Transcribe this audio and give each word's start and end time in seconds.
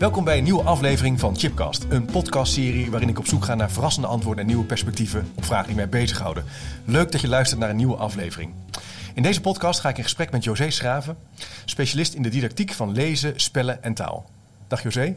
Welkom 0.00 0.24
bij 0.24 0.38
een 0.38 0.44
nieuwe 0.44 0.62
aflevering 0.62 1.20
van 1.20 1.36
Chipcast, 1.36 1.86
een 1.88 2.04
podcastserie 2.04 2.90
waarin 2.90 3.08
ik 3.08 3.18
op 3.18 3.26
zoek 3.26 3.44
ga 3.44 3.54
naar 3.54 3.70
verrassende 3.70 4.08
antwoorden 4.08 4.40
en 4.40 4.46
nieuwe 4.46 4.64
perspectieven 4.64 5.32
op 5.34 5.44
vragen 5.44 5.66
die 5.66 5.76
mij 5.76 5.88
bezighouden. 5.88 6.44
Leuk 6.84 7.12
dat 7.12 7.20
je 7.20 7.28
luistert 7.28 7.60
naar 7.60 7.70
een 7.70 7.76
nieuwe 7.76 7.96
aflevering. 7.96 8.52
In 9.14 9.22
deze 9.22 9.40
podcast 9.40 9.80
ga 9.80 9.88
ik 9.88 9.96
in 9.96 10.02
gesprek 10.02 10.30
met 10.30 10.44
José 10.44 10.70
Schraven, 10.70 11.16
specialist 11.64 12.14
in 12.14 12.22
de 12.22 12.28
didactiek 12.28 12.72
van 12.72 12.92
lezen, 12.92 13.40
spellen 13.40 13.82
en 13.82 13.94
taal. 13.94 14.30
Dag 14.68 14.82
José. 14.82 15.14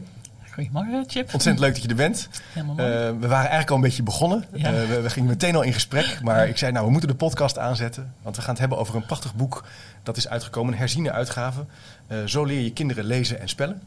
Goedemorgen, 0.50 1.04
Chip. 1.06 1.32
Ontzettend 1.32 1.58
leuk 1.58 1.72
dat 1.74 1.82
je 1.82 1.88
er 1.88 1.94
bent. 1.94 2.28
Helemaal 2.52 2.78
Uh, 2.78 2.86
we 3.20 3.26
waren 3.26 3.36
eigenlijk 3.36 3.70
al 3.70 3.76
een 3.76 3.82
beetje 3.82 4.02
begonnen. 4.02 4.44
Ja. 4.52 4.72
Uh, 4.72 4.88
we, 4.88 5.00
we 5.00 5.10
gingen 5.10 5.28
meteen 5.28 5.56
al 5.56 5.62
in 5.62 5.72
gesprek. 5.72 6.20
Maar 6.22 6.48
ik 6.48 6.58
zei, 6.58 6.72
nou, 6.72 6.84
we 6.84 6.90
moeten 6.90 7.08
de 7.08 7.16
podcast 7.16 7.58
aanzetten. 7.58 8.14
Want 8.22 8.36
we 8.36 8.42
gaan 8.42 8.50
het 8.50 8.60
hebben 8.60 8.78
over 8.78 8.94
een 8.94 9.06
prachtig 9.06 9.34
boek 9.34 9.64
dat 10.02 10.16
is 10.16 10.28
uitgekomen. 10.28 10.72
Een 10.72 10.78
herziene 10.78 11.12
uitgave. 11.12 11.64
Uh, 12.08 12.18
Zo 12.24 12.44
leer 12.44 12.60
je 12.60 12.72
kinderen 12.72 13.04
lezen 13.04 13.40
en 13.40 13.48
spellen. 13.48 13.82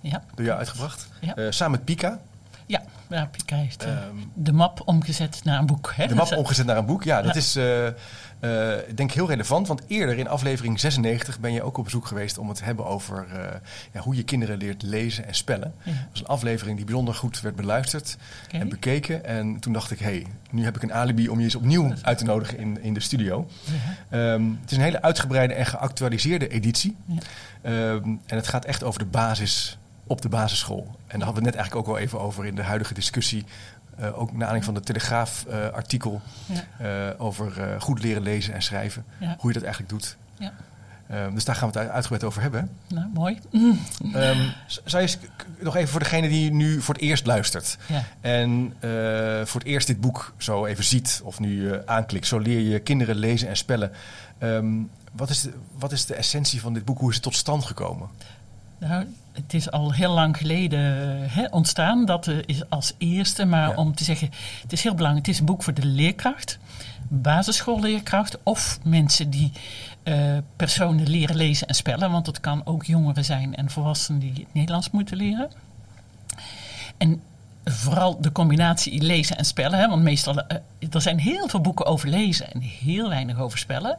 Ja, 0.00 0.22
Door 0.34 0.44
jou 0.44 0.58
uitgebracht. 0.58 1.08
Ja. 1.20 1.36
Uh, 1.36 1.50
samen 1.50 1.70
met 1.70 1.84
Pika. 1.84 2.20
ja, 2.66 2.82
ja 3.08 3.26
Pika 3.26 3.56
heeft 3.56 3.84
uh, 3.84 3.90
Ehm, 3.90 4.16
de 4.34 4.52
map 4.52 4.82
omgezet 4.84 5.40
naar 5.44 5.58
een 5.58 5.66
boek. 5.66 5.92
Hè? 5.96 6.06
De 6.06 6.14
map 6.14 6.32
omgezet 6.36 6.66
naar 6.66 6.76
een 6.76 6.86
boek. 6.86 7.04
Ja, 7.04 7.22
dat 7.22 7.36
is 7.36 7.56
uh, 7.56 7.86
ik 8.88 8.96
denk 8.96 9.12
heel 9.12 9.28
relevant. 9.28 9.68
Want 9.68 9.82
eerder 9.86 10.18
in 10.18 10.28
aflevering 10.28 10.80
96 10.80 11.40
ben 11.40 11.52
je 11.52 11.62
ook 11.62 11.76
op 11.76 11.84
bezoek 11.84 12.06
geweest 12.06 12.38
om 12.38 12.48
het 12.48 12.56
te 12.56 12.64
hebben 12.64 12.86
over 12.86 13.26
ja, 13.92 14.00
hoe 14.00 14.14
je 14.14 14.22
kinderen 14.22 14.56
leert 14.56 14.82
lezen 14.82 15.26
en 15.26 15.34
spellen. 15.34 15.74
Dat 15.84 15.94
was 16.10 16.20
een 16.20 16.26
aflevering 16.26 16.76
die 16.76 16.84
bijzonder 16.84 17.14
goed 17.14 17.40
werd 17.40 17.56
beluisterd 17.56 18.16
en 18.50 18.68
bekeken. 18.68 19.24
En 19.24 19.58
toen 19.58 19.72
dacht 19.72 19.90
ik, 19.90 19.98
hé, 19.98 20.04
hey, 20.04 20.26
nu 20.50 20.64
heb 20.64 20.76
ik 20.76 20.82
een 20.82 20.92
alibi 20.92 21.28
om 21.28 21.38
je 21.38 21.44
eens 21.44 21.54
opnieuw 21.54 21.92
uit 22.02 22.18
te 22.18 22.24
nodigen 22.24 22.58
in, 22.58 22.82
in 22.82 22.94
de 22.94 23.00
studio. 23.00 23.46
Um, 24.10 24.58
het 24.60 24.70
is 24.70 24.76
een 24.76 24.82
hele 24.82 25.02
uitgebreide 25.02 25.54
en 25.54 25.66
geactualiseerde 25.66 26.48
editie. 26.48 26.96
Um, 27.62 28.20
en 28.26 28.36
het 28.36 28.48
gaat 28.48 28.64
echt 28.64 28.82
over 28.82 28.98
de 28.98 29.06
basis 29.06 29.78
op 30.10 30.22
de 30.22 30.28
basisschool. 30.28 30.86
En 31.06 31.18
daar 31.18 31.26
hadden 31.26 31.42
we 31.42 31.48
het 31.48 31.54
net 31.54 31.54
eigenlijk 31.54 31.76
ook 31.76 31.94
wel 31.94 32.04
even 32.04 32.20
over 32.20 32.46
in 32.46 32.54
de 32.54 32.62
huidige 32.62 32.94
discussie. 32.94 33.44
Uh, 34.00 34.06
ook 34.06 34.32
naar 34.32 34.32
aanleiding 34.32 34.64
van 34.64 34.74
de 34.74 34.80
Telegraaf-artikel 34.80 36.20
Ja. 36.46 37.08
uh, 37.08 37.20
over 37.20 37.76
goed 37.80 38.02
leren 38.02 38.22
lezen 38.22 38.54
en 38.54 38.62
schrijven. 38.62 39.04
Ja. 39.18 39.36
Hoe 39.38 39.52
je 39.52 39.58
dat 39.58 39.62
eigenlijk 39.62 39.92
doet. 39.92 40.16
Ja. 40.38 40.52
Um, 41.24 41.34
dus 41.34 41.44
daar 41.44 41.54
gaan 41.54 41.70
we 41.70 41.78
het 41.78 41.90
uitgebreid 41.90 42.24
over 42.24 42.42
hebben. 42.42 42.70
Nou, 42.88 43.06
mooi. 43.14 43.38
Um, 43.52 44.52
zou 44.84 45.02
je 45.02 45.16
nog 45.58 45.76
even 45.76 45.88
voor 45.88 46.00
degene 46.00 46.28
die 46.28 46.52
nu 46.52 46.80
voor 46.80 46.94
het 46.94 47.02
eerst 47.02 47.26
luistert. 47.26 47.78
Ja. 47.86 48.04
En 48.20 48.74
uh, 48.80 49.44
voor 49.44 49.60
het 49.60 49.68
eerst 49.68 49.86
dit 49.86 50.00
boek 50.00 50.32
zo 50.36 50.66
even 50.66 50.84
ziet 50.84 51.20
of 51.24 51.40
nu 51.40 51.60
uh, 51.60 51.76
aanklikt. 51.86 52.26
Zo 52.26 52.38
leer 52.38 52.60
je 52.60 52.78
kinderen 52.78 53.16
lezen 53.16 53.48
en 53.48 53.56
spellen. 53.56 53.92
Um, 54.38 54.90
wat, 55.12 55.30
is 55.30 55.40
de, 55.40 55.52
wat 55.78 55.92
is 55.92 56.06
de 56.06 56.14
essentie 56.14 56.60
van 56.60 56.74
dit 56.74 56.84
boek? 56.84 56.98
Hoe 56.98 57.08
is 57.08 57.14
het 57.14 57.24
tot 57.24 57.36
stand 57.36 57.64
gekomen? 57.64 58.08
Nou, 58.78 59.06
het 59.32 59.54
is 59.54 59.70
al 59.70 59.92
heel 59.92 60.12
lang 60.12 60.36
geleden 60.36 60.80
hè, 61.30 61.44
ontstaan. 61.50 62.04
Dat 62.04 62.26
uh, 62.26 62.38
is 62.46 62.68
als 62.68 62.92
eerste. 62.98 63.44
Maar 63.44 63.68
Ja. 63.68 63.74
om 63.74 63.94
te 63.94 64.04
zeggen, 64.04 64.30
het 64.62 64.72
is 64.72 64.82
heel 64.82 64.94
belangrijk. 64.94 65.26
Het 65.26 65.34
is 65.34 65.40
een 65.40 65.46
boek 65.46 65.62
voor 65.62 65.74
de 65.74 65.86
leerkracht. 65.86 66.58
Basisschoolleerkracht. 67.08 68.38
Of 68.42 68.78
mensen 68.84 69.30
die 69.30 69.52
uh, 70.04 70.38
personen 70.56 71.08
leren 71.08 71.36
lezen 71.36 71.66
en 71.66 71.74
spellen. 71.74 72.10
Want 72.10 72.26
het 72.26 72.40
kan 72.40 72.66
ook 72.66 72.84
jongeren 72.84 73.24
zijn 73.24 73.54
en 73.56 73.70
volwassenen 73.70 74.20
die 74.20 74.32
het 74.32 74.54
Nederlands 74.54 74.90
moeten 74.90 75.16
leren. 75.16 75.50
En 76.98 77.22
vooral 77.64 78.20
de 78.20 78.32
combinatie 78.32 79.02
lezen 79.02 79.36
en 79.38 79.44
spellen. 79.44 79.78
Hè? 79.78 79.88
Want 79.88 80.02
meestal, 80.02 80.38
uh, 80.38 80.42
er 80.90 81.00
zijn 81.00 81.18
heel 81.18 81.48
veel 81.48 81.60
boeken 81.60 81.86
over 81.86 82.08
lezen 82.08 82.52
en 82.52 82.60
heel 82.60 83.08
weinig 83.08 83.38
over 83.38 83.58
spellen. 83.58 83.98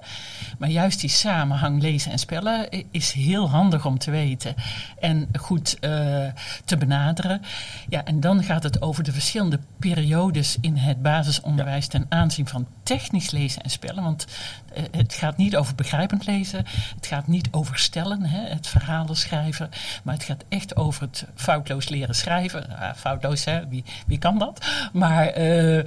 Maar 0.57 0.69
juist 0.69 0.99
die 0.99 1.09
samenhang 1.09 1.81
lezen 1.81 2.11
en 2.11 2.19
spellen 2.19 2.67
is 2.91 3.11
heel 3.11 3.49
handig 3.49 3.85
om 3.85 3.97
te 3.97 4.11
weten. 4.11 4.55
En 4.99 5.27
goed 5.39 5.77
uh, 5.81 5.89
te 6.65 6.77
benaderen. 6.77 7.41
Ja, 7.89 8.05
en 8.05 8.19
dan 8.19 8.43
gaat 8.43 8.63
het 8.63 8.81
over 8.81 9.03
de 9.03 9.11
verschillende 9.11 9.59
periodes 9.79 10.57
in 10.61 10.77
het 10.77 11.01
basisonderwijs 11.01 11.87
ten 11.87 12.05
aanzien 12.09 12.47
van 12.47 12.67
technisch 12.83 13.31
lezen 13.31 13.61
en 13.61 13.69
spellen. 13.69 14.03
Want 14.03 14.25
uh, 14.77 14.83
het 14.91 15.13
gaat 15.13 15.37
niet 15.37 15.55
over 15.55 15.75
begrijpend 15.75 16.25
lezen. 16.25 16.65
Het 16.95 17.07
gaat 17.07 17.27
niet 17.27 17.47
over 17.51 17.79
stellen, 17.79 18.21
hè? 18.21 18.49
het 18.49 18.67
verhalen 18.67 19.15
schrijven. 19.15 19.69
Maar 20.03 20.13
het 20.13 20.23
gaat 20.23 20.43
echt 20.49 20.75
over 20.75 21.01
het 21.01 21.25
foutloos 21.35 21.89
leren 21.89 22.15
schrijven. 22.15 22.65
Uh, 22.69 22.93
foutloos, 22.95 23.45
hè? 23.45 23.67
Wie, 23.67 23.83
wie 24.07 24.17
kan 24.17 24.37
dat? 24.37 24.65
Maar 24.93 25.39
uh, 25.39 25.83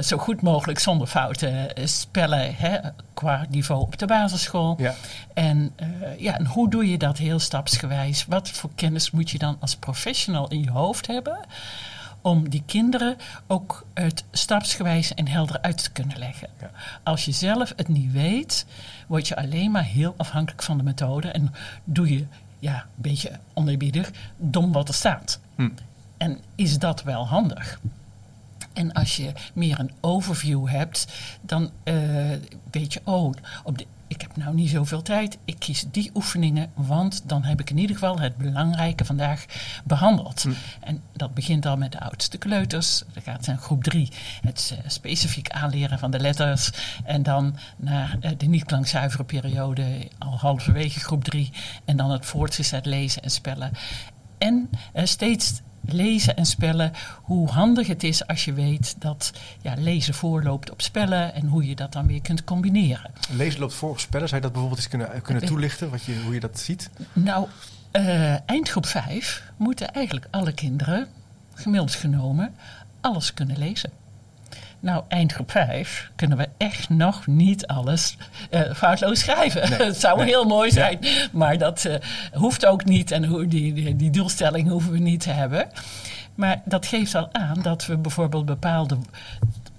zo 0.00 0.18
goed 0.26 0.42
mogelijk 0.42 0.78
zonder 0.78 1.06
fouten 1.06 1.68
spellen 1.88 2.54
hè? 2.56 2.78
qua 3.14 3.46
niveau 3.48 3.82
op 3.82 3.98
de 3.98 4.06
basisschool. 4.06 4.74
Ja. 4.78 4.94
En, 5.34 5.72
ja, 6.18 6.38
en 6.38 6.46
hoe 6.46 6.70
doe 6.70 6.90
je 6.90 6.98
dat 6.98 7.18
heel 7.18 7.38
stapsgewijs? 7.38 8.24
Wat 8.28 8.50
voor 8.50 8.70
kennis 8.74 9.10
moet 9.10 9.30
je 9.30 9.38
dan 9.38 9.56
als 9.60 9.76
professional 9.76 10.48
in 10.48 10.62
je 10.62 10.70
hoofd 10.70 11.06
hebben? 11.06 11.38
om 12.20 12.48
die 12.48 12.62
kinderen 12.66 13.16
ook 13.46 13.86
het 13.94 14.24
stapsgewijs 14.30 15.14
en 15.14 15.28
helder 15.28 15.60
uit 15.60 15.82
te 15.82 15.90
kunnen 15.90 16.18
leggen. 16.18 16.48
Ja. 16.60 16.70
Als 17.02 17.24
je 17.24 17.32
zelf 17.32 17.72
het 17.76 17.88
niet 17.88 18.12
weet, 18.12 18.66
word 19.06 19.28
je 19.28 19.36
alleen 19.36 19.70
maar 19.70 19.84
heel 19.84 20.14
afhankelijk 20.16 20.62
van 20.62 20.76
de 20.76 20.82
methode 20.82 21.28
en 21.28 21.54
doe 21.84 22.12
je 22.12 22.26
ja, 22.58 22.74
een 22.74 23.02
beetje 23.02 23.30
oneerbiedig 23.54 24.10
dom 24.36 24.72
wat 24.72 24.88
er 24.88 24.94
staat. 24.94 25.40
Hm. 25.56 25.68
En 26.16 26.40
is 26.54 26.78
dat 26.78 27.02
wel 27.02 27.26
handig? 27.26 27.80
En 28.76 28.92
als 28.92 29.16
je 29.16 29.32
meer 29.54 29.78
een 29.78 29.92
overview 30.00 30.68
hebt, 30.68 31.06
dan 31.40 31.70
uh, 31.84 31.94
weet 32.70 32.92
je, 32.92 33.00
oh, 33.04 33.32
op 33.64 33.78
de 33.78 33.86
ik 34.08 34.20
heb 34.20 34.36
nou 34.36 34.54
niet 34.54 34.70
zoveel 34.70 35.02
tijd. 35.02 35.38
Ik 35.44 35.58
kies 35.58 35.86
die 35.90 36.10
oefeningen, 36.14 36.70
want 36.74 37.28
dan 37.28 37.44
heb 37.44 37.60
ik 37.60 37.70
in 37.70 37.78
ieder 37.78 37.96
geval 37.96 38.18
het 38.18 38.36
belangrijke 38.36 39.04
vandaag 39.04 39.44
behandeld. 39.84 40.42
Hm. 40.42 40.50
En 40.80 41.02
dat 41.12 41.34
begint 41.34 41.66
al 41.66 41.76
met 41.76 41.92
de 41.92 42.00
oudste 42.00 42.38
kleuters. 42.38 43.02
Dan 43.12 43.22
gaat 43.22 43.46
het 43.46 43.60
groep 43.60 43.84
drie 43.84 44.08
het 44.40 44.70
uh, 44.72 44.78
specifiek 44.86 45.50
aanleren 45.50 45.98
van 45.98 46.10
de 46.10 46.18
letters. 46.18 46.70
En 47.04 47.22
dan 47.22 47.56
naar 47.76 48.16
uh, 48.20 48.30
de 48.36 48.46
niet-klankzuivere 48.46 49.24
periode, 49.24 50.08
al 50.18 50.38
halverwege 50.38 51.00
groep 51.00 51.24
drie. 51.24 51.52
En 51.84 51.96
dan 51.96 52.10
het 52.10 52.26
voortgezet 52.26 52.86
lezen 52.86 53.22
en 53.22 53.30
spellen. 53.30 53.70
En 54.38 54.70
steeds 54.94 55.60
lezen 55.92 56.36
en 56.36 56.46
spellen, 56.46 56.92
hoe 57.22 57.48
handig 57.48 57.86
het 57.86 58.02
is 58.02 58.26
als 58.26 58.44
je 58.44 58.52
weet 58.52 58.94
dat 58.98 59.32
ja, 59.62 59.74
lezen 59.78 60.14
voorloopt 60.14 60.70
op 60.70 60.82
spellen 60.82 61.34
en 61.34 61.46
hoe 61.46 61.66
je 61.68 61.74
dat 61.74 61.92
dan 61.92 62.06
weer 62.06 62.20
kunt 62.22 62.44
combineren. 62.44 63.10
Lezen 63.30 63.60
loopt 63.60 63.74
voor 63.74 63.90
op 63.90 63.98
spellen. 64.00 64.28
Zou 64.28 64.40
je 64.40 64.46
dat 64.46 64.52
bijvoorbeeld 64.52 64.80
eens 64.80 64.90
kunnen, 64.90 65.22
kunnen 65.22 65.42
Ik- 65.42 65.48
toelichten, 65.48 65.90
wat 65.90 66.04
je, 66.04 66.20
hoe 66.24 66.34
je 66.34 66.40
dat 66.40 66.58
ziet? 66.60 66.90
Nou, 67.12 67.46
eh, 67.90 68.48
eindgroep 68.50 68.86
5 68.86 69.42
moeten 69.56 69.92
eigenlijk 69.92 70.26
alle 70.30 70.52
kinderen, 70.52 71.06
gemiddeld 71.54 71.94
genomen, 71.94 72.54
alles 73.00 73.34
kunnen 73.34 73.58
lezen. 73.58 73.90
Nou, 74.86 75.04
eindgroep 75.08 75.50
5 75.50 76.10
kunnen 76.16 76.38
we 76.38 76.48
echt 76.56 76.88
nog 76.88 77.26
niet 77.26 77.66
alles 77.66 78.16
eh, 78.50 78.74
foutloos 78.74 79.20
schrijven. 79.20 79.70
Nee, 79.70 79.78
Het 79.88 80.00
zou 80.00 80.16
nee. 80.18 80.26
heel 80.26 80.44
mooi 80.44 80.68
Ja. 80.68 80.74
zijn, 80.74 80.98
maar 81.32 81.58
dat 81.58 81.84
eh, 81.84 81.94
hoeft 82.32 82.66
ook 82.66 82.84
niet. 82.84 83.10
En 83.10 83.24
hoe- 83.24 83.46
die, 83.46 83.72
die, 83.72 83.96
die 83.96 84.10
doelstelling 84.10 84.68
hoeven 84.68 84.92
we 84.92 84.98
niet 84.98 85.20
te 85.20 85.30
hebben. 85.30 85.68
Maar 86.34 86.60
dat 86.64 86.86
geeft 86.86 87.14
al 87.14 87.28
aan 87.32 87.62
dat 87.62 87.86
we 87.86 87.96
bijvoorbeeld 87.96 88.44
bepaalde 88.46 88.98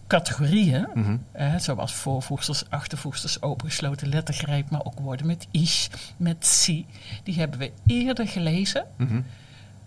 categorieën, 0.07 0.87
Mhm. 0.93 1.17
eh, 1.31 1.53
zoals 1.57 1.93
voorvoegsels, 1.93 2.63
achtervoegsels, 2.69 3.41
opengesloten 3.41 4.09
lettergreep, 4.09 4.69
maar 4.69 4.85
ook 4.85 4.99
woorden 4.99 5.25
met 5.25 5.47
is, 5.51 5.89
met 6.17 6.45
si, 6.45 6.85
die 7.23 7.35
hebben 7.39 7.59
we 7.59 7.71
eerder 7.85 8.27
gelezen 8.27 8.85
Mhm. 8.97 9.21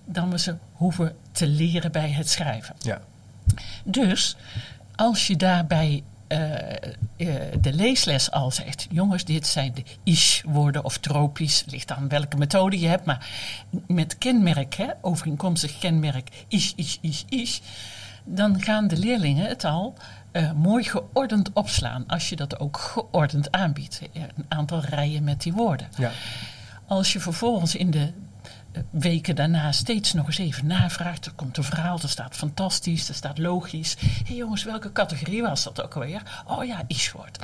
dan 0.05 0.31
we 0.31 0.39
ze 0.39 0.55
hoeven 0.73 1.17
te 1.33 1.47
leren 1.47 1.93
bij 1.93 2.11
het 2.11 2.29
schrijven. 2.31 2.75
Ja. 2.79 3.00
Dus 3.85 4.37
als 5.00 5.26
je 5.26 5.37
daarbij 5.37 6.02
eh, 6.26 6.73
eh, 6.76 7.52
de 7.61 7.73
leesles 7.73 8.31
al 8.31 8.50
zegt: 8.50 8.87
jongens, 8.91 9.25
dit 9.25 9.47
zijn 9.47 9.75
de 9.75 9.82
is-woorden 10.05 10.85
of 10.85 10.99
tropisch, 10.99 11.64
ligt 11.67 11.91
aan 11.93 12.08
welke 12.08 12.37
methode 12.37 12.79
je 12.79 12.87
hebt, 12.87 13.05
maar 13.05 13.29
met 13.87 14.19
kenmerk, 14.19 14.75
hè, 14.75 14.87
overeenkomstig 15.00 15.79
kenmerk 15.79 16.44
is, 16.49 16.73
is, 16.76 16.99
is, 17.00 17.25
is, 17.29 17.61
dan 18.25 18.62
gaan 18.62 18.88
de 18.88 18.97
leerlingen 18.97 19.47
het 19.47 19.64
al 19.64 19.94
eh, 20.32 20.52
mooi 20.52 20.85
geordend 20.85 21.53
opslaan 21.53 22.05
als 22.06 22.29
je 22.29 22.37
dat 22.37 22.58
ook 22.58 22.76
geordend 22.79 23.53
aanbiedt. 23.53 24.00
Een 24.12 24.46
aantal 24.49 24.81
rijen 24.81 25.25
met 25.25 25.43
die 25.43 25.53
woorden. 25.53 25.88
Ja. 25.96 26.11
Als 26.87 27.12
je 27.12 27.20
vervolgens 27.20 27.75
in 27.75 27.91
de 27.91 28.12
weken 28.90 29.37
daarna 29.37 29.72
steeds 29.72 30.12
nog 30.12 30.26
eens 30.26 30.38
even 30.38 30.67
navraagt. 30.67 31.26
Er 31.26 31.32
komt 31.32 31.56
een 31.56 31.64
verhaal, 31.64 31.99
er 32.02 32.08
staat 32.08 32.37
fantastisch, 32.37 33.08
er 33.08 33.14
staat 33.14 33.38
logisch. 33.38 33.96
Hé 34.00 34.08
hey 34.26 34.37
jongens, 34.37 34.64
welke 34.64 34.93
categorie 34.93 35.43
was 35.43 35.62
dat 35.62 35.82
ook 35.82 35.94
alweer? 35.94 36.43
Oh 36.46 36.64
ja, 36.64 36.82
Ishword. 36.87 37.38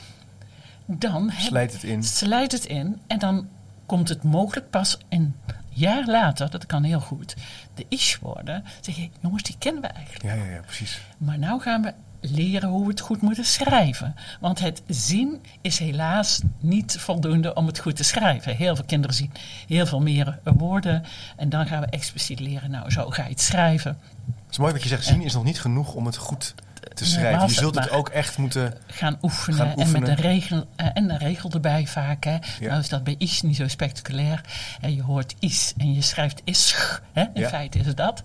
Dan 0.87 1.32
slijt 1.38 1.73
het 1.73 1.82
in. 1.82 2.02
Slijt 2.02 2.52
het 2.52 2.64
in 2.64 3.00
en 3.06 3.19
dan 3.19 3.49
komt 3.87 4.08
het 4.08 4.23
mogelijk 4.23 4.70
pas 4.70 4.99
een 5.08 5.34
jaar 5.69 6.06
later, 6.06 6.50
dat 6.50 6.67
kan 6.67 6.82
heel 6.82 7.00
goed, 7.00 7.37
de 7.75 7.87
Ishwoorden. 7.88 8.64
Zeg 8.81 8.96
je, 8.96 9.11
jongens, 9.20 9.43
die 9.43 9.56
kennen 9.58 9.82
we 9.82 9.88
eigenlijk. 9.88 10.25
Ja, 10.25 10.34
ja, 10.34 10.50
ja, 10.50 10.61
precies. 10.61 11.00
Maar 11.19 11.38
nou 11.38 11.61
gaan 11.61 11.82
we 11.82 11.94
leren 12.31 12.69
hoe 12.69 12.82
we 12.82 12.90
het 12.90 13.00
goed 13.00 13.20
moeten 13.20 13.44
schrijven. 13.44 14.14
Want 14.40 14.58
het 14.58 14.82
zien 14.87 15.40
is 15.61 15.78
helaas 15.78 16.40
niet 16.61 16.96
voldoende 16.99 17.55
om 17.55 17.67
het 17.67 17.78
goed 17.78 17.96
te 17.96 18.05
schrijven. 18.05 18.56
Heel 18.56 18.76
veel 18.76 18.84
kinderen 18.84 19.17
zien 19.17 19.32
heel 19.69 19.87
veel 19.87 20.00
meer 20.00 20.38
woorden. 20.44 21.05
En 21.37 21.49
dan 21.49 21.67
gaan 21.67 21.81
we 21.81 21.87
expliciet 21.87 22.40
leren, 22.40 22.70
nou 22.70 22.90
zo 22.90 23.11
ga 23.11 23.23
je 23.23 23.31
het 23.31 23.40
schrijven. 23.40 23.99
Het 24.26 24.50
is 24.50 24.58
mooi 24.58 24.73
wat 24.73 24.82
je 24.82 24.88
zegt, 24.88 25.05
zien 25.05 25.23
is 25.23 25.34
nog 25.34 25.44
niet 25.44 25.61
genoeg 25.61 25.94
om 25.94 26.06
het 26.06 26.17
goed 26.17 26.55
te 26.94 27.05
schrijven. 27.05 27.46
Je 27.46 27.52
zult 27.52 27.75
het 27.75 27.90
ook 27.90 28.08
echt 28.08 28.38
moeten 28.38 28.75
gaan 28.87 29.19
oefenen. 29.23 29.58
Gaan 29.58 29.78
oefenen. 29.78 29.87
En 29.87 30.00
met 30.00 30.08
een 30.08 30.25
regel, 30.25 30.56
uh, 30.56 30.87
en 30.94 31.11
een 31.11 31.19
regel 31.19 31.50
erbij 31.50 31.87
vaak. 31.87 32.25
Hè. 32.25 32.32
Ja. 32.32 32.69
Nou 32.69 32.81
is 32.81 32.88
dat 32.88 33.05
bij 33.05 33.14
is 33.19 33.43
niet 33.43 33.56
zo 33.56 33.69
spectaculair. 33.69 34.40
En 34.81 34.94
je 34.94 35.02
hoort 35.02 35.34
is 35.38 35.75
en 35.76 35.94
je 35.94 36.02
schrijft 36.02 36.40
is. 36.44 36.75
Hè. 37.12 37.25
In 37.34 37.40
ja. 37.40 37.49
feite 37.49 37.78
is 37.78 37.87
het 37.87 37.96
dat. 37.96 38.23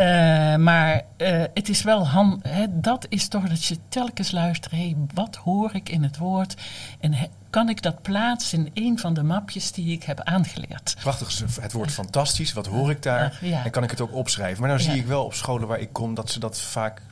Uh, 0.00 0.56
maar 0.56 1.02
uh, 1.16 1.42
het 1.54 1.68
is 1.68 1.82
wel 1.82 2.08
hand, 2.08 2.48
hè, 2.48 2.66
dat 2.70 3.06
is 3.08 3.28
toch 3.28 3.48
dat 3.48 3.64
je 3.64 3.78
telkens 3.88 4.30
luistert. 4.30 4.74
Hey, 4.74 4.96
wat 5.14 5.36
hoor 5.36 5.74
ik 5.74 5.88
in 5.88 6.02
het 6.02 6.18
woord? 6.18 6.54
En 7.00 7.12
he, 7.12 7.26
kan 7.50 7.68
ik 7.68 7.82
dat 7.82 8.02
plaatsen 8.02 8.70
in 8.72 8.86
een 8.90 8.98
van 8.98 9.14
de 9.14 9.22
mapjes 9.22 9.72
die 9.72 9.92
ik 9.92 10.02
heb 10.02 10.20
aangeleerd? 10.20 10.96
Prachtig, 11.00 11.60
het 11.60 11.72
woord 11.72 11.90
fantastisch. 11.90 12.52
Wat 12.52 12.66
hoor 12.66 12.90
ik 12.90 13.02
daar? 13.02 13.38
Ja. 13.40 13.64
En 13.64 13.70
kan 13.70 13.82
ik 13.82 13.90
het 13.90 14.00
ook 14.00 14.14
opschrijven? 14.14 14.60
Maar 14.60 14.68
nou 14.68 14.80
zie 14.80 14.96
ik 14.96 15.06
wel 15.06 15.24
op 15.24 15.34
scholen 15.34 15.68
waar 15.68 15.80
ik 15.80 15.92
kom 15.92 16.14
dat 16.14 16.30
ze 16.30 16.38
dat 16.38 16.60
vaak, 16.60 17.02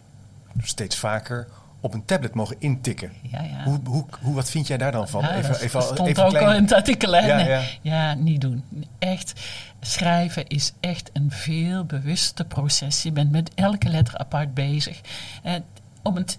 steeds 0.63 0.97
vaker 0.97 1.49
op 1.81 1.95
een 1.95 2.05
tablet 2.05 2.35
mogen 2.35 2.57
intikken. 2.59 3.13
Ja, 3.23 3.43
ja. 3.43 3.65
Hoe, 3.65 3.81
hoe, 3.85 4.05
hoe, 4.21 4.35
wat 4.35 4.51
vind 4.51 4.67
jij 4.67 4.77
daar 4.77 4.93
dan 4.93 5.09
van? 5.09 5.23
Ja, 5.23 5.35
even, 5.35 5.61
even, 5.61 5.83
stond 5.83 6.09
even 6.09 6.25
ook 6.25 6.31
klein... 6.31 6.47
al 6.47 6.55
in 6.55 6.63
het 6.63 6.73
artikel. 6.73 7.17
Ja. 7.17 7.63
ja, 7.83 8.15
niet 8.15 8.41
doen. 8.41 8.65
Echt, 8.99 9.41
schrijven 9.81 10.47
is 10.47 10.73
echt 10.81 11.11
een 11.13 11.31
veel 11.31 11.85
bewuster 11.85 12.45
proces. 12.45 13.03
Je 13.03 13.13
bent 13.13 13.31
met 13.31 13.51
elke 13.55 13.89
letter 13.89 14.19
apart 14.19 14.55
bezig. 14.55 15.01
En 15.43 15.65
om 16.03 16.17
het, 16.17 16.37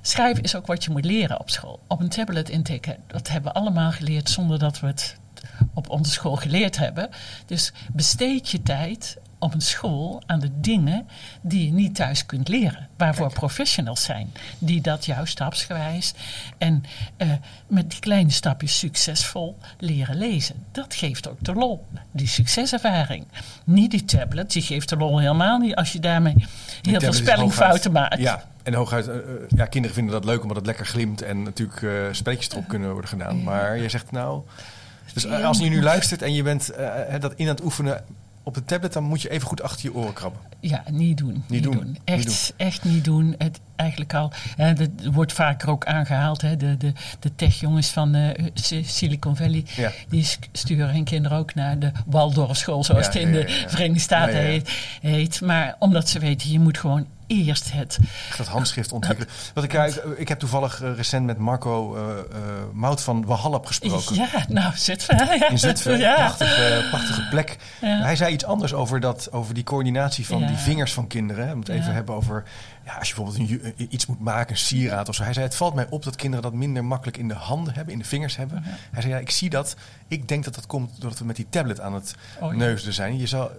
schrijven 0.00 0.42
is 0.42 0.54
ook 0.54 0.66
wat 0.66 0.84
je 0.84 0.90
moet 0.90 1.04
leren 1.04 1.40
op 1.40 1.50
school. 1.50 1.80
Op 1.86 2.00
een 2.00 2.08
tablet 2.08 2.48
intikken, 2.48 2.96
dat 3.06 3.28
hebben 3.28 3.52
we 3.52 3.58
allemaal 3.58 3.92
geleerd 3.92 4.30
zonder 4.30 4.58
dat 4.58 4.80
we 4.80 4.86
het 4.86 5.16
op 5.74 5.90
onze 5.90 6.10
school 6.10 6.36
geleerd 6.36 6.78
hebben. 6.78 7.08
Dus 7.46 7.72
besteed 7.92 8.50
je 8.50 8.62
tijd 8.62 9.18
op 9.38 9.54
een 9.54 9.60
school 9.60 10.22
aan 10.26 10.40
de 10.40 10.50
dingen 10.60 11.06
die 11.40 11.64
je 11.64 11.72
niet 11.72 11.94
thuis 11.94 12.26
kunt 12.26 12.48
leren. 12.48 12.88
Waarvoor 12.96 13.26
Kijk. 13.26 13.38
professionals 13.38 14.04
zijn. 14.04 14.32
Die 14.58 14.80
dat 14.80 15.04
juist 15.04 15.32
stapsgewijs 15.32 16.14
en 16.58 16.84
uh, 17.18 17.32
met 17.66 17.90
die 17.90 18.00
kleine 18.00 18.30
stapjes 18.30 18.78
succesvol 18.78 19.58
leren 19.78 20.16
lezen. 20.16 20.64
Dat 20.72 20.94
geeft 20.94 21.28
ook 21.28 21.44
de 21.44 21.52
lol. 21.52 21.86
Die 22.10 22.26
succeservaring. 22.26 23.26
Niet 23.64 23.90
die 23.90 24.04
tablet, 24.04 24.52
die 24.52 24.62
geeft 24.62 24.88
de 24.88 24.96
lol 24.96 25.18
helemaal 25.18 25.58
niet 25.58 25.74
als 25.74 25.92
je 25.92 26.00
daarmee 26.00 26.34
heel 26.82 27.00
veel 27.00 27.12
spellingfouten 27.12 27.92
maakt. 27.92 28.18
Ja. 28.18 28.44
En 28.62 28.74
hooguit, 28.74 29.08
uh, 29.08 29.14
ja, 29.48 29.64
kinderen 29.66 29.96
vinden 29.96 30.12
dat 30.12 30.24
leuk 30.24 30.42
omdat 30.42 30.56
het 30.56 30.66
lekker 30.66 30.86
glimt 30.86 31.22
en 31.22 31.42
natuurlijk 31.42 31.80
uh, 31.80 32.02
spelletjes 32.10 32.50
erop 32.50 32.68
kunnen 32.68 32.90
worden 32.92 33.10
gedaan. 33.10 33.42
Maar 33.42 33.78
je 33.78 33.88
zegt 33.88 34.10
nou, 34.10 34.42
dus 35.12 35.26
als 35.26 35.58
je 35.58 35.68
nu 35.68 35.82
luistert 35.82 36.22
en 36.22 36.34
je 36.34 36.42
bent 36.42 36.70
dat 37.20 37.34
in 37.34 37.48
aan 37.48 37.54
het 37.54 37.64
oefenen 37.64 38.04
op 38.48 38.54
de 38.54 38.64
tablet, 38.64 38.92
dan 38.92 39.02
moet 39.04 39.22
je 39.22 39.30
even 39.30 39.46
goed 39.46 39.62
achter 39.62 39.84
je 39.84 39.94
oren 39.94 40.12
krabben. 40.12 40.40
Ja, 40.60 40.84
niet 40.90 41.18
doen. 41.18 41.32
Niet, 41.32 41.48
niet 41.48 41.62
doen. 41.62 41.72
doen. 41.72 41.98
Echt, 42.04 42.26
niet 42.26 42.54
doen. 42.58 42.66
echt 42.66 42.84
niet 42.84 43.04
doen. 43.04 43.34
Het 43.38 43.60
eigenlijk 43.76 44.14
al, 44.14 44.32
hè, 44.56 44.72
dat 44.72 44.88
wordt 45.12 45.32
vaker 45.32 45.70
ook 45.70 45.86
aangehaald. 45.86 46.40
Hè, 46.40 46.56
de, 46.56 46.76
de, 46.76 46.92
de 47.20 47.34
techjongens 47.34 47.88
van 47.88 48.16
uh, 48.16 48.30
Silicon 48.84 49.36
Valley, 49.36 49.64
ja. 49.76 49.92
die 50.08 50.26
sturen 50.52 50.92
hun 50.92 51.04
kinderen 51.04 51.38
ook 51.38 51.54
naar 51.54 51.78
de 51.78 51.92
Waldorfschool, 52.06 52.84
zoals 52.84 53.06
ja, 53.06 53.12
het 53.12 53.20
in 53.20 53.34
ja, 53.34 53.40
de 53.40 53.64
Verenigde 53.66 54.00
Staten 54.00 54.38
heet, 54.38 54.70
heet. 55.00 55.40
Maar 55.40 55.76
omdat 55.78 56.08
ze 56.08 56.18
weten, 56.18 56.50
je 56.50 56.60
moet 56.60 56.78
gewoon 56.78 57.06
eerst 57.28 57.72
het... 57.72 57.98
Dat 58.36 58.46
handschrift 58.46 58.92
ontwikkelen. 58.92 59.32
Wat 59.54 59.64
ik, 59.64 59.72
ik, 60.16 60.28
heb 60.28 60.38
toevallig 60.38 60.82
uh, 60.82 60.96
recent 60.96 61.26
met 61.26 61.38
Marco 61.38 61.96
uh, 61.96 62.02
uh, 62.02 62.16
Mout 62.72 63.02
van 63.02 63.24
Wahallap 63.24 63.66
gesproken. 63.66 64.14
Ja, 64.14 64.28
nou, 64.48 64.76
Zutphen. 64.76 65.16
Ja. 65.16 65.48
In 65.48 65.58
Zutphen, 65.58 65.98
ja. 65.98 66.14
prachtige, 66.14 66.86
prachtige 66.90 67.28
plek. 67.28 67.56
Ja. 67.80 68.02
Hij 68.02 68.16
zei 68.16 68.32
iets 68.32 68.44
anders 68.44 68.74
over, 68.74 69.00
dat, 69.00 69.32
over 69.32 69.54
die 69.54 69.64
coördinatie 69.64 70.26
van 70.26 70.46
die 70.46 70.56
vingers 70.56 70.92
van 70.92 71.06
kinderen. 71.06 71.52
Om 71.52 71.58
het 71.58 71.68
even 71.68 71.92
hebben 71.92 72.14
over... 72.14 72.44
Ja, 72.84 72.94
als 72.94 73.08
je 73.08 73.14
bijvoorbeeld 73.14 73.50
een, 73.50 73.86
iets 73.92 74.06
moet 74.06 74.20
maken, 74.20 74.50
een 74.50 74.58
sieraad 74.58 75.08
of 75.08 75.14
zo. 75.14 75.22
Hij 75.22 75.32
zei, 75.32 75.44
het 75.46 75.54
valt 75.54 75.74
mij 75.74 75.86
op 75.90 76.04
dat 76.04 76.16
kinderen 76.16 76.42
dat 76.42 76.52
minder 76.52 76.84
makkelijk 76.84 77.16
in 77.16 77.28
de 77.28 77.34
handen 77.34 77.74
hebben, 77.74 77.92
in 77.92 77.98
de 77.98 78.04
vingers 78.04 78.36
hebben. 78.36 78.62
Hij 78.64 79.02
zei, 79.02 79.14
ja, 79.14 79.20
ik 79.20 79.30
zie 79.30 79.50
dat. 79.50 79.76
Ik 80.08 80.28
denk 80.28 80.44
dat 80.44 80.54
dat 80.54 80.66
komt 80.66 81.00
doordat 81.00 81.18
we 81.18 81.24
met 81.24 81.36
die 81.36 81.46
tablet 81.50 81.80
aan 81.80 81.94
het 81.94 82.14
oh, 82.40 82.54
neusden 82.54 82.92
zijn. 82.92 83.18
Je 83.18 83.26
zou 83.26 83.50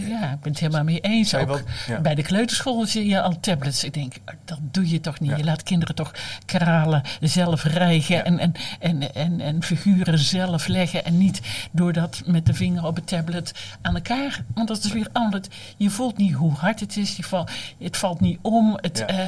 ja, 0.00 0.32
ik 0.32 0.40
ben 0.40 0.52
het 0.52 0.60
helemaal 0.60 0.84
mee 0.84 1.00
eens. 1.00 1.34
Ook 1.34 1.46
wel, 1.46 1.60
ja. 1.86 2.00
Bij 2.00 2.14
de 2.14 2.22
kleuterschool 2.22 2.86
zie 2.86 3.08
je 3.08 3.22
al 3.22 3.40
tablets. 3.40 3.84
Ik 3.84 3.94
denk, 3.94 4.14
dat 4.44 4.58
doe 4.70 4.88
je 4.88 5.00
toch 5.00 5.20
niet. 5.20 5.30
Ja. 5.30 5.36
Je 5.36 5.44
laat 5.44 5.62
kinderen 5.62 5.94
toch 5.94 6.12
kralen 6.44 7.02
zelf 7.20 7.62
rijgen 7.62 8.16
ja. 8.16 8.22
en, 8.22 8.38
en, 8.38 8.52
en, 8.80 9.14
en, 9.14 9.40
en 9.40 9.62
figuren 9.62 10.18
zelf 10.18 10.66
leggen. 10.66 11.04
En 11.04 11.18
niet 11.18 11.40
door 11.70 11.92
dat 11.92 12.22
met 12.26 12.46
de 12.46 12.54
vinger 12.54 12.84
op 12.84 12.96
het 12.96 13.06
tablet 13.06 13.54
aan 13.82 13.94
elkaar. 13.94 14.44
Want 14.54 14.68
dat 14.68 14.84
is 14.84 14.92
weer 14.92 15.08
anders. 15.12 15.48
Je 15.76 15.90
voelt 15.90 16.16
niet 16.16 16.32
hoe 16.32 16.52
hard 16.52 16.80
het 16.80 16.96
is. 16.96 17.16
Je 17.16 17.24
val, 17.24 17.48
het 17.78 17.96
valt 17.96 18.20
niet 18.20 18.38
om. 18.42 18.78
Het, 18.80 19.04
uh, 19.10 19.18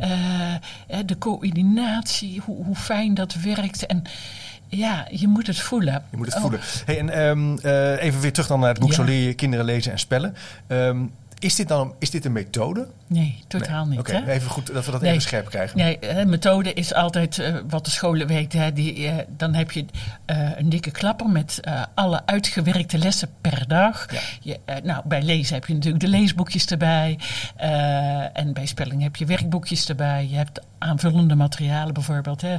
uh, 0.00 0.98
de 1.06 1.18
coördinatie, 1.18 2.40
hoe, 2.44 2.64
hoe 2.64 2.76
fijn 2.76 3.14
dat 3.14 3.34
werkt. 3.34 3.86
En 3.86 4.02
ja, 4.76 5.08
je 5.10 5.28
moet 5.28 5.46
het 5.46 5.60
voelen. 5.60 6.04
Je 6.10 6.16
moet 6.16 6.26
het 6.26 6.34
oh. 6.34 6.40
voelen. 6.40 6.60
Hey, 6.84 6.98
en 6.98 7.20
um, 7.20 7.58
uh, 7.62 8.02
even 8.02 8.20
weer 8.20 8.32
terug 8.32 8.48
dan 8.48 8.60
naar 8.60 8.68
het 8.68 8.78
boek 8.78 8.88
ja. 8.88 8.94
Zo 8.94 9.02
leer 9.02 9.26
je 9.26 9.34
kinderen 9.34 9.64
lezen 9.64 9.92
en 9.92 9.98
spellen. 9.98 10.34
Um, 10.68 11.12
is 11.44 11.54
dit 11.54 11.68
dan 11.68 11.94
is 11.98 12.10
dit 12.10 12.24
een 12.24 12.32
methode? 12.32 12.88
Nee, 13.06 13.38
totaal 13.46 13.80
nee. 13.80 13.90
niet. 13.90 13.98
Oké, 13.98 14.16
okay, 14.16 14.34
even 14.34 14.50
goed 14.50 14.72
dat 14.72 14.84
we 14.84 14.90
dat 14.90 15.00
nee. 15.00 15.10
even 15.10 15.22
scherp 15.22 15.48
krijgen. 15.48 15.78
Nee, 15.78 16.18
een 16.18 16.28
methode 16.28 16.72
is 16.72 16.94
altijd 16.94 17.38
uh, 17.38 17.56
wat 17.68 17.84
de 17.84 17.90
scholen 17.90 18.26
weten. 18.26 18.60
Hè, 18.60 18.72
die, 18.72 18.98
uh, 18.98 19.12
dan 19.28 19.54
heb 19.54 19.70
je 19.70 19.84
uh, 20.26 20.50
een 20.56 20.68
dikke 20.68 20.90
klapper 20.90 21.28
met 21.28 21.60
alle 21.94 22.26
uitgewerkte 22.26 22.98
lessen 22.98 23.28
per 23.40 23.64
dag. 23.68 24.12
Ja. 24.12 24.20
Je, 24.40 24.80
nou, 24.82 25.02
bij 25.04 25.22
lezen 25.22 25.54
heb 25.54 25.66
je 25.66 25.74
natuurlijk 25.74 26.04
de 26.04 26.10
leesboekjes 26.10 26.66
erbij. 26.66 27.18
en 28.32 28.52
bij 28.52 28.66
spelling 28.66 29.02
heb 29.02 29.16
je 29.16 29.26
werkboekjes 29.26 29.88
erbij. 29.88 30.26
Je 30.30 30.36
hebt 30.36 30.60
aanvullende 30.78 31.34
materialen 31.34 31.94
bijvoorbeeld. 31.94 32.40
Hè. 32.40 32.58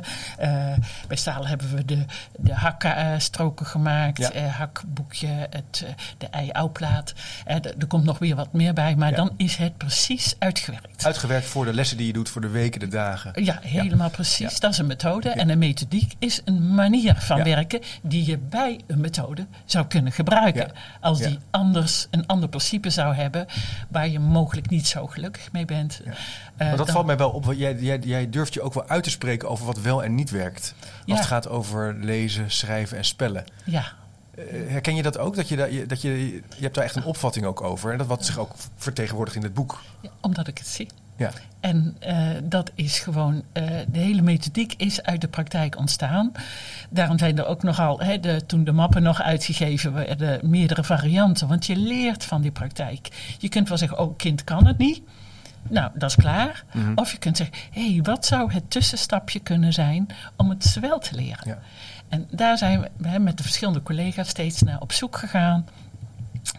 bij 1.07 1.17
stalen 1.17 1.47
hebben 1.47 1.75
we 1.75 1.85
de, 1.85 2.05
de 2.37 2.53
hakstroken 2.53 3.65
gemaakt. 3.65 4.29
Ja. 4.33 4.41
hakboekje, 4.41 5.27
het, 5.27 5.85
de 6.17 6.27
ei-ouwplaat. 6.27 7.13
er 7.45 7.87
komt 7.87 8.03
nog 8.03 8.19
weer 8.19 8.35
wat 8.35 8.53
meer 8.53 8.73
maar 8.75 9.09
ja. 9.09 9.15
dan 9.15 9.33
is 9.37 9.55
het 9.55 9.77
precies 9.77 10.35
uitgewerkt. 10.39 11.05
Uitgewerkt 11.05 11.47
voor 11.47 11.65
de 11.65 11.73
lessen 11.73 11.97
die 11.97 12.07
je 12.07 12.13
doet, 12.13 12.29
voor 12.29 12.41
de 12.41 12.49
weken, 12.49 12.79
de 12.79 12.87
dagen. 12.87 13.43
Ja, 13.43 13.59
helemaal 13.61 14.07
ja. 14.07 14.13
precies. 14.13 14.53
Ja. 14.53 14.59
Dat 14.59 14.71
is 14.71 14.77
een 14.77 14.87
methode. 14.87 15.29
En 15.29 15.49
een 15.49 15.57
methodiek 15.57 16.13
is 16.19 16.41
een 16.45 16.75
manier 16.75 17.15
van 17.15 17.43
werken 17.43 17.81
die 18.01 18.25
je 18.25 18.37
bij 18.37 18.79
een 18.87 18.99
methode 18.99 19.45
zou 19.65 19.85
kunnen 19.85 20.11
gebruiken. 20.11 20.71
Als 21.01 21.19
die 21.19 21.39
anders 21.51 22.07
een 22.11 22.27
ander 22.27 22.49
principe 22.49 22.89
zou 22.89 23.15
hebben, 23.15 23.45
waar 23.89 24.07
je 24.07 24.19
mogelijk 24.19 24.69
niet 24.69 24.87
zo 24.87 25.07
gelukkig 25.07 25.51
mee 25.51 25.65
bent. 25.65 26.01
Uh, 26.05 26.13
maar 26.57 26.77
dat 26.77 26.91
valt 26.91 27.05
mij 27.05 27.17
wel 27.17 27.29
op. 27.29 27.53
Jij, 27.53 27.75
jij, 27.75 27.99
jij 27.99 28.29
durft 28.29 28.53
je 28.53 28.61
ook 28.61 28.73
wel 28.73 28.87
uit 28.87 29.03
te 29.03 29.09
spreken 29.09 29.49
over 29.49 29.65
wat 29.65 29.81
wel 29.81 30.03
en 30.03 30.15
niet 30.15 30.29
werkt. 30.29 30.73
Als 31.07 31.17
het 31.17 31.27
gaat 31.27 31.47
over 31.47 31.95
lezen, 31.99 32.51
schrijven 32.51 32.97
en 32.97 33.05
spellen. 33.05 33.43
Ja. 33.63 33.83
Uh, 34.37 34.71
herken 34.71 34.95
je 34.95 35.03
dat 35.03 35.17
ook? 35.17 35.35
Dat 35.35 35.49
je, 35.49 35.55
dat, 35.55 35.73
je, 35.73 35.85
dat 35.85 36.01
je, 36.01 36.33
je 36.35 36.61
hebt 36.61 36.75
daar 36.75 36.83
echt 36.83 36.95
een 36.95 37.03
opvatting 37.03 37.45
ook 37.45 37.61
over. 37.61 37.91
En 37.91 37.97
dat 37.97 38.07
wat 38.07 38.25
zich 38.25 38.37
ook 38.37 38.51
vertegenwoordigt 38.75 39.37
in 39.37 39.43
het 39.43 39.53
boek. 39.53 39.81
Ja, 40.01 40.09
omdat 40.21 40.47
ik 40.47 40.57
het 40.57 40.67
zie. 40.67 40.87
Ja. 41.17 41.31
En 41.59 41.97
uh, 42.07 42.29
dat 42.43 42.71
is 42.75 42.99
gewoon, 42.99 43.33
uh, 43.33 43.63
de 43.87 43.99
hele 43.99 44.21
methodiek 44.21 44.73
is 44.77 45.03
uit 45.03 45.21
de 45.21 45.27
praktijk 45.27 45.77
ontstaan. 45.77 46.31
Daarom 46.89 47.17
zijn 47.17 47.37
er 47.37 47.45
ook 47.45 47.63
nogal, 47.63 47.99
hè, 47.99 48.19
de, 48.19 48.45
toen 48.45 48.63
de 48.63 48.71
mappen 48.71 49.03
nog 49.03 49.21
uitgegeven 49.21 49.93
werden, 49.93 50.49
meerdere 50.49 50.83
varianten. 50.83 51.47
Want 51.47 51.65
je 51.65 51.75
leert 51.75 52.25
van 52.25 52.41
die 52.41 52.51
praktijk. 52.51 53.35
Je 53.39 53.49
kunt 53.49 53.69
wel 53.69 53.77
zeggen, 53.77 53.99
oh, 53.99 54.17
kind 54.17 54.43
kan 54.43 54.67
het 54.67 54.77
niet. 54.77 55.01
Nou, 55.69 55.91
dat 55.93 56.09
is 56.09 56.15
klaar. 56.15 56.63
Mm-hmm. 56.73 56.97
Of 56.97 57.11
je 57.11 57.17
kunt 57.17 57.37
zeggen, 57.37 57.55
hé, 57.71 57.93
hey, 57.93 58.01
wat 58.03 58.25
zou 58.25 58.53
het 58.53 58.69
tussenstapje 58.69 59.39
kunnen 59.39 59.73
zijn 59.73 60.07
om 60.35 60.49
het 60.49 60.77
wel 60.79 60.99
te 60.99 61.15
leren? 61.15 61.47
Ja. 61.47 61.59
En 62.09 62.27
daar 62.31 62.57
zijn 62.57 62.87
we 62.97 63.19
met 63.19 63.37
de 63.37 63.43
verschillende 63.43 63.83
collega's 63.83 64.29
steeds 64.29 64.61
naar 64.61 64.81
op 64.81 64.91
zoek 64.91 65.17
gegaan. 65.17 65.65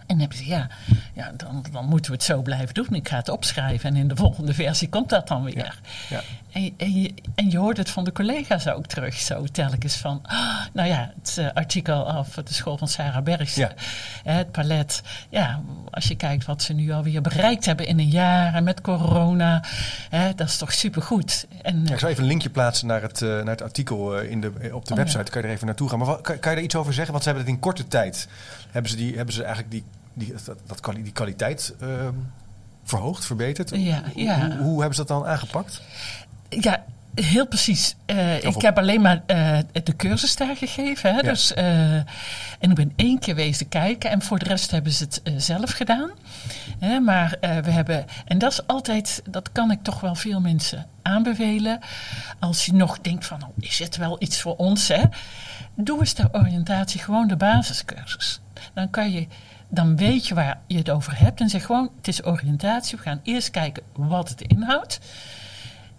En 0.06 0.18
hebben 0.20 0.38
ze 0.38 0.46
ja, 0.46 0.68
ja 1.12 1.32
dan, 1.36 1.64
dan 1.72 1.84
moeten 1.84 2.10
we 2.10 2.16
het 2.16 2.26
zo 2.26 2.42
blijven 2.42 2.74
doen. 2.74 2.94
Ik 2.94 3.08
ga 3.08 3.16
het 3.16 3.28
opschrijven 3.28 3.90
en 3.90 3.96
in 3.96 4.08
de 4.08 4.16
volgende 4.16 4.54
versie 4.54 4.88
komt 4.88 5.08
dat 5.08 5.28
dan 5.28 5.42
weer. 5.44 5.56
Ja, 5.56 5.72
ja. 6.08 6.20
En, 6.52 6.74
en, 6.76 7.00
je, 7.00 7.14
en 7.34 7.50
je 7.50 7.58
hoort 7.58 7.76
het 7.76 7.90
van 7.90 8.04
de 8.04 8.12
collega's 8.12 8.66
ook 8.66 8.86
terug, 8.86 9.14
zo 9.14 9.44
telkens 9.44 9.96
van. 9.96 10.20
ah, 10.22 10.60
nou 10.72 10.88
ja, 10.88 11.12
het 11.20 11.38
eh, 11.38 11.46
artikel 11.54 12.14
over 12.14 12.44
de 12.44 12.54
school 12.54 12.78
van 12.78 12.88
Sarah 12.88 13.26
Ja. 13.54 13.72
hè, 14.22 14.32
het 14.32 14.52
palet. 14.52 15.02
Ja, 15.28 15.60
als 15.90 16.06
je 16.08 16.16
kijkt 16.16 16.44
wat 16.44 16.62
ze 16.62 16.72
nu 16.72 16.92
alweer 16.92 17.20
bereikt 17.20 17.64
hebben 17.64 17.86
in 17.86 17.98
een 17.98 18.10
jaar 18.10 18.54
en 18.54 18.64
met 18.64 18.80
corona, 18.80 19.64
hè, 20.10 20.34
dat 20.34 20.48
is 20.48 20.56
toch 20.56 20.72
supergoed. 20.72 21.46
En, 21.62 21.84
Ja, 21.84 21.92
ik 21.92 21.98
zal 21.98 22.08
even 22.08 22.22
een 22.22 22.28
linkje 22.28 22.50
plaatsen 22.50 22.86
naar 22.86 23.02
het, 23.02 23.22
eh, 23.22 23.28
naar 23.28 23.46
het 23.46 23.62
artikel 23.62 24.18
eh, 24.18 24.30
in 24.30 24.40
de, 24.40 24.52
op 24.72 24.84
de 24.86 24.92
Oh, 24.92 24.98
website. 24.98 25.30
Kan 25.30 25.40
je 25.42 25.46
er 25.48 25.54
even 25.54 25.66
naartoe 25.66 25.88
gaan. 25.88 25.98
Maar 25.98 26.08
wat, 26.08 26.20
kan, 26.20 26.38
kan 26.38 26.52
je 26.52 26.58
er 26.58 26.64
iets 26.64 26.74
over 26.74 26.92
zeggen? 26.92 27.12
Want 27.12 27.24
ze 27.24 27.30
hebben 27.30 27.46
het 27.48 27.56
in 27.56 27.62
korte 27.62 27.88
tijd. 27.88 28.28
Hebben 28.70 28.90
ze, 28.90 28.96
die, 28.96 29.16
hebben 29.16 29.34
ze 29.34 29.42
eigenlijk 29.42 29.70
die, 29.72 29.84
die, 30.16 30.34
dat, 30.44 30.94
die 30.94 31.12
kwaliteit 31.12 31.74
ehm, 31.80 32.12
verhoogd, 32.84 33.24
verbeterd? 33.26 33.70
Ja, 33.74 34.02
Hoe- 34.12 34.22
ja. 34.24 34.38
Hoe, 34.50 34.56
hoe 34.58 34.78
hebben 34.78 34.94
ze 34.94 35.04
dat 35.04 35.08
dan 35.20 35.26
aangepakt? 35.26 35.82
Ja, 36.48 36.84
heel 37.14 37.46
precies. 37.46 37.96
Eh, 38.06 38.44
ik 38.44 38.60
heb 38.62 38.78
alleen 38.78 39.00
maar 39.00 39.22
eh, 39.26 39.58
de 39.82 39.96
cursus 39.96 40.36
daar 40.36 40.56
gegeven. 40.56 41.10
Hè? 41.14 41.16
Ja. 41.20 41.22
Dus, 41.30 41.54
eh, 41.54 41.94
en 41.94 42.06
ik 42.70 42.74
ben 42.74 42.92
één 42.96 43.18
keer 43.18 43.34
wezen 43.34 43.68
kijken 43.68 44.10
en 44.10 44.22
voor 44.22 44.38
de 44.38 44.44
rest 44.44 44.70
hebben 44.70 44.92
ze 44.92 45.04
het 45.04 45.22
zelf 45.36 45.70
gedaan. 45.70 46.10
Hè, 46.78 47.00
maar 47.00 47.36
we 47.40 47.70
hebben, 47.70 48.04
en 48.24 48.38
dat 48.38 48.52
is 48.52 48.66
altijd, 48.66 49.22
dat 49.30 49.52
kan 49.52 49.70
ik 49.70 49.82
toch 49.82 50.00
wel 50.00 50.14
veel 50.14 50.40
mensen 50.40 50.86
aanbevelen. 51.02 51.78
Als 52.38 52.66
je 52.66 52.72
nog 52.72 53.00
denkt 53.00 53.26
van, 53.26 53.42
oh, 53.42 53.48
is 53.60 53.78
het 53.78 53.96
wel 53.96 54.16
iets 54.18 54.40
voor 54.40 54.56
ons? 54.56 54.88
Hè? 54.88 55.02
Doe 55.74 55.98
eens 56.00 56.14
de 56.14 56.28
oriëntatie, 56.32 57.00
gewoon 57.00 57.28
de 57.28 57.36
basiscursus. 57.36 58.40
Dan 58.74 58.90
kan 58.90 59.10
je 59.12 59.26
dan 59.68 59.96
weet 59.96 60.26
je 60.26 60.34
waar 60.34 60.60
je 60.66 60.78
het 60.78 60.90
over 60.90 61.18
hebt. 61.18 61.40
En 61.40 61.48
zeg 61.48 61.64
gewoon, 61.64 61.90
het 61.96 62.08
is 62.08 62.24
oriëntatie. 62.24 62.96
We 62.96 63.02
gaan 63.02 63.20
eerst 63.22 63.50
kijken 63.50 63.82
wat 63.92 64.28
het 64.28 64.40
inhoudt. 64.40 65.00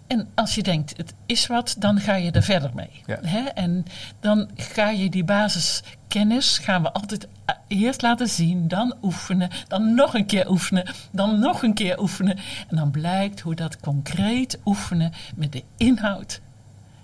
En 0.07 0.27
als 0.35 0.55
je 0.55 0.63
denkt, 0.63 0.97
het 0.97 1.13
is 1.25 1.47
wat, 1.47 1.75
dan 1.79 1.99
ga 1.99 2.15
je 2.15 2.31
er 2.31 2.43
verder 2.43 2.71
mee. 2.73 2.89
Ja. 3.05 3.19
Hè? 3.21 3.39
En 3.39 3.85
dan 4.19 4.49
ga 4.55 4.89
je 4.89 5.09
die 5.09 5.23
basiskennis, 5.23 6.57
gaan 6.57 6.81
we 6.81 6.91
altijd 6.91 7.27
eh, 7.45 7.55
eerst 7.67 8.01
laten 8.01 8.29
zien, 8.29 8.67
dan 8.67 8.95
oefenen, 9.01 9.49
dan 9.67 9.95
nog 9.95 10.13
een 10.13 10.25
keer 10.25 10.49
oefenen, 10.49 10.89
dan 11.11 11.39
nog 11.39 11.63
een 11.63 11.73
keer 11.73 11.99
oefenen. 11.99 12.37
En 12.67 12.75
dan 12.75 12.91
blijkt 12.91 13.39
hoe 13.39 13.55
dat 13.55 13.79
concreet 13.79 14.59
oefenen 14.65 15.11
met 15.35 15.51
de 15.51 15.63
inhoud, 15.77 16.41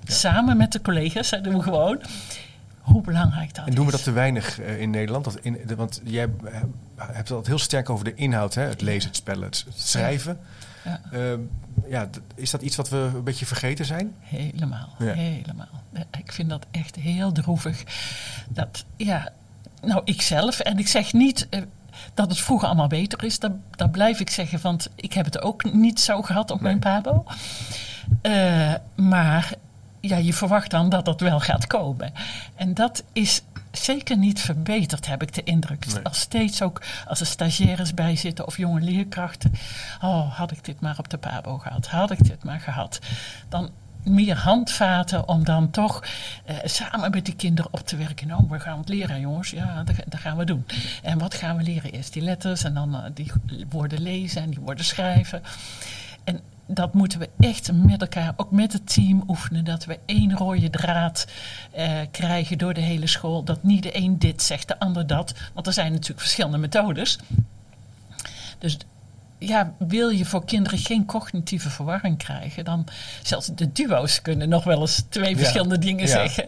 samen 0.03 0.57
met 0.57 0.71
de 0.71 0.81
collega's, 0.81 1.29
dat 1.29 1.43
doen 1.43 1.55
we 1.57 1.61
gewoon, 1.61 2.01
hoe 2.83 3.01
belangrijk 3.01 3.55
dat 3.55 3.67
En 3.67 3.73
doen 3.75 3.85
we 3.85 3.91
is. 3.91 3.95
dat 3.97 4.03
te 4.05 4.11
weinig 4.11 4.59
eh, 4.59 4.81
in 4.81 4.89
Nederland? 4.89 5.23
Dat 5.25 5.39
in, 5.39 5.57
de- 5.67 5.75
want 5.75 6.01
jij 6.03 6.23
eh, 6.45 6.53
hebt 6.95 7.17
het 7.17 7.29
altijd 7.29 7.47
heel 7.47 7.57
sterk 7.59 7.89
over 7.89 8.05
de 8.05 8.13
inhoud. 8.13 8.53
Hè? 8.53 8.61
Het 8.63 8.81
lezen, 8.81 9.07
het 9.07 9.17
spellen, 9.17 9.43
het, 9.43 9.65
schrijven. 9.75 10.39
Ja. 10.83 11.01
Ehm, 11.11 11.39
ja, 11.87 12.07
d- 12.07 12.19
is 12.35 12.51
dat 12.51 12.61
iets 12.61 12.75
wat 12.75 12.89
we 12.89 12.97
een 13.15 13.23
beetje 13.23 13.45
vergeten 13.45 13.85
zijn? 13.85 14.13
Helemaal, 14.19 14.95
Ja. 14.99 15.13
helemaal. 15.13 15.67
Eh, 15.93 16.01
Ik 16.19 16.31
vind 16.31 16.49
dat 16.49 16.65
echt 16.71 16.95
heel 16.95 17.31
droevig. 17.31 17.83
Dat, 18.49 18.85
ja, 18.97 19.29
nou, 19.81 20.01
ikzelf. 20.05 20.59
En 20.59 20.77
ik 20.77 20.87
zeg 20.87 21.13
niet 21.13 21.47
eh, 21.49 21.61
dat 22.13 22.29
het 22.29 22.39
vroeger 22.39 22.67
allemaal 22.67 22.87
beter 22.87 23.23
is. 23.23 23.39
Dat, 23.39 23.51
dat 23.71 23.91
blijf 23.91 24.19
ik 24.19 24.29
zeggen, 24.29 24.59
want 24.61 24.89
ik 24.95 25.13
heb 25.13 25.25
het 25.25 25.41
ook 25.41 25.73
niet 25.73 25.99
zo 25.99 26.21
gehad 26.21 26.51
op 26.51 26.61
Nee. 26.61 26.75
mijn 26.77 27.01
pabo. 27.01 27.25
Eh, 28.21 28.73
maar 28.95 29.53
ja, 30.07 30.17
je 30.17 30.33
verwacht 30.33 30.71
dan 30.71 30.89
dat 30.89 31.05
dat 31.05 31.21
wel 31.21 31.39
gaat 31.39 31.67
komen. 31.67 32.13
En 32.55 32.73
dat 32.73 33.03
is 33.13 33.41
zeker 33.71 34.17
niet 34.17 34.41
verbeterd, 34.41 35.07
heb 35.07 35.21
ik 35.21 35.33
de 35.33 35.43
indruk. 35.43 35.85
Nee. 35.85 36.03
Als 36.03 36.19
steeds 36.19 36.61
ook 36.61 36.81
als 37.07 37.19
er 37.19 37.25
stagiaires 37.25 37.93
bij 37.93 38.15
zitten 38.15 38.47
of 38.47 38.57
jonge 38.57 38.81
leerkrachten. 38.81 39.51
Oh, 40.01 40.33
had 40.33 40.51
ik 40.51 40.63
dit 40.65 40.79
maar 40.79 40.95
op 40.97 41.09
de 41.09 41.17
pabo 41.17 41.57
gehad. 41.57 41.87
Had 41.87 42.11
ik 42.11 42.23
dit 42.23 42.43
maar 42.43 42.59
gehad. 42.59 42.99
Dan 43.49 43.69
meer 44.03 44.37
handvaten 44.37 45.27
om 45.27 45.43
dan 45.43 45.71
toch 45.71 46.03
eh, 46.45 46.55
samen 46.63 47.11
met 47.11 47.25
die 47.25 47.35
kinderen 47.35 47.73
op 47.73 47.87
te 47.87 47.95
werken. 47.95 48.27
Nou, 48.27 48.43
we 48.49 48.59
gaan 48.59 48.77
het 48.77 48.89
leren, 48.89 49.19
jongens. 49.19 49.49
Ja, 49.49 49.83
dat, 49.83 49.95
dat 50.07 50.19
gaan 50.19 50.37
we 50.37 50.45
doen. 50.45 50.65
En 51.03 51.17
wat 51.17 51.33
gaan 51.33 51.57
we 51.57 51.63
leren? 51.63 51.91
Eerst 51.91 52.13
die 52.13 52.23
letters 52.23 52.63
en 52.63 52.73
dan 52.73 52.95
eh, 52.95 53.03
die 53.13 53.31
woorden 53.69 54.01
lezen 54.01 54.41
en 54.41 54.49
die 54.49 54.59
woorden 54.59 54.85
schrijven. 54.85 55.41
En 56.23 56.39
dat 56.67 56.93
moeten 56.93 57.19
we 57.19 57.29
echt 57.39 57.71
met 57.71 58.01
elkaar, 58.01 58.33
ook 58.37 58.51
met 58.51 58.73
het 58.73 58.93
team 58.93 59.23
oefenen. 59.27 59.65
Dat 59.65 59.85
we 59.85 59.99
één 60.05 60.37
rode 60.37 60.69
draad 60.69 61.27
eh, 61.71 61.91
krijgen 62.11 62.57
door 62.57 62.73
de 62.73 62.81
hele 62.81 63.07
school. 63.07 63.43
Dat 63.43 63.63
niet 63.63 63.83
de 63.83 63.97
een 63.97 64.19
dit 64.19 64.41
zegt, 64.41 64.67
de 64.67 64.79
ander 64.79 65.07
dat. 65.07 65.33
Want 65.53 65.67
er 65.67 65.73
zijn 65.73 65.91
natuurlijk 65.91 66.19
verschillende 66.19 66.57
methodes. 66.57 67.19
Dus 68.59 68.77
ja, 69.37 69.73
wil 69.77 70.09
je 70.09 70.25
voor 70.25 70.45
kinderen 70.45 70.79
geen 70.79 71.05
cognitieve 71.05 71.69
verwarring 71.69 72.17
krijgen, 72.17 72.65
dan 72.65 72.85
zelfs 73.23 73.47
de 73.55 73.71
duo's 73.71 74.21
kunnen 74.21 74.49
nog 74.49 74.63
wel 74.63 74.79
eens 74.81 75.03
twee 75.09 75.29
Ja. 75.29 75.37
verschillende 75.37 75.77
dingen 75.77 76.07
Ja. 76.07 76.11
zeggen. 76.11 76.47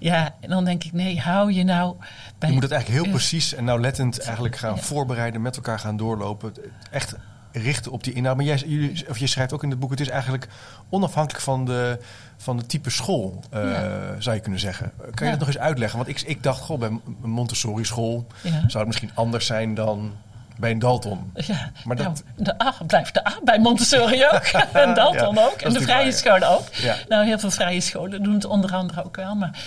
Ja, 0.00 0.34
en 0.40 0.48
dan 0.48 0.64
denk 0.64 0.84
ik, 0.84 0.92
nee, 0.92 1.20
hou 1.20 1.52
je 1.52 1.64
nou 1.64 1.96
bij. 2.38 2.48
Je 2.48 2.54
moet 2.54 2.62
het 2.62 2.72
eigenlijk 2.72 3.02
heel 3.02 3.12
Ja. 3.12 3.18
precies 3.18 3.54
en 3.54 3.64
nauwlettend 3.64 4.18
eigenlijk 4.20 4.56
gaan 4.56 4.74
Ja. 4.74 4.80
voorbereiden, 4.82 5.42
met 5.42 5.56
elkaar 5.56 5.78
gaan 5.78 5.96
doorlopen. 5.96 6.52
Echt 6.90 7.14
richten 7.52 7.92
op 7.92 8.04
die 8.04 8.12
inhoud. 8.12 8.36
Maar 8.36 8.44
jij, 8.44 8.56
jullie, 8.66 9.04
of 9.08 9.18
je 9.18 9.26
schrijft 9.26 9.52
ook 9.52 9.62
in 9.62 9.70
het 9.70 9.78
boek, 9.78 9.90
het 9.90 10.00
is 10.00 10.08
eigenlijk 10.08 10.48
onafhankelijk 10.88 11.44
van 11.44 11.64
de, 11.64 11.98
van 12.36 12.56
de 12.56 12.66
type 12.66 12.90
school, 12.90 13.42
eh, 13.50 13.62
Ja. 13.72 13.90
zou 14.18 14.34
je 14.36 14.42
kunnen 14.42 14.60
zeggen. 14.60 14.92
Kan 14.96 15.10
je 15.14 15.24
Ja. 15.24 15.30
dat 15.30 15.38
nog 15.38 15.48
eens 15.48 15.58
uitleggen? 15.58 15.98
Want 15.98 16.10
ik, 16.10 16.20
ik 16.20 16.42
dacht, 16.42 16.60
goh, 16.60 16.78
bij 16.78 16.88
een 16.88 17.00
Montessori 17.30 17.84
school 17.84 18.26
Ja. 18.42 18.50
zou 18.50 18.78
het 18.78 18.86
misschien 18.86 19.10
anders 19.14 19.46
zijn 19.46 19.74
dan 19.74 20.12
bij 20.56 20.70
een 20.70 20.78
Dalton. 20.78 21.32
Ja, 21.34 21.70
Maar 21.84 21.96
nou, 21.96 22.08
dat- 22.08 22.22
de 22.36 22.62
A 22.64 22.74
blijft 22.86 23.14
de 23.14 23.26
A 23.26 23.32
bij 23.44 23.58
Montessori 23.58 24.24
ook. 24.24 24.42
en 24.72 24.94
Dalton 24.94 25.34
Ja, 25.34 25.44
ook. 25.44 25.60
En 25.60 25.72
de 25.72 25.80
vrije 25.80 26.12
scholen 26.12 26.48
ook. 26.48 26.72
Ja. 26.74 26.96
Nou, 27.08 27.24
heel 27.24 27.38
veel 27.38 27.50
vrije 27.50 27.80
scholen 27.80 28.22
doen 28.22 28.34
het 28.34 28.44
onder 28.44 28.72
andere 28.74 29.04
ook 29.04 29.16
wel. 29.16 29.34
Maar 29.34 29.58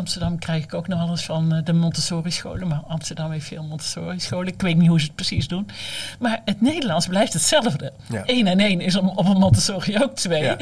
Amsterdam 0.00 0.38
krijg 0.38 0.64
ik 0.64 0.74
ook 0.74 0.88
nog 0.88 1.10
eens 1.10 1.24
van 1.24 1.54
eh, 1.54 1.64
de 1.64 1.72
Montessori 1.72 2.30
scholen. 2.30 2.68
Maar 2.68 2.82
Amsterdam 2.88 3.30
heeft 3.30 3.46
veel 3.46 3.62
Montessori 3.62 4.20
scholen. 4.20 4.46
Ik 4.52 4.60
weet 4.60 4.76
niet 4.76 4.88
hoe 4.88 5.00
ze 5.00 5.06
het 5.06 5.14
precies 5.14 5.48
doen. 5.48 5.68
Maar 6.18 6.40
het 6.44 6.60
Nederlands 6.60 7.06
blijft 7.06 7.32
hetzelfde. 7.32 7.92
Ja. 8.08 8.22
Eén 8.26 8.46
en 8.46 8.60
één 8.60 8.80
is 8.80 8.96
om, 8.96 9.08
op 9.08 9.26
een 9.26 9.36
Montessori 9.38 10.02
ook 10.02 10.14
twee. 10.14 10.42
Ja. 10.42 10.56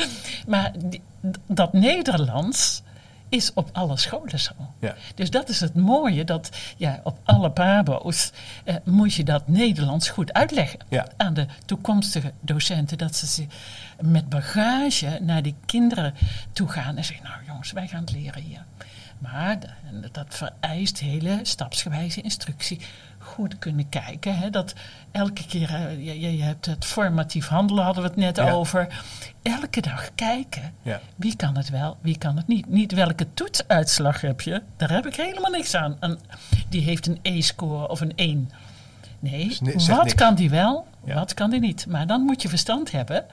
Maar 0.47 0.73
die- 0.85 1.03
dat 1.47 1.73
Nederlands 1.73 2.83
is 3.29 3.53
op 3.55 3.69
alle 3.73 3.97
scholen 3.97 4.41
zo. 4.41 4.53
Ja. 4.81 4.95
Dus 5.15 5.31
dat 5.31 5.49
is 5.49 5.61
het 5.61 5.75
mooie, 5.75 6.25
dat 6.25 6.51
ja, 6.77 7.01
op 7.03 7.19
alle 7.25 7.51
pabo's 7.51 8.31
eh, 8.65 8.75
moet 8.85 9.15
je 9.15 9.25
dat 9.25 9.49
Nederlands 9.49 10.09
goed 10.09 10.33
uitleggen 10.33 10.79
Ja. 10.89 11.07
aan 11.17 11.35
de 11.35 11.47
toekomstige 11.65 12.33
docenten. 12.41 12.99
Dat 12.99 13.17
ze 13.17 13.27
ze 13.27 13.47
met 14.01 14.29
bagage 14.29 15.19
naar 15.23 15.43
die 15.43 15.55
kinderen 15.67 16.15
toe 16.53 16.69
gaan 16.69 16.97
en 16.97 17.05
zeggen, 17.05 17.25
nou 17.25 17.37
jongens, 17.47 17.73
wij 17.73 17.89
gaan 17.89 18.01
het 18.01 18.13
leren 18.13 18.43
hier. 18.43 18.65
Maar 19.19 19.59
dat 20.13 20.27
vereist 20.29 20.99
hele 20.99 21.39
stapsgewijze 21.43 22.21
instructie. 22.21 22.81
Goed 23.19 23.59
kunnen 23.59 23.89
kijken. 23.89 24.39
Hè, 24.39 24.51
dat 24.51 24.75
elke 25.11 25.47
keer, 25.47 25.75
eh, 25.75 26.05
je, 26.21 26.37
je- 26.37 26.43
hebt 26.43 26.67
het 26.67 26.85
formatief 26.85 27.47
handelen, 27.49 27.85
hadden 27.85 28.03
we 28.03 28.09
het 28.09 28.19
net 28.19 28.37
Ja. 28.37 28.51
over. 28.51 29.03
Elke 29.43 29.81
dag 29.81 30.11
kijken. 30.15 30.73
Ja. 30.83 31.01
Wie 31.17 31.37
kan 31.37 31.57
het 31.57 31.69
wel, 31.71 31.97
wie 32.01 32.19
kan 32.19 32.37
het 32.37 32.47
niet? 32.47 32.69
Niet 32.69 32.93
welke 32.93 33.27
toetsuitslag 33.35 34.21
heb 34.21 34.41
je, 34.41 34.63
daar 34.77 34.91
heb 34.91 35.07
ik 35.07 35.15
helemaal 35.17 35.51
niks 35.51 35.75
aan. 35.75 35.97
Een- 36.01 36.19
die 36.69 36.83
heeft 36.83 37.07
een 37.07 37.19
E-score 37.23 37.89
of 37.89 38.01
een 38.01 38.13
1. 38.17 38.51
Nee, 39.19 39.57
Dus 39.63 39.89
wat 39.89 40.03
niks. 40.03 40.15
kan 40.15 40.35
die 40.35 40.51
wel, 40.51 40.87
Ja. 41.05 41.15
wat 41.15 41.35
kan 41.35 41.51
die 41.51 41.61
niet? 41.61 41.87
Maar 41.87 42.07
dan 42.07 42.23
moet 42.23 42.43
je 42.43 42.49
verstand 42.49 42.91
hebben. 42.91 43.25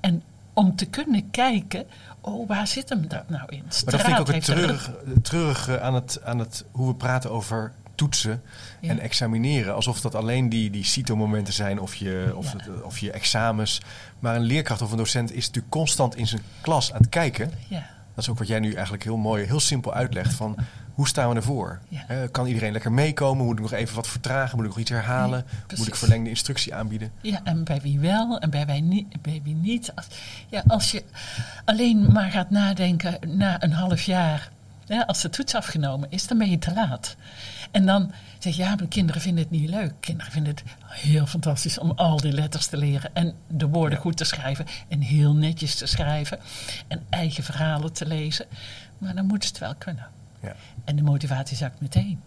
En 0.00 0.22
om 0.52 0.76
te 0.76 0.86
kunnen 0.86 1.30
kijken, 1.30 1.86
oh, 2.20 2.48
waar 2.48 2.66
zit 2.66 2.88
hem 2.88 3.08
dat 3.08 3.28
nou 3.28 3.42
in? 3.48 3.62
Maar 3.62 3.92
dat 3.92 4.00
vind 4.00 4.12
ik 4.14 4.20
ook 4.20 4.32
het 4.32 4.44
treurige, 4.44 4.92
treurige 5.22 5.80
aan, 5.80 5.94
het, 5.94 6.20
aan 6.24 6.38
het, 6.38 6.64
hoe 6.70 6.88
we 6.88 6.94
praten 6.94 7.30
over 7.30 7.72
toetsen 7.94 8.42
Ja. 8.80 8.88
en 8.90 8.98
examineren. 8.98 9.74
Alsof 9.74 10.00
dat 10.00 10.14
alleen 10.14 10.48
die, 10.48 10.70
die 10.70 10.84
CITO-momenten 10.84 11.52
zijn 11.54 11.80
of 11.80 11.94
je, 11.94 12.32
of, 12.36 12.52
Ja. 12.52 12.58
het- 12.58 12.82
of 12.82 12.98
je 12.98 13.10
examens. 13.10 13.80
Maar 14.18 14.36
een 14.36 14.42
leerkracht 14.42 14.82
of 14.82 14.90
een 14.90 14.96
docent 14.96 15.30
is 15.32 15.46
natuurlijk 15.46 15.72
constant 15.72 16.16
in 16.16 16.26
zijn 16.26 16.42
klas 16.60 16.92
aan 16.92 17.00
het 17.00 17.08
kijken. 17.08 17.50
Ja, 17.68 17.86
Dat 18.14 18.24
is 18.24 18.28
ook 18.30 18.38
wat 18.38 18.48
jij 18.48 18.60
nu 18.60 18.72
eigenlijk 18.72 19.04
heel 19.04 19.16
mooi, 19.16 19.44
heel 19.44 19.60
simpel 19.60 19.94
uitlegt. 19.94 20.34
Van 20.34 20.56
hoe 21.00 21.08
staan 21.08 21.28
we 21.28 21.34
ervoor? 21.34 21.78
Ja. 21.88 22.26
Kan 22.30 22.46
iedereen 22.46 22.72
lekker 22.72 22.92
meekomen? 22.92 23.44
Moet 23.44 23.56
ik 23.56 23.62
nog 23.62 23.72
even 23.72 23.94
wat 23.94 24.08
vertragen? 24.08 24.56
Moet 24.56 24.64
ik 24.64 24.70
nog 24.70 24.80
iets 24.80 24.90
herhalen? 24.90 25.44
Nee, 25.68 25.78
Moet 25.78 25.86
ik 25.86 25.94
verlengde 25.94 26.28
instructie 26.28 26.74
aanbieden? 26.74 27.12
ja, 27.20 27.40
en 27.44 27.64
bij 27.64 27.80
wie 27.80 27.98
wel 27.98 28.38
en 28.38 28.50
bij, 28.50 28.66
wij 28.66 28.80
niet, 28.80 29.22
bij 29.22 29.40
wie 29.44 29.54
niet. 29.54 29.92
Als, 29.94 30.06
ja, 30.48 30.62
als 30.66 30.90
je 30.90 31.04
alleen 31.64 32.12
maar 32.12 32.30
gaat 32.30 32.50
nadenken 32.50 33.18
na 33.26 33.62
een 33.62 33.72
half 33.72 34.02
jaar, 34.02 34.50
als 35.06 35.20
de 35.20 35.30
toets 35.30 35.54
afgenomen 35.54 36.10
is, 36.10 36.26
dan 36.26 36.38
ben 36.38 36.50
je 36.50 36.58
te 36.58 36.72
laat. 36.72 37.16
En 37.70 37.86
dan 37.86 38.12
zeg 38.38 38.56
je, 38.56 38.62
ja, 38.62 38.74
maar 38.74 38.88
kinderen 38.88 39.20
vinden 39.20 39.42
het 39.42 39.52
niet 39.52 39.70
leuk. 39.70 39.92
Kinderen 40.00 40.32
vinden 40.32 40.54
het 40.54 40.62
heel 40.88 41.26
fantastisch 41.26 41.78
om 41.78 41.90
al 41.90 42.16
die 42.16 42.32
letters 42.32 42.66
te 42.66 42.76
leren 42.76 43.10
en 43.14 43.34
de 43.48 43.68
woorden 43.68 43.98
goed 43.98 44.16
te 44.16 44.24
schrijven 44.24 44.66
en 44.88 45.00
heel 45.00 45.34
netjes 45.34 45.74
te 45.74 45.86
schrijven 45.86 46.38
en 46.88 47.02
eigen 47.10 47.44
verhalen 47.44 47.92
te 47.92 48.06
lezen. 48.06 48.46
Maar 48.98 49.14
dan 49.14 49.26
moeten 49.26 49.48
ze 49.48 49.54
het 49.54 49.62
wel 49.64 49.74
kunnen. 49.78 50.06
Ja. 50.42 50.54
En 50.84 50.96
de 50.96 51.02
motivatie 51.02 51.56
zakt 51.56 51.80
meteen 51.80 52.20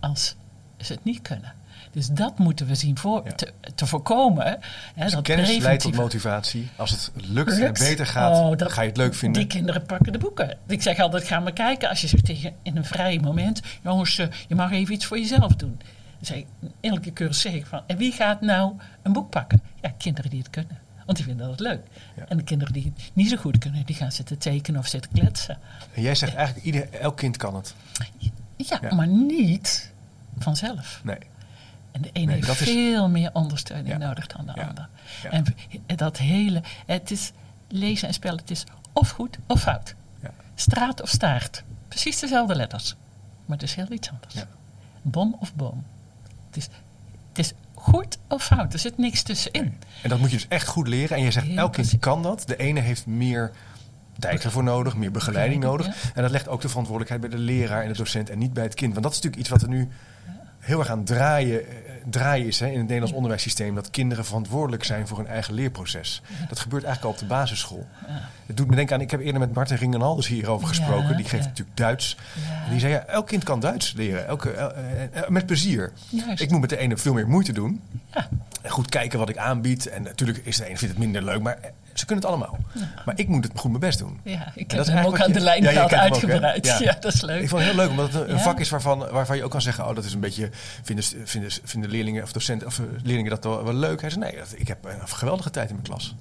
als 0.00 0.36
ze 0.76 0.92
het 0.92 1.04
niet 1.04 1.22
kunnen. 1.22 1.52
Dus 1.90 2.06
dat 2.08 2.38
moeten 2.38 2.66
we 2.66 2.74
zien 2.74 2.98
voor, 2.98 3.22
Ja. 3.24 3.32
te, 3.32 3.52
te 3.74 3.86
voorkomen. 3.86 4.46
Hè, 4.94 5.02
Dus 5.04 5.12
dat 5.12 5.22
kennis 5.22 5.56
leidt 5.58 5.82
tot 5.82 5.94
motivatie. 5.94 6.68
Als 6.76 6.90
het 6.90 7.10
lukt, 7.14 7.58
en 7.58 7.72
beter 7.72 8.06
gaat, 8.06 8.32
Oh, 8.36 8.56
dat- 8.56 8.72
ga 8.72 8.82
je 8.82 8.88
het 8.88 8.96
leuk 8.96 9.14
vinden. 9.14 9.40
Die 9.42 9.50
kinderen 9.50 9.82
pakken 9.86 10.12
de 10.12 10.18
boeken. 10.18 10.56
Ik 10.66 10.82
zeg 10.82 10.98
altijd, 10.98 11.24
ga 11.24 11.40
maar 11.40 11.52
kijken. 11.52 11.88
Als 11.88 12.00
je 12.00 12.06
zegt 12.06 12.24
tegen 12.24 12.52
in 12.62 12.76
een 12.76 12.84
vrij 12.84 13.18
moment... 13.18 13.60
jongens, 13.82 14.18
eh, 14.18 14.26
je 14.48 14.54
mag 14.54 14.72
even 14.72 14.94
iets 14.94 15.04
voor 15.06 15.18
jezelf 15.18 15.54
doen. 15.56 15.76
Dan 15.78 16.26
zeg 16.26 16.36
ik, 16.36 16.46
elke 16.80 17.10
keer 17.10 17.34
zeg 17.34 17.52
ik 17.52 17.66
van... 17.66 17.82
en 17.86 17.96
wie 17.96 18.12
gaat 18.12 18.40
nou 18.40 18.72
een 19.02 19.12
boek 19.12 19.30
pakken? 19.30 19.62
Ja, 19.80 19.92
kinderen 19.98 20.30
die 20.30 20.38
het 20.38 20.50
kunnen. 20.50 20.78
Want 21.08 21.20
die 21.20 21.26
vinden 21.26 21.48
dat 21.48 21.60
leuk. 21.60 21.80
Ja. 22.16 22.24
En 22.28 22.36
de 22.36 22.42
kinderen 22.42 22.72
die 22.72 22.84
het 22.94 23.10
niet 23.12 23.28
zo 23.28 23.36
goed 23.36 23.58
kunnen... 23.58 23.86
die 23.86 23.94
gaan 23.96 24.12
zitten 24.12 24.38
tekenen 24.38 24.80
of 24.80 24.86
zitten 24.86 25.10
kletsen. 25.12 25.58
En 25.94 26.02
jij 26.02 26.14
zegt 26.14 26.34
eigenlijk, 26.34 26.66
ieder, 26.66 26.90
elk 26.92 27.16
kind 27.16 27.36
kan 27.36 27.54
het. 27.54 27.74
Ja, 28.56 28.78
Ja. 28.80 28.94
maar 28.94 29.06
niet 29.06 29.92
vanzelf. 30.38 31.00
Nee. 31.04 31.18
En 31.92 32.02
de 32.02 32.10
een 32.12 32.26
Nee, 32.26 32.34
heeft 32.34 32.48
is- 32.48 32.56
veel 32.56 33.08
meer 33.08 33.30
ondersteuning 33.32 33.88
Ja. 33.88 34.06
nodig 34.06 34.26
dan 34.26 34.46
de 34.46 34.52
ander. 34.66 34.88
En 35.86 35.96
dat 35.96 36.16
hele, 36.16 36.62
het 36.86 37.10
is 37.10 37.32
lezen 37.68 38.08
en 38.08 38.14
spellen, 38.14 38.38
het 38.38 38.50
is 38.50 38.64
of 38.92 39.10
goed 39.10 39.38
of 39.46 39.60
fout. 39.60 39.94
Ja. 40.22 40.30
Straat 40.54 41.02
of 41.02 41.08
staart. 41.08 41.64
Precies 41.88 42.18
dezelfde 42.18 42.54
letters. 42.54 42.94
Maar 43.46 43.56
het 43.58 43.66
is 43.68 43.74
heel 43.74 43.92
iets 43.92 44.10
anders. 44.10 44.34
Ja. 44.34 44.48
Bom 45.02 45.36
of 45.40 45.54
boom. 45.54 45.84
Het 46.46 46.56
is, 46.56 46.64
het 47.28 47.38
is 47.38 47.52
goed 47.80 48.18
of 48.28 48.44
fout. 48.44 48.72
Er 48.72 48.78
zit 48.78 48.98
niks 48.98 49.22
tussenin. 49.22 49.74
En 50.02 50.08
dat 50.08 50.18
moet 50.18 50.30
je 50.30 50.36
dus 50.36 50.48
echt 50.48 50.66
goed 50.66 50.88
leren. 50.88 51.16
En 51.16 51.22
jij 51.22 51.30
zegt, 51.30 51.54
elk 51.56 51.72
kind 51.72 51.98
kan 51.98 52.22
dat. 52.22 52.42
De 52.46 52.56
ene 52.56 52.80
heeft 52.80 53.06
meer 53.06 53.50
tijd 54.18 54.44
ervoor 54.44 54.62
nodig, 54.62 54.96
meer 54.96 55.10
begeleiding 55.10 55.62
nodig. 55.62 55.86
En 56.14 56.22
dat 56.22 56.30
legt 56.30 56.48
ook 56.48 56.60
de 56.60 56.68
verantwoordelijkheid 56.68 57.30
bij 57.30 57.38
de 57.38 57.44
leraar 57.44 57.82
en 57.82 57.88
de 57.88 57.96
docent 57.96 58.30
en 58.30 58.38
niet 58.38 58.52
bij 58.52 58.64
het 58.64 58.74
kind. 58.74 58.92
Want 58.92 59.04
dat 59.04 59.12
is 59.12 59.20
natuurlijk 59.20 59.42
iets 59.42 59.50
wat 59.50 59.62
er 59.62 59.68
nu 59.68 59.88
heel 60.58 60.78
erg 60.78 60.88
aan 60.88 61.04
draaien, 61.04 61.62
eh, 62.14 62.20
draaien 62.20 62.46
is 62.46 62.60
hè, 62.60 62.66
in 62.66 62.72
het 62.72 62.82
Nederlands 62.82 63.12
onderwijssysteem. 63.14 63.74
Dat 63.74 63.90
kinderen 63.90 64.24
verantwoordelijk 64.24 64.84
zijn 64.84 65.06
voor 65.06 65.16
hun 65.18 65.26
eigen 65.26 65.54
leerproces. 65.54 66.22
Dat 66.48 66.58
gebeurt 66.58 66.84
eigenlijk 66.84 67.14
al 67.14 67.22
op 67.22 67.28
de 67.28 67.34
basisschool. 67.34 67.86
Het 68.46 68.56
doet 68.56 68.68
me 68.68 68.76
denken 68.76 68.94
aan, 68.94 69.00
ik 69.00 69.10
heb 69.10 69.20
eerder 69.20 69.40
met 69.40 69.54
Martin 69.54 69.76
Ringenalders 69.76 70.26
hierover 70.26 70.68
gesproken. 70.68 71.16
Die 71.16 71.26
geeft 71.26 71.44
natuurlijk 71.44 71.76
Duits. 71.76 72.16
En 72.64 72.70
die 72.70 72.80
zei, 72.80 72.92
ja, 72.92 73.04
elk 73.04 73.26
kind 73.26 73.44
kan 73.44 73.60
Duits 73.60 73.92
leren. 73.92 74.26
Elke, 74.26 74.50
el- 74.50 74.72
eh, 74.72 75.02
eh, 75.02 75.28
met 75.28 75.46
plezier. 75.46 75.92
Juist. 76.08 76.40
Ik 76.42 76.50
moet 76.50 76.60
met 76.60 76.70
de 76.70 76.76
ene 76.78 76.96
veel 76.96 77.14
meer 77.14 77.28
moeite 77.28 77.52
doen. 77.52 77.80
Ja. 78.14 78.28
En 78.62 78.70
goed 78.70 78.88
kijken 78.88 79.18
wat 79.18 79.28
ik 79.28 79.36
aanbied. 79.36 79.86
En 79.88 80.02
natuurlijk 80.02 80.38
is 80.44 80.56
de 80.56 80.64
ene 80.66 80.76
vindt 80.78 80.94
het 80.94 81.04
minder 81.04 81.22
leuk, 81.24 81.42
maar 81.42 81.58
eh, 81.60 81.70
ze 81.98 82.04
kunnen 82.06 82.24
het 82.24 82.34
allemaal. 82.34 82.58
Maar 83.04 83.18
ik 83.18 83.28
moet 83.28 83.44
het 83.44 83.52
goed 83.58 83.68
mijn 83.70 83.80
best 83.80 83.98
doen. 83.98 84.20
Ja, 84.24 84.52
ik 84.54 84.70
heb 84.70 84.86
hem 84.86 85.04
ook 85.04 85.20
aan 85.20 85.32
de 85.32 85.40
lijn 85.40 85.62
Ja, 85.62 85.82
ook, 85.82 85.92
uitgebreid. 85.92 86.66
Ja. 86.78 86.92
dat 87.00 87.12
is 87.14 87.20
leuk. 87.20 87.42
Ik 87.42 87.48
vond 87.48 87.62
het 87.62 87.70
heel 87.70 87.80
leuk, 87.80 87.90
omdat 87.90 88.12
het 88.12 88.28
een, 88.28 88.40
vak 88.40 88.60
is 88.60 88.68
waarvan, 88.68 88.98
waarvan 89.10 89.36
je 89.36 89.44
ook 89.44 89.50
kan 89.50 89.62
zeggen... 89.62 89.88
oh, 89.88 89.94
dat 89.94 90.04
is 90.04 90.12
een 90.14 90.20
beetje... 90.20 90.50
vinden, 90.82 91.04
vinden, 91.24 91.50
vinden 91.64 91.90
leerlingen 91.90 92.22
of 92.22 92.32
docenten 92.32 92.66
of 92.66 92.78
eh, 92.78 92.84
leerlingen 93.02 93.30
dat 93.30 93.44
wel, 93.44 93.64
wel 93.64 93.74
leuk? 93.74 94.00
Hij 94.00 94.10
zei, 94.10 94.24
nee, 94.24 94.36
dat- 94.36 94.54
ik 94.56 94.68
heb 94.68 94.84
een 94.84 95.08
geweldige 95.08 95.50
tijd 95.50 95.68
in 95.68 95.74
mijn 95.74 95.86
klas. 95.86 96.14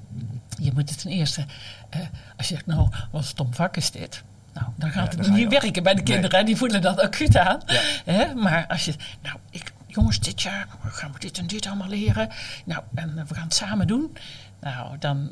Je 0.60 0.72
moet 0.74 0.90
het 0.90 1.00
ten 1.02 1.12
eerste, 1.12 1.46
eh, 1.90 2.00
als 2.38 2.48
je 2.48 2.54
zegt, 2.54 2.66
nou, 2.66 2.80
wat 3.12 3.22
een 3.22 3.24
stom 3.28 3.54
vak 3.54 3.78
is 3.78 3.92
dit. 3.92 4.24
Nou, 4.54 4.68
dan 4.76 4.92
gaat 4.92 5.12
dan 5.12 5.26
het 5.26 5.34
niet 5.34 5.50
werken 5.50 5.84
bij 5.84 5.94
de 5.94 6.02
Nee. 6.02 6.14
kinderen. 6.14 6.46
Die 6.46 6.58
voelen 6.58 6.82
dat 6.82 7.02
ook 7.02 7.16
goed 7.16 7.38
aan. 7.38 7.62
Ja. 7.66 7.80
Hè? 8.06 8.34
Maar 8.36 8.66
als 8.68 8.86
je, 8.86 8.94
nou, 9.22 9.38
ik, 9.50 9.72
jongens, 9.88 10.20
dit 10.20 10.42
jaar 10.42 10.68
gaan 10.84 11.12
we 11.14 11.20
dit 11.20 11.38
en 11.38 11.48
dit 11.48 11.66
allemaal 11.68 11.88
leren. 11.88 12.30
Nou, 12.66 12.84
en 12.96 13.18
eh, 13.18 13.24
we 13.28 13.34
gaan 13.36 13.44
het 13.44 13.54
samen 13.54 13.88
doen. 13.88 14.18
Nou, 14.62 14.98
dan 15.00 15.30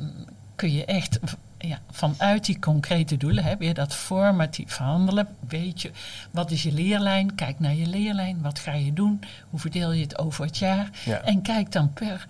kun 0.55 0.71
je 0.73 0.85
echt 0.85 1.19
ja, 1.57 1.79
vanuit 1.91 2.45
die 2.45 2.59
concrete 2.59 3.17
doelen, 3.17 3.43
hè, 3.43 3.57
weer 3.57 3.73
dat 3.73 3.95
formatief 3.95 4.75
handelen. 4.77 5.27
Weet 5.47 5.81
je, 5.81 5.91
wat 6.31 6.51
is 6.51 6.63
je 6.63 6.71
leerlijn? 6.73 7.35
Kijk 7.35 7.59
naar 7.59 7.75
je 7.75 7.85
leerlijn. 7.87 8.41
Wat 8.41 8.59
ga 8.59 8.73
je 8.73 8.93
doen? 8.93 9.19
Hoe 9.49 9.59
verdeel 9.59 9.91
je 9.91 10.01
het 10.03 10.17
over 10.17 10.45
het 10.45 10.57
jaar? 10.57 10.89
Ja. 11.05 11.21
En 11.21 11.41
kijk 11.41 11.71
dan 11.71 11.93
per 11.93 12.25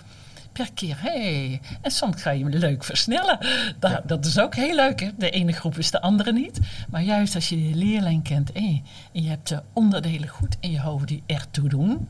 per 0.52 0.74
keer. 0.74 0.96
Hey. 1.00 1.62
En 1.82 1.92
soms 1.92 2.22
ga 2.22 2.30
je 2.32 2.44
hem 2.44 2.54
leuk 2.54 2.84
versnellen. 2.84 3.40
Dat, 3.80 3.92
Ja. 3.92 4.02
dat 4.06 4.26
is 4.26 4.40
ook 4.40 4.56
heel 4.56 4.76
leuk. 4.76 5.00
Hè? 5.00 5.10
De 5.18 5.30
ene 5.30 5.52
groep 5.52 5.78
is 5.78 5.92
de 5.92 6.02
andere 6.02 6.34
niet. 6.34 6.60
Maar 6.90 7.02
juist 7.02 7.36
als 7.36 7.50
je 7.50 7.70
je 7.70 7.76
leerlijn 7.76 8.22
kent 8.22 8.52
en 8.52 8.64
je, 8.74 8.82
en 9.14 9.24
je 9.24 9.30
hebt 9.30 9.48
de 9.48 9.62
onderdelen 9.74 10.28
goed 10.28 10.58
in 10.60 10.72
je 10.72 10.82
hoofd 10.82 11.08
die 11.08 11.24
ertoe 11.26 11.70
doen. 11.70 12.08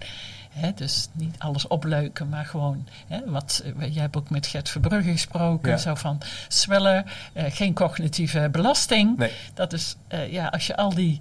Hè? 0.55 0.73
Dus 0.75 1.07
niet 1.13 1.35
alles 1.37 1.67
opleuken, 1.67 2.29
maar 2.29 2.45
gewoon. 2.45 2.87
Hè? 3.07 3.19
Wat, 3.25 3.63
eh, 3.79 3.93
jij 3.93 4.01
hebt 4.01 4.17
ook 4.17 4.29
met 4.29 4.47
Gert 4.47 4.69
Verbrugge 4.69 5.11
gesproken. 5.11 5.71
Ja. 5.71 5.77
Zo 5.77 5.95
van 5.95 6.21
zwellen, 6.47 7.05
eh, 7.33 7.43
geen 7.47 7.73
cognitieve 7.73 8.49
belasting. 8.51 9.17
Nee. 9.17 9.31
Dat 9.53 9.73
is, 9.73 9.95
eh, 10.07 10.31
ja, 10.31 10.47
als 10.47 10.67
je 10.67 10.75
al 10.75 10.93
die 10.93 11.19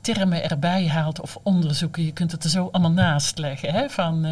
termen 0.00 0.50
erbij 0.50 0.88
haalt 0.88 1.20
of 1.20 1.38
onderzoeken, 1.42 2.04
je 2.04 2.12
kunt 2.12 2.32
het 2.32 2.44
er 2.44 2.50
zo 2.50 2.68
allemaal 2.72 2.90
naast 2.92 3.38
leggen. 3.38 3.72
Hè? 3.72 3.88
Van, 3.88 4.24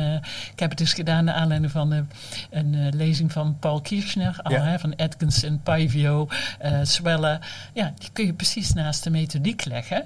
ik 0.53 0.59
heb 0.61 0.71
het 0.71 0.81
eens 0.81 0.93
gedaan 0.95 1.25
naar 1.25 1.35
aanleiding 1.35 1.73
van 1.73 2.07
een 2.51 2.89
lezing 2.97 3.33
van 3.33 3.57
Paul 3.59 3.81
Kirchner, 3.81 4.37
al, 4.43 4.53
Ja. 4.53 4.63
hè, 4.63 4.79
van 4.79 4.97
Atkinson, 4.97 5.61
Pivio, 5.63 6.29
eh 6.59 6.79
Swelle. 6.83 7.41
Ja, 7.73 7.93
die 7.99 8.11
kun 8.13 8.27
je 8.27 8.33
precies 8.33 8.73
naast 8.73 9.05
de 9.05 9.11
methodiek 9.11 9.65
leggen. 9.65 10.05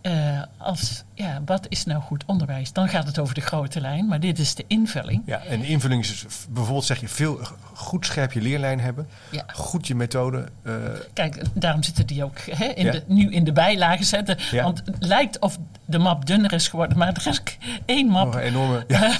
Eh, 0.00 0.42
als, 0.56 1.04
ja, 1.14 1.40
wat 1.44 1.66
is 1.68 1.84
nou 1.84 2.02
goed 2.02 2.24
onderwijs? 2.26 2.72
Dan 2.72 2.88
gaat 2.88 3.06
het 3.06 3.18
over 3.18 3.34
de 3.34 3.40
grote 3.40 3.80
lijn, 3.80 4.06
maar 4.08 4.20
dit 4.20 4.38
is 4.38 4.54
de 4.54 4.64
invulling. 4.66 5.22
Ja, 5.26 5.40
en 5.42 5.60
de 5.60 5.66
invulling 5.66 6.02
is 6.02 6.24
bijvoorbeeld 6.50 6.84
zeg 6.84 7.00
je 7.00 7.08
veel 7.08 7.38
goed 7.74 8.06
scherp 8.06 8.32
je 8.32 8.40
leerlijn 8.40 8.80
hebben. 8.80 9.08
Ja. 9.30 9.44
Goed 9.54 9.86
je 9.86 9.94
methode. 9.94 10.48
eh, 10.62 10.74
Kijk, 11.12 11.42
daarom 11.54 11.82
zitten 11.82 12.06
die 12.06 12.24
ook 12.24 12.38
hè, 12.40 12.64
in 12.64 12.84
Ja. 12.84 12.92
de, 12.92 13.02
nu 13.06 13.30
in 13.32 13.44
de 13.44 13.52
bijlagen 13.52 14.04
zetten. 14.04 14.36
Ja. 14.50 14.62
Want 14.62 14.82
het 14.84 14.96
lijkt 14.98 15.38
of 15.38 15.58
de 15.84 15.98
map 15.98 16.26
dunner 16.26 16.52
is 16.52 16.68
geworden, 16.68 16.98
maar 16.98 17.08
er 17.08 17.26
is 17.26 17.40
één 17.84 18.06
map. 18.08 18.34
een 18.34 18.40
enorme... 18.40 18.84
Ja, 18.88 19.12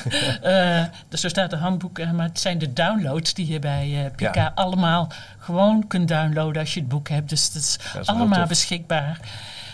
Eh, 0.43 0.85
dus 1.09 1.25
er 1.25 1.31
staat 1.31 1.53
een 1.53 1.59
handboek, 1.59 1.99
maar 2.12 2.27
het 2.27 2.41
zijn 2.41 2.59
de 2.59 2.73
downloads 2.73 3.35
die 3.35 3.47
je 3.53 3.59
bij 3.59 4.12
Pika 4.17 4.33
Ja. 4.41 4.53
allemaal 4.55 5.09
gewoon 5.38 5.87
kunt 5.87 6.09
downloaden 6.09 6.61
als 6.62 6.75
je 6.75 6.81
het 6.81 6.88
boek 6.88 7.09
hebt. 7.09 7.29
Dus 7.29 7.45
het 7.45 7.55
is, 7.55 7.79
is 8.01 8.07
allemaal 8.07 8.47
beschikbaar. 8.47 9.21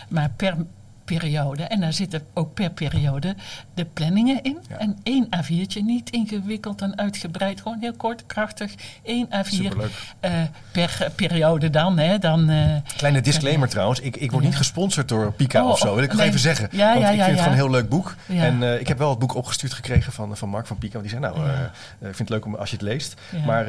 Maar 0.09 0.29
per 0.35 0.55
periode, 1.05 1.63
en 1.63 1.79
daar 1.79 1.93
zitten 1.93 2.21
ook 2.33 2.53
per 2.53 2.69
periode 2.69 3.35
de 3.73 3.85
planningen 3.85 4.43
in. 4.43 4.57
Ja. 4.69 4.77
En 4.77 4.97
één 5.03 5.27
A4'tje, 5.35 5.81
niet 5.83 6.09
ingewikkeld 6.09 6.81
en 6.81 6.97
uitgebreid, 6.97 7.61
gewoon 7.61 7.77
heel 7.81 7.93
kort, 7.93 8.25
krachtig. 8.25 8.73
één 9.03 9.27
A4 9.27 9.47
Superleuk. 9.49 9.91
eh, 10.19 10.31
per 10.71 10.97
eh, 10.99 11.09
periode 11.15 11.69
dan. 11.69 11.97
Hè, 11.97 12.17
dan 12.17 12.49
eh, 12.49 12.75
Kleine 12.97 13.21
disclaimer 13.21 13.69
trouwens. 13.69 13.99
Ik, 13.99 14.15
ik 14.17 14.31
word 14.31 14.43
niet 14.43 14.55
gesponsord 14.55 15.07
door 15.09 15.33
Pika 15.33 15.63
Oh, 15.63 15.69
of 15.69 15.77
zo. 15.77 15.93
Wil 15.95 16.03
ik 16.03 16.09
nog 16.09 16.17
nee. 16.17 16.27
even 16.27 16.39
zeggen. 16.39 16.67
Ja, 16.71 16.93
want 16.93 17.05
ik 17.05 17.09
vind 17.09 17.25
het 17.25 17.35
gewoon 17.37 17.47
een 17.47 17.53
heel 17.53 17.69
leuk 17.69 17.89
boek. 17.89 18.15
En 18.27 18.63
eh, 18.63 18.79
ik 18.79 18.87
heb 18.87 18.97
wel 18.97 19.09
het 19.09 19.19
boek 19.19 19.35
opgestuurd 19.35 19.73
gekregen 19.73 20.11
van, 20.13 20.37
van 20.37 20.49
Mark 20.49 20.67
van 20.67 20.77
Pika. 20.77 20.93
Want 20.99 21.09
die 21.09 21.19
zei, 21.19 21.33
nou, 21.33 21.49
ik 21.99 22.15
vind 22.15 22.17
het 22.17 22.29
leuk 22.29 22.45
om, 22.45 22.55
als 22.55 22.69
je 22.69 22.75
het 22.75 22.85
leest. 22.85 23.21
Maar 23.45 23.67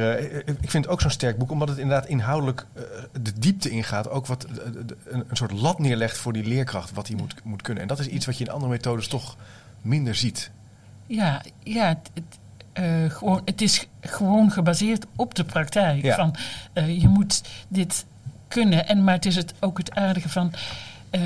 ik 0.61 0.71
vind 0.71 0.85
het 0.85 0.89
ook 0.89 1.01
zo'n 1.01 1.11
sterk 1.11 1.39
boek. 1.39 1.51
Omdat 1.51 1.69
het 1.69 1.79
inderdaad 1.79 2.09
inhoudelijk 2.09 2.67
de 3.21 3.33
diepte 3.39 3.71
ingaat. 3.71 4.11
Ook 4.11 4.27
wat 4.27 4.47
een, 5.11 5.25
een 5.29 5.37
soort 5.37 5.53
lat 5.53 5.79
neerlegt 5.79 6.17
voor 6.19 6.33
die 6.33 6.45
leerkracht. 6.47 6.93
Wat 6.93 7.07
hij 7.07 7.17
moet, 7.17 7.26
moet 7.45 7.63
kunnen. 7.63 7.83
En 7.83 7.89
dat 7.89 7.99
is 7.99 8.07
iets 8.07 8.27
wat 8.27 8.39
je 8.39 8.45
in 8.45 8.51
andere 8.51 8.73
methodes 8.73 9.09
toch 9.09 9.37
minder 9.83 10.15
ziet. 10.15 10.51
Ja, 11.07 11.43
ja 11.63 11.89
het, 11.89 12.11
het, 12.15 12.39
eh, 12.73 13.11
gewoon, 13.11 13.43
het 13.45 13.61
is 13.61 13.89
gewoon 14.01 14.51
gebaseerd 14.51 15.07
op 15.17 15.35
de 15.35 15.45
praktijk. 15.45 16.03
Ja. 16.03 16.15
Van, 16.15 16.35
eh, 16.73 17.01
je 17.01 17.09
moet 17.09 17.43
dit 17.69 18.07
kunnen. 18.49 18.89
En, 18.89 19.05
maar 19.05 19.15
het 19.15 19.27
is 19.27 19.37
het 19.37 19.55
ook 19.61 19.79
het 19.79 19.95
aardige 19.95 20.29
van... 20.29 20.53
eh, 21.11 21.21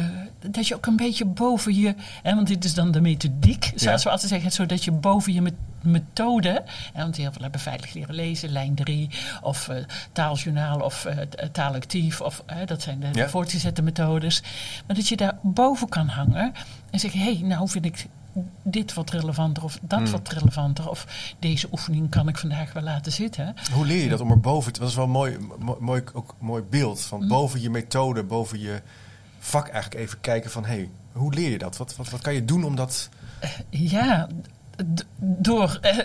dat 0.51 0.69
je 0.69 0.75
ook 0.75 0.87
een 0.87 0.97
beetje 0.97 1.25
boven 1.25 1.75
je... 1.75 1.95
Hè, 2.23 2.35
want 2.35 2.47
dit 2.47 2.65
is 2.65 2.75
dan 2.75 2.91
de 2.91 3.01
methodiek, 3.01 3.65
zoals 3.75 3.83
Ja. 4.03 4.09
we 4.09 4.11
altijd 4.15 4.31
zeggen. 4.31 4.53
Zodat 4.53 4.85
je 4.85 4.91
boven 4.93 5.33
je 5.33 5.43
met- 5.43 5.55
methode... 5.83 6.63
Hè, 6.93 7.03
want 7.03 7.17
heel 7.17 7.33
veel 7.33 7.43
hebben 7.43 7.61
veilig 7.61 7.93
leren 7.95 8.15
lezen, 8.15 8.49
lijn 8.51 8.75
3... 8.75 9.09
of 9.43 9.69
eh, 9.69 9.77
taaljournaal 10.13 10.81
of 10.81 11.05
eh, 11.05 11.17
taalactief. 11.53 12.21
Of, 12.21 12.45
dat 12.67 12.83
zijn 12.83 13.01
de, 13.13 13.29
voortgezette 13.29 13.83
methodes. 13.83 14.43
Maar 14.87 14.97
dat 14.97 15.09
je 15.09 15.17
daar 15.17 15.39
boven 15.43 15.89
kan 15.89 16.09
hangen 16.09 16.53
en 16.91 17.01
zeggen... 17.01 17.21
hé, 17.21 17.35
hey, 17.35 17.43
nou 17.47 17.69
vind 17.69 17.85
ik 17.85 18.07
dit 18.63 18.95
wat 18.95 19.11
relevanter 19.11 19.65
of 19.65 19.79
dat 19.83 19.99
Hmm. 20.01 20.11
wat 20.11 20.29
relevanter. 20.33 20.89
Of 20.91 21.07
deze 21.39 21.69
oefening 21.73 22.11
kan 22.11 22.29
ik 22.29 22.39
vandaag 22.39 22.73
wel 22.73 22.83
laten 22.83 23.13
zitten. 23.13 23.55
Hoe 23.73 23.87
leer 23.87 24.03
je 24.03 24.09
dat 24.09 24.21
om 24.21 24.31
er 24.31 24.41
boven 24.41 24.73
te... 24.73 24.81
Dat 24.81 24.89
is 24.89 24.95
wel 24.95 25.05
een 25.05 25.11
mooi, 25.11 25.37
mo- 25.59 25.79
mooi, 25.81 26.03
ook 26.13 26.35
mooi 26.39 26.63
beeld. 26.71 27.01
Van 27.01 27.21
Mm. 27.21 27.29
boven 27.29 27.61
je 27.61 27.71
methode, 27.71 28.23
boven 28.25 28.61
je 28.61 28.83
vak 29.41 29.69
eigenlijk 29.69 30.03
even 30.03 30.21
kijken 30.21 30.51
van... 30.51 30.65
hey, 30.65 30.91
hoe 31.13 31.35
leer 31.35 31.51
je 31.51 31.59
dat? 31.59 31.77
Wat, 31.77 31.97
wat, 31.97 32.11
wat 32.11 32.21
kan 32.21 32.35
je 32.35 32.45
doen 32.45 32.65
om 32.65 32.77
dat... 32.77 33.09
Ja, 33.71 34.29
door 35.21 35.79
eh, 35.81 35.99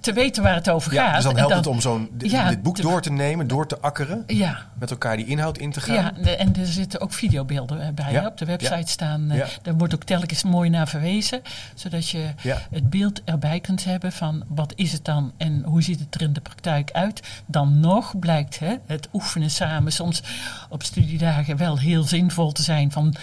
te 0.00 0.12
weten 0.12 0.42
waar 0.42 0.54
het 0.54 0.70
over 0.70 0.92
gaat. 0.92 1.06
Ja, 1.06 1.14
dus 1.14 1.24
dan 1.24 1.36
helpt 1.36 1.54
het 1.54 1.66
om 1.66 1.80
zo'n, 1.80 2.10
Ja, 2.18 2.48
dit 2.48 2.62
boek 2.62 2.76
te- 2.76 2.82
door 2.82 3.02
te 3.02 3.10
nemen, 3.12 3.46
door 3.46 3.66
te 3.66 3.78
akkeren. 3.80 4.22
Ja, 4.26 4.66
Met 4.78 4.90
elkaar 4.90 5.16
die 5.16 5.26
inhoud 5.26 5.58
in 5.58 5.72
te 5.72 5.80
gaan. 5.80 5.94
Ja, 5.94 6.12
de- 6.22 6.36
en 6.36 6.56
er 6.56 6.66
zitten 6.66 7.00
ook 7.00 7.12
videobeelden 7.12 7.80
eh, 7.80 7.88
bij. 7.94 8.12
Ja. 8.12 8.26
Op 8.26 8.38
de 8.38 8.44
website 8.44 8.90
staan, 8.90 9.30
eh, 9.30 9.36
Ja. 9.38 9.46
daar 9.62 9.74
wordt 9.76 9.94
ook 9.94 10.04
telkens 10.04 10.42
mooi 10.42 10.70
naar 10.70 10.88
verwezen. 10.88 11.42
Zodat 11.74 12.08
je 12.08 12.24
het 12.70 12.90
beeld 12.90 13.20
erbij 13.24 13.60
kunt 13.60 13.84
hebben 13.84 14.12
van 14.12 14.44
wat 14.48 14.72
is 14.76 14.92
het 14.92 15.04
dan 15.04 15.32
en 15.36 15.62
hoe 15.64 15.82
ziet 15.82 16.00
het 16.00 16.14
er 16.14 16.20
in 16.22 16.32
de 16.32 16.40
praktijk 16.40 16.90
uit. 16.92 17.20
Dan 17.46 17.80
nog 17.80 18.18
blijkt 18.18 18.58
hè, 18.58 18.74
het 18.86 19.08
oefenen 19.12 19.50
samen 19.50 19.92
soms 19.92 20.22
op 20.68 20.82
studiedagen 20.82 21.56
wel 21.56 21.78
heel 21.78 22.02
zinvol 22.02 22.52
te 22.52 22.62
zijn 22.62 22.92
van... 22.92 23.14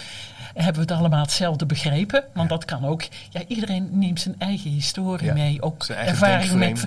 hebben 0.54 0.74
we 0.86 0.92
het 0.92 0.98
allemaal 1.00 1.20
hetzelfde 1.20 1.66
begrepen? 1.66 2.24
Want 2.34 2.48
dat 2.48 2.64
kan 2.64 2.84
ook. 2.86 3.02
Ja, 3.30 3.40
iedereen 3.46 3.88
neemt 3.92 4.20
zijn 4.20 4.34
eigen 4.38 4.70
historie 4.70 5.26
Ja, 5.26 5.32
mee. 5.32 5.62
Ook 5.62 5.84
ervaring 5.84 6.52
met, 6.52 6.86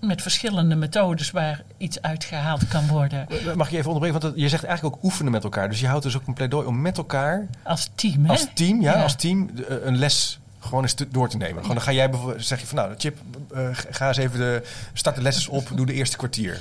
met 0.00 0.22
verschillende 0.22 0.74
methodes 0.74 1.30
waar 1.30 1.62
iets 1.78 2.02
uitgehaald 2.02 2.68
kan 2.68 2.86
worden. 2.86 3.26
Mag 3.54 3.70
je 3.70 3.76
even 3.76 3.90
onderbreken? 3.90 4.20
Want 4.20 4.40
je 4.40 4.48
zegt 4.48 4.64
eigenlijk 4.64 4.96
ook 4.96 5.04
oefenen 5.04 5.32
met 5.32 5.44
elkaar. 5.44 5.68
Dus 5.68 5.80
je 5.80 5.86
houdt 5.86 6.02
dus 6.04 6.16
ook 6.16 6.26
een 6.26 6.34
pleidooi 6.34 6.66
om 6.66 6.80
met 6.80 6.96
elkaar 6.98 7.46
Als 7.62 7.90
team, 7.94 8.24
hè? 8.24 8.30
als 8.30 8.46
team, 8.54 8.80
ja, 8.82 8.96
Ja. 8.96 9.02
als 9.02 9.14
team 9.14 9.50
de- 9.54 9.80
een 9.82 9.96
les 9.96 10.38
gewoon 10.60 10.82
eens 10.82 10.92
te- 10.94 11.08
door 11.10 11.28
te 11.28 11.36
nemen. 11.36 11.60
Gewoon, 11.60 11.76
dan 11.76 11.84
ga 11.84 11.92
jij 11.92 12.10
bijvoorbeeld, 12.10 12.44
zeg 12.44 12.60
je 12.60 12.66
van 12.66 12.76
nou, 12.76 12.94
Chip, 12.98 13.18
eh, 13.54 13.68
ga 13.72 14.08
eens 14.08 14.16
even 14.16 14.38
de 14.38 14.62
start 14.92 15.16
de 15.16 15.22
lessen 15.22 15.52
op, 15.52 15.70
doe 15.74 15.86
de 15.86 15.92
eerste 15.92 16.16
kwartier. 16.16 16.58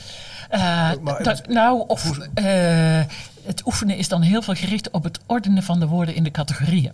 Eh, 0.53 0.91
Maar- 1.01 1.23
dat- 1.23 1.47
nou, 1.47 1.83
of 1.87 2.17
eh, 2.33 2.45
het 3.45 3.65
oefenen 3.65 3.97
is 3.97 4.07
dan 4.07 4.21
heel 4.21 4.41
veel 4.41 4.53
gericht 4.53 4.91
op 4.91 5.03
het 5.03 5.19
ordenen 5.25 5.63
van 5.63 5.79
de 5.79 5.87
woorden 5.87 6.15
in 6.15 6.23
de 6.23 6.31
categorieën. 6.31 6.91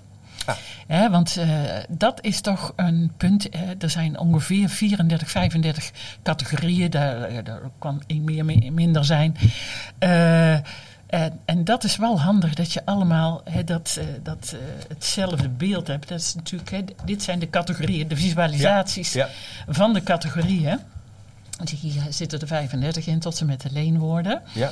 Ah. 0.88 1.12
Want 1.12 1.38
eh, 1.38 1.50
dat 1.89 2.22
is 2.22 2.41
toch 2.41 2.74
een 2.76 3.12
punt. 3.17 3.48
hè. 3.52 3.74
er 3.80 3.89
zijn 3.89 4.19
ongeveer 4.19 4.69
34, 4.69 5.30
35 5.30 5.91
categorieën. 6.24 6.89
Daar, 6.89 7.43
daar 7.43 7.60
kan 7.80 8.02
één 8.08 8.24
meer, 8.24 8.45
mi- 8.45 8.72
minder 8.72 9.06
zijn. 9.06 9.36
En, 10.00 11.39
en 11.45 11.63
dat 11.63 11.84
is 11.84 11.95
wel 11.98 12.19
handig 12.22 12.54
dat 12.54 12.74
je 12.74 12.82
allemaal 12.86 13.41
hè, 13.50 13.63
dat, 13.63 14.00
dat, 14.24 14.56
hetzelfde 14.88 15.50
beeld 15.50 15.88
hebt. 15.88 16.08
Dat 16.08 16.19
is 16.19 16.36
natuurlijk, 16.36 16.69
hè, 16.72 16.80
dit 17.06 17.24
zijn 17.24 17.39
de 17.39 17.50
categorieën, 17.50 18.08
de 18.08 18.15
visualisaties 18.15 19.13
Ja. 19.13 19.30
van 19.67 19.93
de 19.93 20.04
categorieën. 20.04 20.80
Hier 21.67 22.04
zitten 22.10 22.39
er 22.39 22.48
35 22.48 23.08
in 23.08 23.19
tot 23.19 23.39
en 23.39 23.45
met 23.45 23.62
de 23.62 23.69
leenwoorden. 23.72 24.41
Ja, 24.54 24.72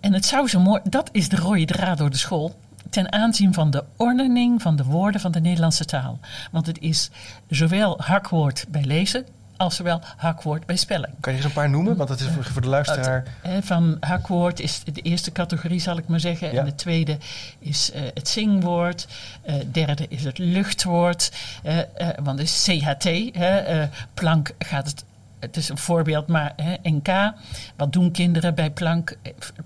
En 0.00 0.12
het 0.12 0.26
zou 0.26 0.48
zo 0.48 0.60
mooi, 0.60 0.80
dat 0.84 1.08
is 1.12 1.28
de 1.28 1.36
rode 1.36 1.64
draad 1.64 1.98
door 1.98 2.10
de 2.10 2.16
school. 2.16 2.58
Ten 2.90 3.12
aanzien 3.12 3.54
van 3.54 3.70
de 3.70 3.84
ordening 3.96 4.62
van 4.62 4.76
de 4.76 4.84
woorden 4.84 5.20
van 5.20 5.32
de 5.32 5.40
Nederlandse 5.40 5.84
taal. 5.84 6.18
Want 6.50 6.66
het 6.66 6.78
is 6.80 7.10
zowel 7.48 8.00
hakwoord 8.00 8.64
bij 8.68 8.84
lezen 8.84 9.26
als 9.58 9.76
zowel 9.76 10.00
hakwoord 10.16 10.66
bij 10.66 10.76
spelling. 10.76 11.12
kan 11.20 11.32
je 11.32 11.38
eens 11.38 11.48
een 11.48 11.54
paar 11.54 11.70
noemen? 11.70 11.96
Want 11.96 12.08
dat 12.08 12.20
is 12.20 12.26
voor, 12.26 12.62
de 12.62 12.68
luisteraar. 12.68 13.24
Van 13.60 13.96
hakwoord 14.00 14.60
is 14.60 14.82
de 14.84 15.00
eerste 15.00 15.32
categorie, 15.32 15.80
zal 15.80 15.98
ik 15.98 16.08
maar 16.08 16.20
zeggen. 16.20 16.52
Ja. 16.52 16.58
En 16.58 16.64
de 16.64 16.74
tweede 16.74 17.18
is 17.58 17.90
eh, 17.90 18.02
het 18.14 18.28
zingwoord. 18.28 19.06
Eh 19.42 19.54
derde 19.72 20.06
is 20.08 20.24
het 20.24 20.38
luchtwoord. 20.38 21.32
Eh, 21.62 21.78
want 22.22 22.38
het 22.38 22.48
is 22.48 22.64
CHT. 22.64 23.04
Hè, 23.36 23.88
plank 24.14 24.50
gaat 24.58 24.86
het. 24.86 25.04
Het 25.40 25.56
is 25.56 25.68
een 25.68 25.78
voorbeeld, 25.78 26.26
maar 26.26 26.52
hè, 26.56 26.74
NK. 26.82 27.32
Wat 27.76 27.92
doen 27.92 28.10
kinderen 28.10 28.54
bij 28.54 28.70
plank? 28.70 29.16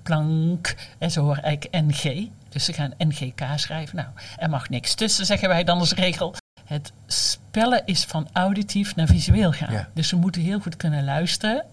Plank. 0.02 0.74
En 0.98 1.10
ze 1.10 1.20
horen 1.20 1.42
eigenlijk 1.42 1.84
NG. 1.84 2.28
Dus 2.48 2.64
ze 2.64 2.72
gaan 2.72 2.94
NGK 2.98 3.40
schrijven. 3.56 3.96
Nou, 3.96 4.08
er 4.36 4.50
mag 4.50 4.68
niks 4.68 4.94
tussen, 4.94 5.26
zeggen 5.26 5.48
wij 5.48 5.64
dan 5.64 5.78
als 5.78 5.94
regel. 5.94 6.34
Het 6.64 6.92
spellen 7.06 7.82
is 7.84 8.04
van 8.04 8.28
auditief 8.32 8.96
naar 8.96 9.06
visueel 9.06 9.52
gaan. 9.52 9.72
Ja. 9.72 9.88
Dus 9.94 10.08
ze 10.08 10.16
moeten 10.16 10.42
heel 10.42 10.60
goed 10.60 10.76
kunnen 10.76 11.04
luisteren. 11.04 11.64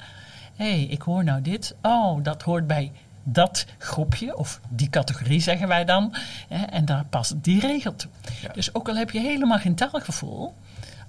Hé, 0.55 0.71
hey, 0.71 0.83
ik 0.83 1.01
hoor 1.01 1.23
nou 1.23 1.41
dit. 1.41 1.75
Oh, 1.81 2.23
dat 2.23 2.41
hoort 2.41 2.67
bij 2.67 2.91
dat 3.23 3.65
groepje, 3.77 4.37
of 4.37 4.59
die 4.69 4.89
categorie 4.89 5.39
zeggen 5.41 5.67
wij 5.67 5.85
dan. 5.85 6.15
Hè, 6.47 6.63
en 6.65 6.85
daar 6.85 7.05
past 7.05 7.43
die 7.43 7.59
regel 7.59 7.95
toe. 7.95 8.09
Ja. 8.41 8.51
Dus 8.53 8.73
ook 8.73 8.89
al 8.89 8.95
heb 8.95 9.11
je 9.11 9.19
helemaal 9.19 9.59
geen 9.59 9.75
taalgevoel, 9.75 10.53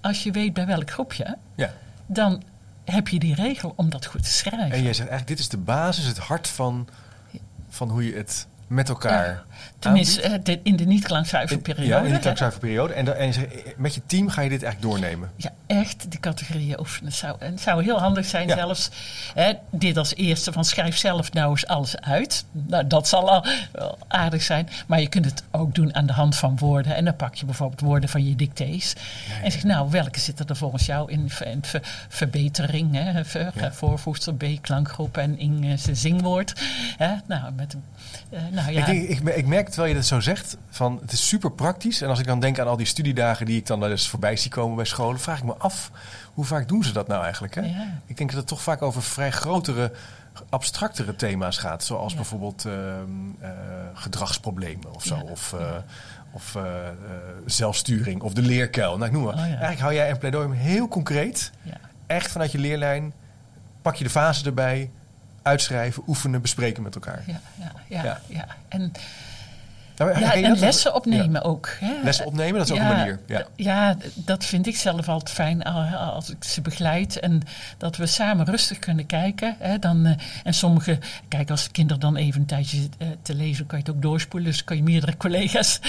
als 0.00 0.22
je 0.22 0.30
weet 0.30 0.52
bij 0.52 0.66
welk 0.66 0.90
groepje, 0.90 1.36
Ja. 1.54 1.70
dan 2.06 2.42
heb 2.90 3.08
je 3.08 3.18
die 3.18 3.34
regel 3.34 3.72
om 3.76 3.90
dat 3.90 4.06
goed 4.06 4.22
te 4.22 4.30
schrijven. 4.30 4.70
En 4.70 4.82
jij 4.82 4.94
zegt 4.94 5.08
eigenlijk, 5.08 5.26
dit 5.26 5.38
is 5.38 5.48
de 5.48 5.56
basis, 5.56 6.04
het 6.04 6.18
hart 6.18 6.48
van, 6.48 6.88
van 7.68 7.88
hoe 7.90 8.04
je 8.04 8.16
het 8.16 8.46
met 8.66 8.88
elkaar 8.88 9.28
Ja. 9.28 9.44
Tenminste, 9.78 10.20
eh, 10.20 10.32
de- 10.42 10.60
in 10.62 10.76
de 10.76 10.84
niet-klankzuiver 10.84 11.56
In- 11.56 11.62
periode. 11.62 11.88
Ja, 11.88 11.96
in 11.98 12.04
die 12.04 12.12
hè. 12.12 12.18
klankzuivere 12.18 12.60
periode. 12.60 12.92
En, 12.92 13.18
en 13.18 13.32
met 13.76 13.94
je 13.94 14.00
team 14.06 14.28
ga 14.28 14.40
je 14.42 14.48
dit 14.48 14.62
eigenlijk 14.62 14.92
doornemen. 14.92 15.30
Ja, 15.36 15.50
echt 15.66 16.10
die 16.10 16.20
categorieën 16.20 16.78
oefenen. 16.80 17.08
Het 17.10 17.18
zou, 17.18 17.36
en 17.38 17.50
het 17.50 17.60
zou 17.60 17.82
heel 17.84 17.98
handig 18.00 18.24
zijn 18.26 18.48
Ja. 18.48 18.54
zelfs. 18.56 18.90
Hè, 19.34 19.52
dit 19.70 19.96
als 19.96 20.14
eerste 20.14 20.52
van 20.52 20.64
schrijf 20.64 20.96
zelf 20.96 21.32
nou 21.32 21.50
eens 21.50 21.66
alles 21.66 22.00
uit. 22.00 22.44
Nou, 22.52 22.86
dat 22.86 23.08
zal 23.08 23.30
al 23.30 23.46
wel 23.72 23.98
aardig 24.08 24.42
zijn. 24.42 24.68
Maar 24.86 25.00
je 25.00 25.08
kunt 25.08 25.24
het 25.24 25.42
ook 25.50 25.74
doen 25.74 25.94
aan 25.94 26.06
de 26.06 26.12
hand 26.12 26.36
van 26.36 26.58
woorden. 26.58 26.94
En 26.96 27.04
dan 27.04 27.16
pak 27.16 27.34
je 27.34 27.44
bijvoorbeeld 27.44 27.80
woorden 27.80 28.08
van 28.08 28.28
je 28.28 28.36
dictées. 28.36 28.94
En 29.42 29.52
zeg 29.52 29.64
nou, 29.64 29.90
welke 29.90 30.20
zitten 30.20 30.46
er 30.46 30.56
volgens 30.56 30.86
jou 30.86 31.10
in, 31.12 31.30
ver- 31.30 31.46
in 31.46 31.64
ver- 31.64 32.04
verbetering? 32.08 32.94
Hè, 32.94 33.24
ver. 33.24 33.52
Voorvoegsel, 33.72 34.32
B, 34.34 34.44
klankgroep 34.60 35.16
en 35.16 35.38
in 35.38 35.64
eh, 35.64 35.72
zingwoord. 35.92 36.52
Hè, 36.96 37.10
nou, 37.26 37.52
met, 37.56 37.76
eh, 38.30 38.40
nou 38.50 38.72
ja, 38.72 38.78
Ik, 38.80 38.86
denk, 38.86 39.08
ik, 39.08 39.36
ik 39.36 39.46
merk 39.50 39.66
terwijl 39.68 39.88
je 39.88 39.94
dat 39.94 40.06
zo 40.06 40.20
zegt, 40.20 40.56
van 40.70 40.98
het 41.00 41.12
is 41.12 41.28
super 41.28 41.52
praktisch. 41.52 42.00
En 42.02 42.08
als 42.08 42.18
ik 42.18 42.26
dan 42.26 42.40
denk 42.40 42.58
aan 42.58 42.66
al 42.66 42.76
die 42.76 42.86
studiedagen 42.86 43.46
die 43.46 43.56
ik 43.56 43.66
dan 43.66 43.80
wel 43.80 43.90
eens 43.90 44.08
voorbij 44.08 44.36
zie 44.36 44.50
komen 44.50 44.76
bij 44.76 44.84
scholen, 44.84 45.20
vraag 45.20 45.38
ik 45.38 45.44
me 45.44 45.54
af, 45.58 45.90
hoe 46.34 46.44
vaak 46.44 46.68
doen 46.68 46.84
ze 46.84 46.92
dat 46.92 47.08
nou 47.08 47.22
eigenlijk? 47.22 47.54
Hè? 47.54 47.60
Ja. 47.60 48.00
Ik 48.06 48.16
denk 48.16 48.30
dat 48.30 48.38
het 48.38 48.48
toch 48.48 48.62
vaak 48.62 48.82
over 48.82 49.02
vrij 49.02 49.30
grotere, 49.30 49.92
abstractere 50.48 51.16
thema's 51.16 51.58
gaat. 51.58 51.84
Zoals 51.84 52.10
Ja. 52.12 52.16
bijvoorbeeld 52.18 52.64
ehm, 52.64 52.74
eh, 53.40 53.50
gedragsproblemen 53.94 54.94
of 54.94 55.04
zo. 55.04 55.16
Ja. 55.16 55.22
Of, 55.22 55.52
eh, 55.52 55.76
of 56.32 56.54
eh, 56.54 56.62
zelfsturing 57.46 58.22
of 58.22 58.32
de 58.34 58.42
leerkuil. 58.42 58.94
Nou, 58.96 59.06
ik 59.06 59.12
noem 59.12 59.24
maar. 59.24 59.34
Oh. 59.34 59.40
Eigenlijk 59.40 59.80
hou 59.80 59.94
jij 59.94 60.10
een 60.10 60.18
pleidooi 60.18 60.56
heel 60.56 60.88
concreet. 60.88 61.50
ja. 61.62 61.76
Echt 62.06 62.30
vanuit 62.30 62.52
je 62.52 62.58
leerlijn. 62.58 63.12
Pak 63.82 63.94
je 63.96 64.04
de 64.04 64.10
fase 64.10 64.44
erbij. 64.44 64.90
Uitschrijven, 65.42 66.02
oefenen, 66.06 66.40
bespreken 66.40 66.82
met 66.82 66.94
elkaar. 66.94 67.22
Ja, 67.26 67.40
ja, 67.58 67.72
ja, 67.88 68.02
Ja. 68.02 68.20
ja. 68.26 68.46
En 68.68 68.92
Nou, 70.06 70.20
Ja, 70.20 70.32
en 70.34 70.58
lessen 70.58 70.94
opnemen 70.94 71.42
ook. 71.42 71.76
Hè? 71.80 71.92
Lessen 72.02 72.26
opnemen, 72.26 72.58
dat 72.58 72.66
is 72.66 72.72
ook 72.72 72.78
een 72.78 72.86
manier. 72.96 73.20
Ja. 73.26 73.46
ja, 73.56 73.96
dat 74.14 74.44
vind 74.44 74.66
ik 74.66 74.76
zelf 74.76 75.08
altijd 75.08 75.30
fijn 75.30 75.62
al- 75.62 75.96
als 75.98 76.30
ik 76.30 76.44
ze 76.44 76.60
begeleid. 76.60 77.18
En 77.20 77.40
dat 77.78 77.96
we 77.96 78.06
samen 78.06 78.46
rustig 78.46 78.78
kunnen 78.78 79.06
kijken. 79.06 79.56
Hè? 79.58 79.78
Dan, 79.78 80.06
eh, 80.06 80.12
en 80.44 80.54
sommige, 80.54 80.98
kijk, 81.28 81.50
als 81.50 81.64
de 81.64 81.70
kinderen 81.70 82.00
dan 82.00 82.16
even 82.16 82.40
een 82.40 82.46
tijdje 82.46 82.78
eh, 82.98 83.08
te 83.22 83.34
lezen, 83.34 83.66
kan 83.66 83.78
je 83.78 83.84
het 83.84 83.94
ook 83.94 84.02
doorspoelen. 84.02 84.50
Dus 84.50 84.64
kan 84.64 84.76
je 84.76 84.82
meerdere 84.82 85.16
collega's. 85.24 85.80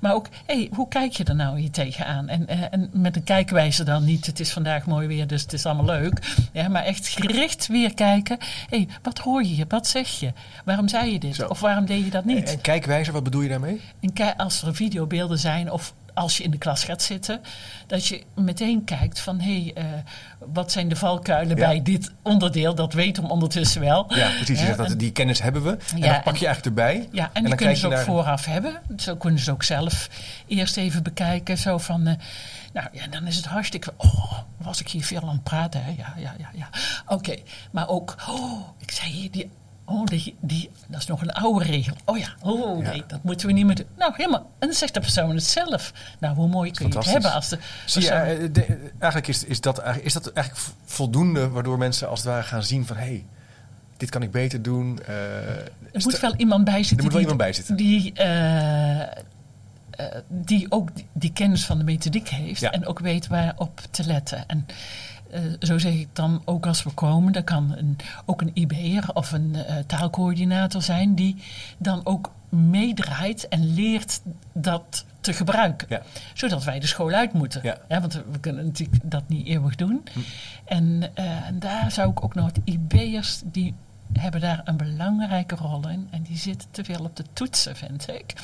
Maar 0.00 0.14
ook, 0.14 0.26
hey, 0.46 0.68
hoe 0.74 0.88
kijk 0.88 1.12
je 1.12 1.24
er 1.24 1.34
nou 1.34 1.58
hier 1.60 1.70
tegenaan? 1.70 2.28
En, 2.28 2.46
eh, 2.48 2.58
en 2.70 2.90
met 2.92 3.16
een 3.16 3.24
kijkwijze 3.24 3.84
dan 3.84 4.04
niet. 4.04 4.26
Het 4.26 4.40
is 4.40 4.52
vandaag 4.52 4.86
mooi 4.86 5.06
weer, 5.06 5.26
dus 5.26 5.42
het 5.42 5.52
is 5.52 5.66
allemaal 5.66 5.84
leuk. 6.00 6.36
Ja, 6.52 6.68
maar 6.68 6.84
echt 6.84 7.08
gericht 7.08 7.66
weer 7.66 7.94
kijken. 7.94 8.38
hey, 8.68 8.88
wat 9.02 9.18
hoor 9.18 9.42
je 9.42 9.48
hier? 9.54 9.64
Wat 9.68 9.86
zeg 9.86 10.08
je? 10.08 10.32
Waarom 10.64 10.88
zei 10.88 11.12
je 11.12 11.18
dit? 11.18 11.34
Zo. 11.34 11.46
Of 11.46 11.60
waarom 11.60 11.86
deed 11.86 12.04
je 12.04 12.10
dat 12.10 12.24
niet? 12.24 12.50
En 12.52 12.60
kijkwijzer, 12.60 13.12
wat 13.12 13.22
bedoel 13.24 13.40
je 13.40 13.48
daarmee? 13.60 13.80
En 14.00 14.12
ki- 14.12 14.32
als 14.36 14.62
er 14.62 14.74
videobeelden 14.74 15.38
zijn 15.38 15.70
of 15.72 15.94
als 16.14 16.36
je 16.36 16.42
in 16.44 16.50
de 16.50 16.58
klas 16.58 16.84
gaat 16.84 17.02
zitten, 17.02 17.40
dat 17.86 18.06
je 18.06 18.22
meteen 18.34 18.84
kijkt 18.84 19.20
van 19.20 19.40
hé, 19.40 19.62
hey, 19.74 19.84
eh, 19.84 19.84
wat 20.52 20.72
zijn 20.72 20.88
de 20.88 20.96
valkuilen 20.96 21.56
Ja. 21.56 21.66
bij 21.66 21.82
dit 21.82 22.12
onderdeel? 22.22 22.74
Dat 22.74 22.92
weten 22.92 23.22
we 23.22 23.28
ondertussen 23.28 23.80
wel. 23.80 24.14
Ja, 24.14 24.28
precies. 24.28 24.46
Je 24.48 24.54
Hè, 24.54 24.74
zegt 24.74 24.88
dat, 24.88 24.98
die 24.98 25.12
kennis 25.12 25.42
hebben 25.42 25.62
we. 25.62 25.70
En 25.92 25.98
Ja, 25.98 26.12
dat 26.12 26.22
pak 26.22 26.36
je 26.36 26.46
en- 26.46 26.52
eigenlijk 26.52 26.64
erbij. 26.66 27.08
ja, 27.12 27.24
en, 27.24 27.30
dan 27.32 27.44
die 27.44 27.54
kunnen 27.54 27.76
ze 27.76 27.86
ook 27.86 27.92
naar- 27.92 28.04
vooraf 28.04 28.44
hebben. 28.44 28.80
Zo 28.96 29.16
kunnen 29.16 29.40
ze 29.40 29.50
ook 29.50 29.62
zelf 29.62 30.08
eerst 30.46 30.76
even 30.76 31.02
bekijken. 31.02 31.58
Zo 31.58 31.78
van, 31.78 32.06
eh, 32.06 32.14
nou 32.72 32.88
ja, 32.92 33.06
dan 33.06 33.26
is 33.26 33.36
het 33.36 33.44
hartstikke... 33.46 33.92
Oh, 33.96 34.32
was 34.56 34.80
ik 34.80 34.88
hier 34.88 35.04
veel 35.04 35.20
aan 35.22 35.28
het 35.28 35.42
praten? 35.42 35.84
Hè? 35.84 35.90
Ja, 35.96 36.14
ja, 36.16 36.34
ja, 36.38 36.48
ja. 36.54 36.68
Oké, 37.06 37.36
maar 37.70 37.88
ook... 37.88 38.14
Oh, 38.28 38.68
ik 38.78 38.90
zei 38.90 39.10
hier 39.10 39.30
die... 39.30 39.50
Oh, 39.90 40.04
die, 40.06 40.36
die, 40.40 40.70
dat 40.88 41.00
is 41.00 41.06
nog 41.06 41.20
een 41.22 41.32
oude 41.32 41.64
regel. 41.64 41.94
Oh 42.04 42.18
ja, 42.18 42.28
oh 42.42 42.82
Ja. 42.82 42.90
nee, 42.90 43.02
dat 43.06 43.22
moeten 43.22 43.46
we 43.46 43.52
niet 43.52 43.66
meer 43.66 43.74
doen. 43.74 43.86
Nou, 43.96 44.12
helemaal. 44.16 44.50
En 44.58 44.66
dan 44.68 44.76
zegt 44.76 44.94
de 44.94 45.00
persoon 45.00 45.34
het 45.34 45.44
zelf. 45.44 45.92
Nou, 46.18 46.34
hoe 46.34 46.48
mooi 46.48 46.70
kun 46.70 46.88
je 46.88 46.96
het 46.96 47.04
hebben 47.12 47.32
als 47.32 47.48
de 47.48 47.58
Zie 47.86 48.02
je, 48.02 48.08
persoon- 48.08 48.26
eh, 48.26 48.48
de- 48.52 48.90
eigenlijk 48.98 49.28
is, 49.28 49.44
is, 49.44 49.60
dat, 49.60 49.78
eigenlijk- 49.78 50.06
is 50.06 50.12
dat 50.22 50.32
eigenlijk 50.32 50.66
voldoende 50.84 51.48
waardoor 51.48 51.78
mensen 51.78 52.08
als 52.08 52.18
het 52.20 52.28
ware 52.28 52.42
gaan 52.42 52.62
zien 52.62 52.86
van 52.86 52.96
hé, 52.96 53.04
hey, 53.04 53.24
dit 53.96 54.10
kan 54.10 54.22
ik 54.22 54.30
beter 54.30 54.62
doen. 54.62 54.98
eh, 55.06 55.14
Er 55.14 55.70
moet 56.02 56.20
wel 56.20 56.34
iemand 56.36 56.64
bij 56.64 56.82
zitten. 56.82 56.96
Er 56.96 57.02
moet 57.02 57.12
wel 57.12 57.22
die, 57.22 57.30
iemand 57.30 57.38
bij 57.38 57.52
zitten. 57.52 57.76
Die, 57.76 58.12
eh, 58.12 59.00
eh, 59.00 59.06
die 60.28 60.66
ook 60.70 60.94
die, 60.96 61.06
die 61.12 61.32
kennis 61.32 61.64
van 61.66 61.78
de 61.78 61.84
methodiek 61.84 62.28
heeft. 62.28 62.60
Ja. 62.60 62.70
En 62.70 62.86
ook 62.86 62.98
weet 62.98 63.26
waarop 63.26 63.80
te 63.90 64.04
letten. 64.04 64.44
En 64.46 64.66
eh, 65.30 65.42
zo 65.60 65.78
zeg 65.78 65.92
ik 65.92 66.08
dan 66.12 66.42
ook 66.44 66.66
als 66.66 66.82
we 66.82 66.90
komen. 66.90 67.32
Dat 67.32 67.44
kan 67.44 67.74
een, 67.76 67.96
ook 68.24 68.40
een 68.40 68.50
IB'er 68.54 69.14
of 69.14 69.32
een 69.32 69.54
eh, 69.54 69.76
taalcoördinator 69.86 70.82
zijn. 70.82 71.14
Die 71.14 71.36
dan 71.78 72.00
ook 72.04 72.32
meedraait 72.48 73.48
en 73.48 73.74
leert 73.74 74.20
dat 74.52 75.04
te 75.20 75.32
gebruiken. 75.32 75.86
Ja. 75.90 76.02
Zodat 76.34 76.64
wij 76.64 76.80
de 76.80 76.86
school 76.86 77.12
uit 77.12 77.32
moeten. 77.32 77.60
Ja. 77.62 78.00
want 78.00 78.22
we 78.30 78.40
kunnen 78.40 78.64
natuurlijk 78.64 78.98
dat 79.02 79.28
niet 79.28 79.46
eeuwig 79.46 79.74
doen. 79.74 80.04
En, 80.64 81.10
eh, 81.14 81.46
en 81.46 81.58
daar 81.58 81.90
zou 81.90 82.10
ik 82.10 82.24
ook 82.24 82.34
nog 82.34 82.46
het 82.46 82.60
IB'ers... 82.64 83.42
die 83.44 83.74
hebben 84.12 84.40
daar 84.40 84.60
een 84.64 84.76
belangrijke 84.76 85.54
rol 85.54 85.88
in. 85.88 86.08
En 86.10 86.22
die 86.22 86.36
zitten 86.36 86.68
te 86.70 86.84
veel 86.84 87.04
op 87.04 87.16
de 87.16 87.24
toetsen, 87.32 87.76
vind 87.76 88.08
ik. 88.08 88.34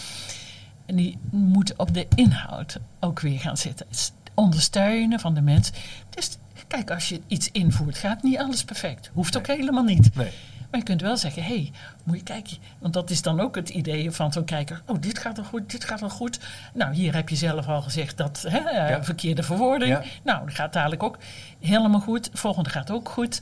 En 0.86 0.96
die 0.96 1.18
moeten 1.30 1.78
op 1.78 1.94
de 1.94 2.06
inhoud 2.14 2.78
ook 3.00 3.20
weer 3.20 3.38
gaan 3.38 3.56
zitten. 3.56 3.86
Het 3.88 4.12
ondersteunen 4.34 5.20
van 5.20 5.34
de 5.34 5.40
mens. 5.40 5.70
Dus 6.10 6.38
kijk, 6.74 6.90
als 6.90 7.08
je 7.08 7.20
iets 7.26 7.48
invoert, 7.52 7.98
gaat 7.98 8.22
niet 8.22 8.38
alles 8.38 8.64
perfect. 8.64 9.10
Hoeft 9.12 9.36
ook 9.36 9.46
helemaal 9.46 9.84
niet. 9.84 10.14
nee. 10.14 10.30
Maar 10.70 10.82
je 10.82 10.88
kunt 10.88 11.00
wel 11.02 11.16
zeggen, 11.16 11.42
hé, 11.42 11.48
hey, 11.54 11.70
moet 12.04 12.16
je 12.16 12.22
kijken. 12.22 12.56
Want 12.78 12.94
dat 12.94 13.10
is 13.10 13.22
dan 13.22 13.40
ook 13.40 13.54
het 13.54 13.68
idee 13.68 14.10
van 14.10 14.32
zo'n 14.32 14.44
kijker. 14.44 14.82
Oh, 14.86 14.96
dit 15.00 15.18
gaat 15.18 15.36
wel 15.36 15.44
goed, 15.46 15.70
dit 15.70 15.84
gaat 15.84 16.00
wel 16.00 16.10
goed. 16.10 16.38
Nou, 16.74 16.94
hier 16.94 17.14
heb 17.14 17.28
je 17.28 17.36
zelf 17.36 17.68
al 17.68 17.82
gezegd 17.82 18.16
dat 18.16 18.44
hè, 18.48 18.58
Ja. 18.58 19.04
verkeerde 19.04 19.42
verwoording. 19.42 19.90
Ja. 19.90 20.02
Nou, 20.24 20.44
dat 20.44 20.54
gaat 20.54 20.72
dadelijk 20.72 21.02
ook 21.02 21.18
helemaal 21.60 22.00
goed. 22.00 22.30
Volgende 22.32 22.70
gaat 22.70 22.90
ook 22.90 23.08
goed. 23.08 23.40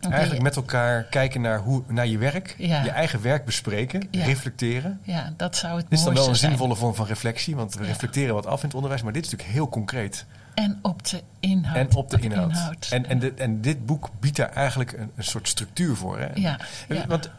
Eigenlijk 0.00 0.42
met 0.42 0.56
elkaar 0.56 1.02
kijken 1.02 1.40
naar, 1.40 1.58
hoe, 1.58 1.82
naar 1.86 2.06
je 2.06 2.18
werk, 2.18 2.54
Ja. 2.58 2.82
je 2.84 2.90
eigen 2.90 3.22
werk 3.22 3.44
bespreken, 3.44 4.08
Ja. 4.10 4.24
reflecteren. 4.24 5.00
Ja, 5.02 5.32
dat 5.36 5.56
zou 5.56 5.76
het 5.76 5.86
Dit 5.90 5.98
is 5.98 6.04
dan 6.04 6.14
wel 6.14 6.28
een 6.28 6.36
zijn. 6.36 6.50
zinvolle 6.50 6.76
vorm 6.76 6.94
van 6.94 7.06
reflectie, 7.06 7.56
want 7.56 7.74
we 7.74 7.84
reflecteren 7.84 8.34
wat 8.34 8.46
af 8.46 8.60
in 8.60 8.66
het 8.66 8.74
onderwijs, 8.74 9.02
maar 9.02 9.12
dit 9.12 9.24
is 9.24 9.30
natuurlijk 9.30 9.56
heel 9.58 9.68
concreet. 9.68 10.24
En 10.54 10.78
op 10.82 11.08
de 11.08 11.22
inhoud. 11.40 11.76
En 11.76 11.94
op 11.96 12.10
de 12.10 12.18
inhoud. 12.20 12.88
En, 12.90 13.06
en, 13.06 13.18
dit- 13.18 13.40
en 13.40 13.60
dit 13.60 13.86
boek 13.86 14.08
biedt 14.20 14.36
daar 14.36 14.48
eigenlijk 14.52 14.92
een, 14.92 15.10
een 15.16 15.24
soort 15.24 15.48
structuur 15.48 15.96
voor. 15.96 16.18
Hè? 16.18 16.28
Ja, 16.34 16.58
ja. 16.88 17.06
Want 17.06 17.30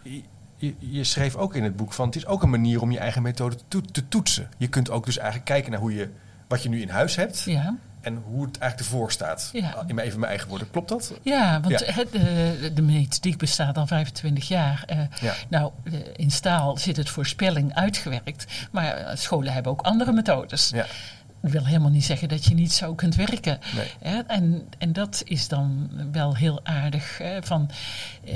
je, 0.58 0.76
je- 0.80 1.04
schreef 1.04 1.36
ook 1.36 1.56
in 1.56 1.63
het 1.63 1.76
boek 1.76 1.93
van 1.93 2.06
het 2.06 2.15
is 2.15 2.26
ook 2.26 2.43
een 2.43 2.50
manier 2.50 2.82
om 2.82 2.91
je 2.91 3.00
eigen 3.00 3.21
methode 3.21 3.56
te, 3.67 3.82
te 3.82 4.08
toetsen. 4.08 4.50
Je 4.58 4.67
kunt 4.67 4.89
ook 4.89 5.06
dus 5.06 5.17
eigenlijk 5.17 5.47
kijken 5.47 5.71
naar 5.71 5.80
hoe 5.80 5.93
je, 5.95 6.10
wat 6.47 6.63
je 6.63 6.69
nu 6.69 6.82
in 6.82 6.89
huis 6.89 7.15
hebt 7.15 7.41
Ja. 7.41 7.76
en 8.02 8.15
hoe 8.26 8.45
het 8.45 8.58
eigenlijk 8.58 8.91
ervoor 8.91 9.12
staat. 9.12 9.50
Ja. 9.54 9.84
In 9.88 9.95
mijn, 9.95 10.08
even 10.08 10.19
mijn 10.19 10.32
eigen 10.32 10.50
woorden. 10.50 10.71
Klopt 10.71 10.89
dat? 10.89 11.13
Ja, 11.21 11.60
want 11.62 11.80
Ja. 11.80 12.04
De, 12.12 12.71
de 12.74 12.82
methodiek 12.82 13.38
bestaat 13.38 13.78
al 13.78 13.88
25 13.88 14.47
jaar. 14.47 14.84
Eh, 14.88 14.97
Ja. 15.21 15.34
Nou, 15.50 15.71
eh, 15.84 15.93
in 16.15 16.32
staal 16.32 16.78
zit 16.78 16.97
het 16.97 17.10
voor 17.10 17.26
spelling 17.26 17.74
uitgewerkt. 17.74 18.45
Maar 18.71 18.93
eh, 18.93 19.15
scholen 19.15 19.54
hebben 19.54 19.71
ook 19.71 19.82
andere 19.82 20.12
methodes. 20.12 20.69
Ja. 20.69 20.86
Wil 21.41 21.65
helemaal 21.65 21.89
niet 21.89 22.06
zeggen 22.06 22.30
dat 22.30 22.45
je 22.45 22.54
niet 22.54 22.73
zo 22.73 22.95
kunt 22.95 23.15
werken. 23.15 23.60
Nee. 23.75 23.91
Hè? 23.99 24.19
En, 24.19 24.67
en 24.77 24.93
dat 24.93 25.21
is 25.25 25.47
dan 25.47 25.89
wel 26.12 26.36
heel 26.36 26.60
aardig. 26.63 27.17
Hè? 27.17 27.43
Van, 27.43 27.69
eh, 28.25 28.34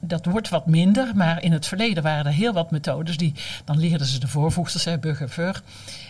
dat 0.00 0.26
wordt 0.26 0.48
wat 0.48 0.66
minder, 0.66 1.16
maar 1.16 1.42
in 1.42 1.52
het 1.52 1.66
verleden 1.66 2.02
waren 2.02 2.26
er 2.26 2.32
heel 2.32 2.52
wat 2.52 2.70
methodes. 2.70 3.16
Die, 3.16 3.34
dan 3.64 3.78
leerden 3.78 4.06
ze 4.06 4.18
de 4.18 4.28
voorvoegsels, 4.28 4.84
hè, 4.84 4.98
bugger, 4.98 5.28
vur. 5.28 5.62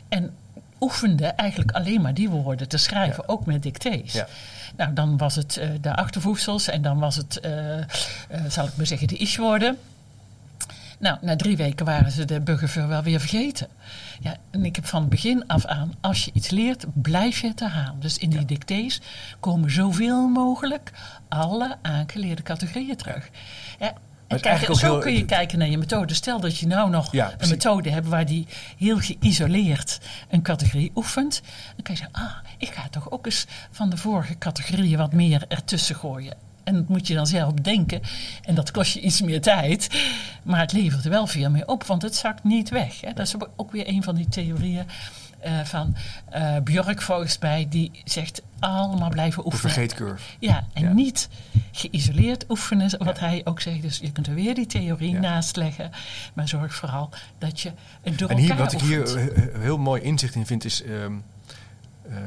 En 0.08 0.34
oefenden 0.80 1.36
eigenlijk 1.36 1.72
alleen 1.72 2.00
maar 2.00 2.14
die 2.14 2.30
woorden 2.30 2.68
te 2.68 2.76
schrijven, 2.76 3.28
ook 3.28 3.46
met 3.46 3.62
dictées. 3.62 4.12
Ja. 4.12 4.26
Nou, 4.76 4.92
dan 4.92 5.16
was 5.16 5.34
het 5.34 5.56
eh, 5.56 5.68
de 5.80 5.94
achtervoegsels 5.96 6.68
en 6.68 6.82
dan 6.82 6.98
was 6.98 7.16
het, 7.16 7.40
eh, 7.40 7.78
eh, 7.78 7.84
zal 8.48 8.66
ik 8.66 8.76
maar 8.76 8.86
zeggen, 8.86 9.08
de 9.08 9.16
ich-woorden. 9.16 9.78
Nou, 10.98 11.18
na 11.20 11.36
drie 11.36 11.56
weken 11.56 11.86
waren 11.86 12.12
ze 12.12 12.24
de 12.24 12.40
buggerveur 12.40 12.88
wel 12.88 13.02
weer 13.02 13.20
vergeten. 13.20 13.68
Ja, 14.22 14.36
en 14.50 14.64
ik 14.64 14.76
heb 14.76 14.86
van 14.86 15.00
het 15.00 15.10
begin 15.10 15.46
af 15.46 15.64
aan, 15.64 15.92
als 16.00 16.24
je 16.24 16.30
iets 16.34 16.50
leert, 16.50 16.84
blijf 16.94 17.40
je 17.40 17.48
het 17.48 17.60
herhalen. 17.60 18.00
Dus 18.00 18.18
in 18.18 18.30
die 18.30 18.44
dictées 18.44 19.00
komen 19.40 19.70
zoveel 19.70 20.28
mogelijk 20.28 20.90
alle 21.28 21.76
aangeleerde 21.82 22.42
categorieën 22.42 22.96
terug. 22.96 23.28
Ja, 23.78 23.92
en 24.26 24.40
kijk, 24.40 24.64
zo 24.64 24.74
heel- 24.86 24.98
kun 24.98 25.12
je 25.12 25.24
kijken 25.24 25.58
naar 25.58 25.68
je 25.68 25.78
methode. 25.78 26.14
Stel 26.14 26.40
dat 26.40 26.58
je 26.58 26.66
nou 26.66 26.90
nog 26.90 27.12
Ja, 27.12 27.34
een 27.38 27.48
methode 27.48 27.90
hebt 27.90 28.08
waar 28.08 28.26
die 28.26 28.46
heel 28.78 28.98
geïsoleerd 28.98 29.98
een 30.30 30.42
categorie 30.42 30.90
oefent. 30.94 31.42
Dan 31.74 31.82
kan 31.82 31.94
je 31.94 32.00
zeggen, 32.00 32.22
ah, 32.22 32.36
ik 32.58 32.68
ga 32.68 32.88
toch 32.88 33.10
ook 33.10 33.26
eens 33.26 33.46
van 33.70 33.90
de 33.90 33.96
vorige 33.96 34.38
categorieën 34.38 34.98
wat 34.98 35.12
meer 35.12 35.44
ertussen 35.48 35.96
gooien. 35.96 36.36
En 36.64 36.74
dat 36.74 36.88
moet 36.88 37.06
je 37.06 37.14
dan 37.14 37.26
zelf 37.26 37.54
bedenken. 37.54 38.00
En 38.44 38.54
dat 38.54 38.70
kost 38.70 38.92
je 38.94 39.00
iets 39.00 39.20
meer 39.22 39.40
tijd. 39.40 39.88
Maar 40.42 40.60
het 40.60 40.72
levert 40.72 41.04
er 41.04 41.10
wel 41.10 41.26
veel 41.26 41.50
meer 41.50 41.66
op, 41.66 41.84
want 41.84 42.02
het 42.02 42.14
zakt 42.16 42.44
niet 42.44 42.68
weg. 42.68 43.00
Hè. 43.00 43.12
Dat 43.12 43.26
is 43.26 43.34
ook 43.56 43.72
weer 43.72 43.88
een 43.88 44.02
van 44.02 44.14
die 44.14 44.28
theorieën 44.28 44.84
eh, 45.40 45.60
van 45.64 45.96
eh 46.30 46.56
Björk 46.64 47.02
volgens 47.02 47.38
mij. 47.38 47.66
Die 47.70 47.90
zegt 48.04 48.42
allemaal 48.58 49.08
blijven 49.10 49.42
De 49.42 49.46
oefenen. 49.46 49.72
vergeetcurve. 49.72 50.24
Ja, 50.38 50.66
en 50.72 50.82
Ja. 50.82 50.92
niet 50.92 51.28
geïsoleerd 51.72 52.44
oefenen, 52.50 52.90
wat 52.98 53.18
hij 53.18 53.40
ook 53.44 53.60
zegt. 53.60 53.82
Dus 53.82 53.98
je 53.98 54.12
kunt 54.12 54.26
er 54.26 54.34
weer 54.34 54.54
die 54.54 54.66
theorie 54.66 55.10
Ja. 55.12 55.20
naast 55.20 55.56
leggen. 55.56 55.90
Maar 56.34 56.48
zorg 56.48 56.74
vooral 56.74 57.10
dat 57.38 57.60
je 57.60 57.72
het 58.02 58.18
door 58.18 58.28
En 58.30 58.36
hier, 58.36 58.50
elkaar 58.50 58.64
wat 58.64 58.72
ik 58.72 58.80
hier 58.80 59.30
heel 59.58 59.78
mooi 59.78 60.02
inzicht 60.02 60.34
in 60.34 60.46
vind 60.46 60.64
is... 60.64 60.82
ehm, 60.82 60.92
eh, 60.92 61.10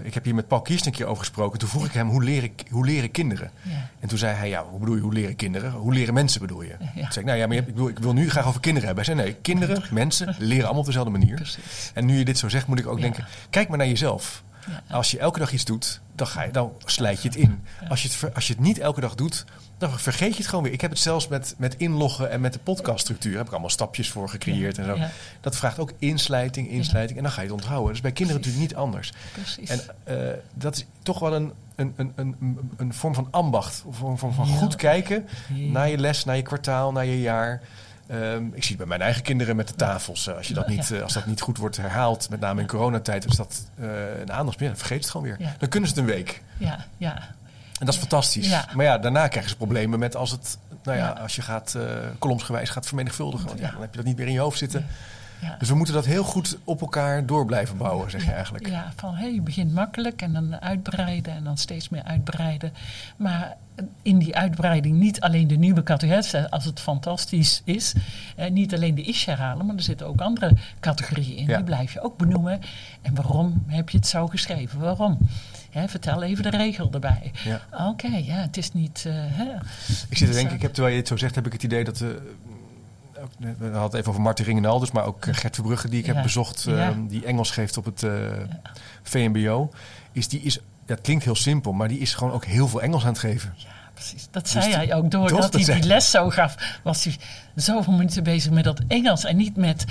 ik 0.04 0.13
heb 0.13 0.24
hier 0.24 0.36
met 0.36 0.48
Paul 0.48 0.62
Kiest 0.62 0.86
een 0.86 0.91
keer 0.91 1.06
over 1.06 1.17
gesproken. 1.17 1.60
Toen 1.60 1.69
vroeg 1.69 1.86
ik 1.86 1.91
hem, 1.91 2.10
hoe 2.10 2.24
leren, 2.24 2.52
hoe 2.69 2.86
leren 2.86 3.12
kinderen? 3.12 3.52
Ja. 3.62 3.89
En 4.00 4.08
toen 4.08 4.17
zei 4.17 4.36
hij, 4.36 4.50
ja, 4.50 4.63
hoe 4.69 4.80
bedoel 4.80 4.95
je, 4.95 5.02
hoe 5.02 5.13
leren 5.13 5.36
kinderen? 5.36 5.71
Hoe 5.71 5.93
leren 5.93 6.13
mensen 6.13 6.41
bedoel 6.41 6.62
je? 6.62 6.76
Ja. 6.80 7.02
Toen 7.02 7.12
zei 7.12 7.19
ik, 7.19 7.26
nou 7.26 7.38
ja, 7.38 7.48
maar 7.48 7.58
ik, 7.58 7.76
wil, 7.76 7.88
ik 7.88 8.00
wil 8.00 8.13
nu 8.13 8.30
graag 8.30 8.48
over 8.48 8.60
kinderen 8.60 8.88
hebben. 8.88 9.06
Hij 9.06 9.15
zei, 9.15 9.28
nee, 9.28 9.38
kinderen, 9.41 9.84
mensen 9.91 10.36
leren 10.39 10.63
allemaal 10.63 10.80
op 10.82 10.86
dezelfde 10.86 11.12
manier. 11.12 11.36
Precies. 11.36 11.91
En 11.93 12.06
nu 12.06 12.17
je 12.17 12.26
dit 12.26 12.38
zo 12.38 12.50
zegt, 12.50 12.67
moet 12.67 12.80
ik 12.80 12.88
ook 12.88 12.95
Ja. 12.98 13.02
denken, 13.04 13.26
kijk 13.50 13.67
maar 13.69 13.78
naar 13.78 13.88
jezelf. 13.88 14.43
Als 14.89 15.12
je 15.12 15.19
elke 15.19 15.39
dag 15.39 15.52
iets 15.52 15.65
doet, 15.65 16.02
dan, 16.15 16.28
ga 16.28 16.43
je, 16.43 16.52
dan 16.52 16.71
slijt 16.86 17.21
je 17.21 17.28
het 17.28 17.38
in. 17.38 17.63
Als 17.89 18.04
je 18.04 18.10
het, 18.10 18.36
als 18.36 18.48
je 18.48 18.54
het 18.54 18.62
niet 18.62 18.78
elke 18.80 19.02
dag 19.02 19.15
doet, 19.15 19.45
dan 19.78 20.00
vergeet 20.00 20.32
je 20.32 20.38
het 20.38 20.48
gewoon 20.48 20.64
weer. 20.64 20.74
Ik 20.74 20.82
heb 20.82 20.92
het 20.92 21.00
zelfs 21.00 21.28
met, 21.28 21.56
met 21.58 21.76
inloggen 21.78 22.30
en 22.30 22.42
met 22.42 22.54
de 22.54 22.60
podcaststructuur. 22.60 23.38
heb 23.38 23.46
ik 23.46 23.52
allemaal 23.52 23.70
stapjes 23.70 24.10
voor 24.10 24.30
gecreëerd 24.30 24.76
Ja, 24.76 24.84
en 24.84 24.90
zo. 24.90 24.96
ja. 24.96 25.10
Dat 25.42 25.56
vraagt 25.56 25.80
ook 25.80 25.92
inslijting, 26.00 26.70
inslijting. 26.70 27.18
En 27.18 27.24
dan 27.24 27.32
ga 27.32 27.42
je 27.42 27.48
het 27.48 27.56
onthouden. 27.56 27.92
Dus 27.92 28.02
bij 28.02 28.12
kinderen 28.12 28.42
Precies. 28.42 28.60
natuurlijk 28.60 28.82
niet 28.82 28.94
anders. 28.94 29.14
Precies. 29.34 29.70
En 29.70 29.82
eh, 30.32 30.38
dat 30.54 30.76
is 30.76 30.86
toch 31.04 31.20
wel 31.20 31.34
een, 31.36 31.52
een, 31.76 31.94
een, 31.96 32.14
een, 32.16 32.60
een 32.78 32.94
vorm 32.94 33.14
van 33.14 33.28
ambacht. 33.32 33.84
Een 33.88 33.94
vorm 33.94 34.18
van, 34.34 34.34
Ja. 34.48 34.54
goed 34.56 34.76
kijken 34.76 35.28
naar 35.50 35.90
je 35.90 35.98
les, 35.98 36.26
naar 36.26 36.36
je 36.36 36.42
kwartaal, 36.42 36.92
naar 36.92 37.06
je 37.06 37.22
jaar. 37.22 37.62
Ehm, 38.08 38.46
ik 38.54 38.62
zie 38.62 38.70
het 38.70 38.78
bij 38.78 38.86
mijn 38.88 39.02
eigen 39.02 39.24
kinderen 39.24 39.56
met 39.56 39.68
de 39.68 39.76
tafels. 39.76 40.28
eh, 40.28 40.36
als, 40.36 40.48
je 40.48 40.54
dat 40.54 40.68
niet, 40.68 40.92
eh, 40.92 41.02
als 41.02 41.14
dat 41.14 41.26
niet 41.26 41.42
goed 41.42 41.58
wordt 41.58 41.78
herhaald, 41.78 42.30
met 42.30 42.40
name 42.40 42.62
in 42.62 42.68
coronatijd, 42.68 43.26
is 43.26 43.36
dat 43.36 43.64
een 43.78 44.32
aandacht. 44.32 44.60
Dan 44.60 44.78
vergeet 44.78 45.02
het 45.02 45.10
gewoon 45.10 45.26
weer. 45.28 45.38
Dan 45.58 45.70
kunnen 45.70 45.90
ze 45.90 45.96
het 45.96 46.04
een 46.10 46.14
week. 46.16 46.42
ja, 46.58 46.86
ja. 46.98 47.36
En 47.80 47.86
dat 47.86 47.94
is 47.94 48.00
fantastisch. 48.00 48.50
Ja. 48.50 48.66
Maar 48.76 48.86
ja, 48.86 48.98
daarna 48.98 49.28
krijgen 49.28 49.50
ze 49.52 49.58
problemen 49.58 50.00
met 50.00 50.16
als 50.16 50.32
het, 50.32 50.58
nou 50.84 50.98
ja, 50.98 51.06
Ja. 51.06 51.22
als 51.22 51.36
je 51.36 51.42
gaat 51.42 51.74
uh, 51.78 51.84
kolomsgewijs 52.20 52.70
gaat 52.70 52.86
vermenigvuldigen. 52.88 53.48
Want 53.48 53.60
ja, 53.60 53.72
dan 53.72 53.82
heb 53.82 53.90
je 53.92 53.98
dat 53.98 54.06
niet 54.06 54.18
meer 54.18 54.28
in 54.28 54.34
je 54.34 54.40
hoofd 54.40 54.58
zitten. 54.58 54.86
ja. 55.42 55.56
Dus 55.60 55.70
we 55.70 55.76
moeten 55.76 55.94
dat 55.94 56.06
heel 56.06 56.24
goed 56.24 56.58
op 56.64 56.82
elkaar 56.82 57.26
door 57.26 57.46
blijven 57.46 57.78
bouwen, 57.78 58.12
zeg 58.12 58.26
je 58.26 58.32
eigenlijk. 58.32 58.68
Ja, 58.68 58.92
van 58.96 59.16
hey, 59.16 59.34
je 59.34 59.42
begint 59.42 59.74
makkelijk 59.74 60.22
en 60.22 60.34
dan 60.34 60.62
uitbreiden 60.62 61.34
en 61.34 61.44
dan 61.44 61.58
steeds 61.58 61.90
meer 61.90 62.04
uitbreiden. 62.04 62.74
Maar 63.18 63.56
in 64.02 64.18
die 64.18 64.36
uitbreiding 64.36 64.98
niet 65.00 65.22
alleen 65.22 65.48
de 65.48 65.56
nieuwe 65.56 65.84
categorieën, 65.84 66.50
als 66.50 66.66
het 66.66 66.80
fantastisch 66.80 67.62
is, 67.66 67.94
eh, 68.36 68.52
niet 68.52 68.74
alleen 68.74 68.96
de 68.96 69.02
is 69.02 69.26
herhalen, 69.26 69.66
maar 69.66 69.76
er 69.76 69.82
zitten 69.82 70.08
ook 70.08 70.22
andere 70.22 70.54
categorieën 70.80 71.38
in. 71.38 71.48
Ja. 71.48 71.56
Die 71.56 71.66
blijf 71.66 71.94
je 71.94 72.02
ook 72.02 72.18
benoemen. 72.18 72.62
En 73.02 73.16
waarom 73.16 73.64
heb 73.68 73.90
je 73.90 73.98
het 73.98 74.08
zo 74.08 74.28
geschreven? 74.28 74.80
Waarom? 74.80 75.18
Hè, 75.76 75.88
vertel 75.88 76.24
even 76.24 76.44
de 76.44 76.50
regel 76.58 76.90
erbij. 76.92 77.32
Ja. 77.44 77.62
Oké, 77.88 78.08
ja, 78.08 78.36
het 78.36 78.58
is 78.58 78.74
niet. 78.74 79.04
eh, 79.08 79.14
hè. 79.18 79.44
Ik 79.54 79.58
zit 79.88 80.18
te 80.18 80.26
Dus, 80.26 80.34
denken, 80.34 80.50
eh, 80.50 80.56
ik 80.56 80.62
heb, 80.62 80.74
terwijl 80.74 80.94
je 80.96 81.00
het 81.00 81.10
zo 81.10 81.18
zegt, 81.18 81.36
heb 81.36 81.46
ik 81.46 81.54
het 81.54 81.64
idee 81.64 81.84
dat... 81.84 82.04
ook, 82.04 83.30
we 83.40 83.54
hadden 83.60 83.82
het 83.82 83.94
even 83.94 84.10
over 84.10 84.22
Martin 84.22 84.46
Ringenaldus, 84.46 84.92
maar 84.92 85.06
ook 85.06 85.26
Gert 85.32 85.56
Verbrugge, 85.56 85.90
die 85.90 86.00
ik 86.00 86.06
heb 86.06 86.22
bezocht, 86.22 86.64
Ja. 86.64 86.90
eh, 86.90 86.96
die 87.08 87.26
Engels 87.26 87.52
geeft 87.52 87.78
op 87.78 87.86
het 87.86 88.04
VMBO. 89.04 89.70
Is 90.12 90.28
die 90.28 90.42
is, 90.42 90.60
het 90.86 91.02
klinkt 91.02 91.24
heel 91.24 91.36
simpel, 91.36 91.74
maar 91.74 91.88
die 91.88 92.00
is 92.00 92.14
gewoon 92.14 92.34
ook 92.34 92.46
heel 92.46 92.68
veel 92.68 92.82
Engels 92.82 93.02
aan 93.04 93.10
het 93.10 93.20
geven. 93.20 93.54
Ja, 93.58 93.68
precies. 93.95 94.27
Dat 94.31 94.43
Dus 94.43 94.51
zei 94.51 94.65
die- 94.65 94.75
hij 94.75 94.93
ook. 94.93 95.12
Doordat 95.12 95.53
hij 95.53 95.63
die 95.63 95.84
les 95.84 96.12
zo 96.12 96.29
gaf, 96.29 96.79
was 96.84 97.03
hij 97.03 97.15
zoveel 97.55 97.93
minuten 97.93 98.23
bezig 98.23 98.51
met 98.51 98.63
dat 98.63 98.81
Engels. 98.88 99.23
En 99.25 99.36
niet 99.38 99.55
met 99.55 99.86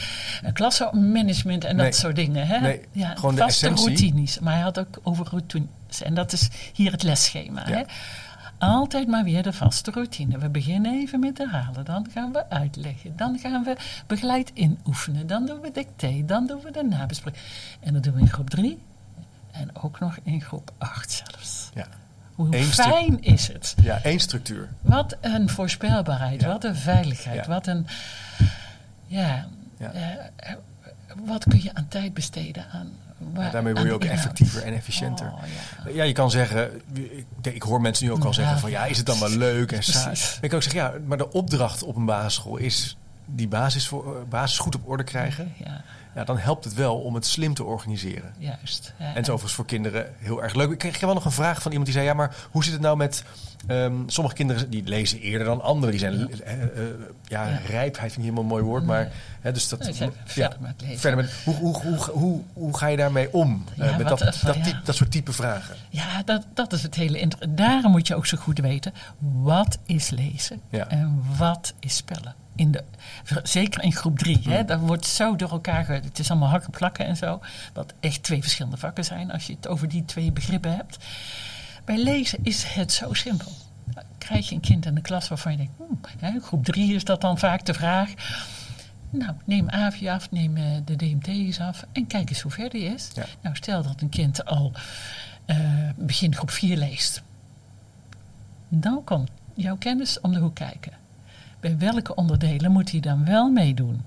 uh, 0.45 0.53
klassenmanagement 0.53 1.65
en 1.65 1.77
Nee. 1.77 1.85
dat 1.85 1.95
soort 1.99 2.17
dingen. 2.17 2.47
Hè? 2.47 2.61
Nee, 2.61 2.81
ja, 2.93 3.15
gewoon 3.15 3.35
de 3.35 3.41
vaste 3.41 3.69
routines. 3.69 4.39
Maar 4.39 4.53
hij 4.55 4.63
had 4.63 4.79
ook 4.79 5.01
over 5.03 5.27
routines. 5.31 6.03
En 6.03 6.15
dat 6.15 6.33
is 6.33 6.49
hier 6.75 6.93
het 6.93 7.03
lesschema. 7.03 7.69
Ja. 7.69 7.77
Hè? 7.77 7.83
Altijd 8.59 9.09
maar 9.09 9.25
weer 9.25 9.43
de 9.43 9.53
vaste 9.53 9.91
routine. 9.91 10.39
We 10.39 10.49
beginnen 10.49 10.93
even 11.01 11.21
met 11.21 11.39
herhalen. 11.39 11.85
Dan 11.85 12.07
gaan 12.15 12.33
we 12.33 12.51
uitleggen. 12.51 13.17
Dan 13.17 13.39
gaan 13.39 13.65
we 13.65 13.77
begeleid 14.07 14.51
inoefenen. 14.55 15.27
Dan 15.27 15.47
doen 15.47 15.61
we 15.61 15.71
dicté. 15.71 16.23
Dan 16.27 16.47
doen 16.47 16.61
we 16.63 16.71
de 16.71 16.83
nabespreking. 16.83 17.43
En 17.81 17.93
dat 17.93 18.03
doen 18.03 18.15
we 18.15 18.21
in 18.21 18.29
groep 18.31 18.51
3. 18.51 18.79
En 19.51 19.69
ook 19.83 20.01
nog 20.01 20.19
in 20.23 20.41
groep 20.41 20.71
8 20.79 21.11
zelfs. 21.13 21.71
Ja, 21.75 21.87
Hoe 22.35 22.57
Eén 22.57 22.65
fijn 22.65 23.23
is 23.23 23.49
het? 23.49 23.75
ja 23.83 24.01
één 24.03 24.21
structuur. 24.21 24.69
Wat 24.81 25.17
een 25.21 25.49
voorspelbaarheid, 25.49 26.41
Ja. 26.41 26.47
wat 26.49 26.65
een 26.65 26.77
veiligheid, 26.77 27.45
Ja. 27.45 27.51
wat 27.53 27.67
een. 27.67 27.87
Ja, 29.07 29.47
Ja. 29.79 29.93
eh, 29.93 30.53
wat 31.25 31.45
kun 31.45 31.63
je 31.63 31.75
aan 31.75 31.89
tijd 31.89 32.15
besteden 32.15 32.65
aan. 32.73 32.93
Waar, 33.33 33.51
daarmee 33.51 33.73
word 33.75 33.87
je 33.87 33.93
ook 33.93 34.05
effectiever 34.05 34.63
en 34.63 34.75
efficiënter. 34.75 35.27
Oh, 35.33 35.95
ja. 35.95 36.03
Je 36.03 36.13
kan 36.13 36.31
zeggen, 36.31 36.71
ik, 36.93 37.27
ik 37.43 37.63
hoor 37.63 37.81
mensen 37.81 38.07
nu 38.07 38.13
ook 38.13 38.25
al 38.25 38.35
zeggen 38.35 38.59
van 38.59 38.71
ja, 38.71 38.85
is 38.85 38.97
het 38.97 39.07
dan 39.07 39.19
wel 39.19 39.29
leuk 39.31 39.73
en 39.73 39.83
saai? 39.83 40.05
Precies. 40.07 40.39
Ik 40.41 40.49
kan 40.49 40.59
ook 40.59 40.65
zeggen, 40.65 40.81
ja, 40.83 40.93
maar 41.07 41.19
de 41.19 41.33
opdracht 41.33 41.83
op 41.83 41.97
een 41.97 42.05
basisschool 42.05 42.57
is 42.57 42.97
die 43.27 43.49
basis, 43.49 43.87
voor, 43.89 44.17
eh, 44.17 44.23
basis 44.29 44.59
goed 44.59 44.75
op 44.75 44.89
orde 44.89 45.05
krijgen. 45.05 45.53
Ja, 45.65 45.83
Ja, 46.15 46.25
dan 46.25 46.39
helpt 46.39 46.65
het 46.65 46.75
wel 46.75 46.97
om 47.01 47.15
het 47.15 47.27
slim 47.27 47.55
te 47.55 47.65
organiseren. 47.65 48.35
Juist. 48.39 48.93
Ja, 48.99 49.05
En 49.05 49.09
het 49.15 49.17
is 49.23 49.29
overigens 49.29 49.53
voor 49.55 49.65
kinderen 49.67 50.07
heel 50.19 50.43
erg 50.43 50.55
leuk. 50.55 50.71
Ik 50.71 50.79
kreeg 50.79 51.01
wel 51.01 51.15
nog 51.15 51.25
een 51.25 51.31
vraag 51.31 51.63
van 51.63 51.71
iemand 51.71 51.85
die 51.91 51.95
zei: 51.99 52.07
Ja, 52.09 52.15
maar 52.15 52.35
hoe 52.51 52.65
zit 52.65 52.73
het 52.73 52.83
nou 52.83 52.97
met. 52.97 53.25
ehm, 53.67 53.95
sommige 54.07 54.37
kinderen 54.37 54.71
die 54.71 54.83
lezen 54.85 55.19
eerder 55.21 55.47
dan 55.47 55.63
anderen. 55.63 55.91
Die 55.91 56.01
zijn. 56.01 56.31
eh, 56.43 56.63
eh, 56.63 56.69
ja, 57.25 57.49
Ja. 57.49 57.57
rijpheid 57.67 57.95
vind 57.95 58.11
ik 58.13 58.17
niet 58.17 58.23
helemaal 58.25 58.43
een 58.43 58.49
mooi 58.49 58.63
woord. 58.63 58.85
Maar 58.85 59.13
hè, 59.41 59.53
dus 59.53 59.69
dat. 59.69 59.79
Nee, 59.79 59.93
zijn 59.93 60.13
verder 60.25 60.59
met 60.61 60.81
lezen. 60.81 60.99
verder 60.99 61.25
met, 61.25 61.33
hoe, 61.45 61.55
hoe, 61.55 61.81
hoe, 61.83 61.97
hoe, 61.97 62.41
hoe 62.53 62.77
ga 62.77 62.87
je 62.87 62.97
daarmee 62.97 63.33
om? 63.33 63.65
eh, 63.79 63.87
Ja, 63.91 63.97
met 63.97 64.09
wat- 64.09 64.19
dat, 64.19 64.39
dat, 64.45 64.55
ja. 64.57 64.63
type- 64.63 64.81
dat 64.85 64.95
soort 64.95 65.11
type 65.11 65.33
vragen. 65.33 65.77
Ja, 65.91 66.23
dat, 66.25 66.47
dat 66.55 66.73
is 66.73 66.83
het 66.83 66.95
hele 66.95 67.29
Daarom 67.49 67.91
moet 67.91 68.07
je 68.07 68.15
ook 68.15 68.27
zo 68.27 68.37
goed 68.37 68.59
weten 68.59 68.93
wat 69.43 69.79
is 69.87 70.11
lezen 70.11 70.61
Ja. 70.71 70.89
en 70.89 71.23
wat 71.37 71.75
is 71.81 71.97
spellen. 71.97 72.35
In 72.57 72.71
de, 72.71 72.85
zeker 73.43 73.83
in 73.83 73.93
groep 73.93 74.19
drie. 74.19 74.41
Hè, 74.49 74.65
dat 74.65 74.81
wordt 74.81 75.07
zo 75.07 75.37
door 75.37 75.51
elkaar. 75.51 76.01
Het 76.05 76.19
is 76.19 76.31
allemaal 76.31 76.49
hakken 76.49 76.71
plakken 76.71 77.07
en 77.07 77.17
zo. 77.17 77.41
Dat 77.73 77.95
echt 78.01 78.23
twee 78.23 78.43
verschillende 78.43 78.77
vakken 78.77 79.05
zijn 79.05 79.31
als 79.31 79.47
je 79.47 79.55
het 79.55 79.69
over 79.69 79.89
die 79.89 80.05
twee 80.05 80.33
begrippen 80.33 80.77
hebt. 80.77 80.99
Bij 81.85 81.99
lezen 82.03 82.39
is 82.43 82.65
het 82.65 82.93
zo 82.93 83.13
simpel. 83.13 83.53
Krijg 84.19 84.49
je 84.49 84.55
een 84.55 84.61
kind 84.61 84.87
in 84.87 84.95
de 84.95 85.01
klas 85.01 85.29
waarvan 85.29 85.53
je 85.53 85.59
denkt, 85.59 85.73
hmm, 85.77 86.01
hè, 86.19 86.41
groep 86.41 86.65
drie 86.65 86.95
is 86.95 87.05
dat 87.05 87.21
dan 87.21 87.39
vaak 87.39 87.65
de 87.65 87.75
vraag. 87.75 88.13
Nou, 89.11 89.33
neem 89.45 89.69
AVI 89.69 90.09
af, 90.09 90.31
neem 90.31 90.57
eh, 90.57 90.65
de 90.85 90.97
DMT's 90.97 91.61
af 91.61 91.85
en 91.93 92.07
kijk 92.07 92.29
eens 92.29 92.41
hoe 92.41 92.53
ver 92.53 92.71
die 92.71 92.83
is. 92.83 93.11
Ja. 93.15 93.25
Nou, 93.41 93.57
stel 93.57 93.83
dat 93.83 94.01
een 94.01 94.09
kind 94.09 94.45
al 94.45 94.73
eh, 95.45 95.59
begin 95.97 96.35
groep 96.35 96.51
4 96.51 96.77
leest. 96.77 97.23
Dan 98.69 99.05
komt 99.05 99.31
jouw 99.55 99.77
kennis 99.77 100.21
om 100.21 100.33
de 100.33 100.39
hoek 100.39 100.55
kijken. 100.55 100.93
Bij 101.61 101.79
welke 101.79 102.15
onderdelen 102.15 102.73
moet 102.73 102.91
hij 102.91 103.01
dan 103.01 103.25
wel 103.25 103.51
meedoen? 103.51 104.03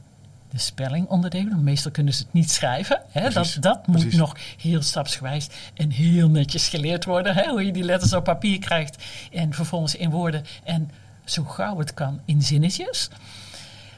De 0.50 0.60
spellingonderdelen, 0.60 1.64
meestal 1.64 1.92
kunnen 1.92 2.14
ze 2.14 2.24
het 2.24 2.34
niet 2.34 2.52
schrijven. 2.52 3.02
Hè? 3.10 3.30
Dat, 3.30 3.58
dat 3.60 3.88
moet 3.88 4.14
nog 4.14 4.36
heel 4.58 4.82
stapsgewijs 4.82 5.48
en 5.74 5.90
heel 5.90 6.30
netjes 6.30 6.68
geleerd 6.68 7.06
worden. 7.06 7.36
Hè? 7.36 7.50
Hoe 7.50 7.66
je 7.66 7.72
die 7.72 7.84
letters 7.84 8.14
op 8.14 8.24
papier 8.24 8.60
krijgt 8.60 9.04
en 9.32 9.54
vervolgens 9.54 9.96
in 9.96 10.10
woorden. 10.10 10.44
En 10.64 10.92
zo 11.26 11.44
gauw 11.44 11.78
het 11.78 11.94
kan 11.94 12.20
in 12.26 12.42
zinnetjes. 12.42 13.10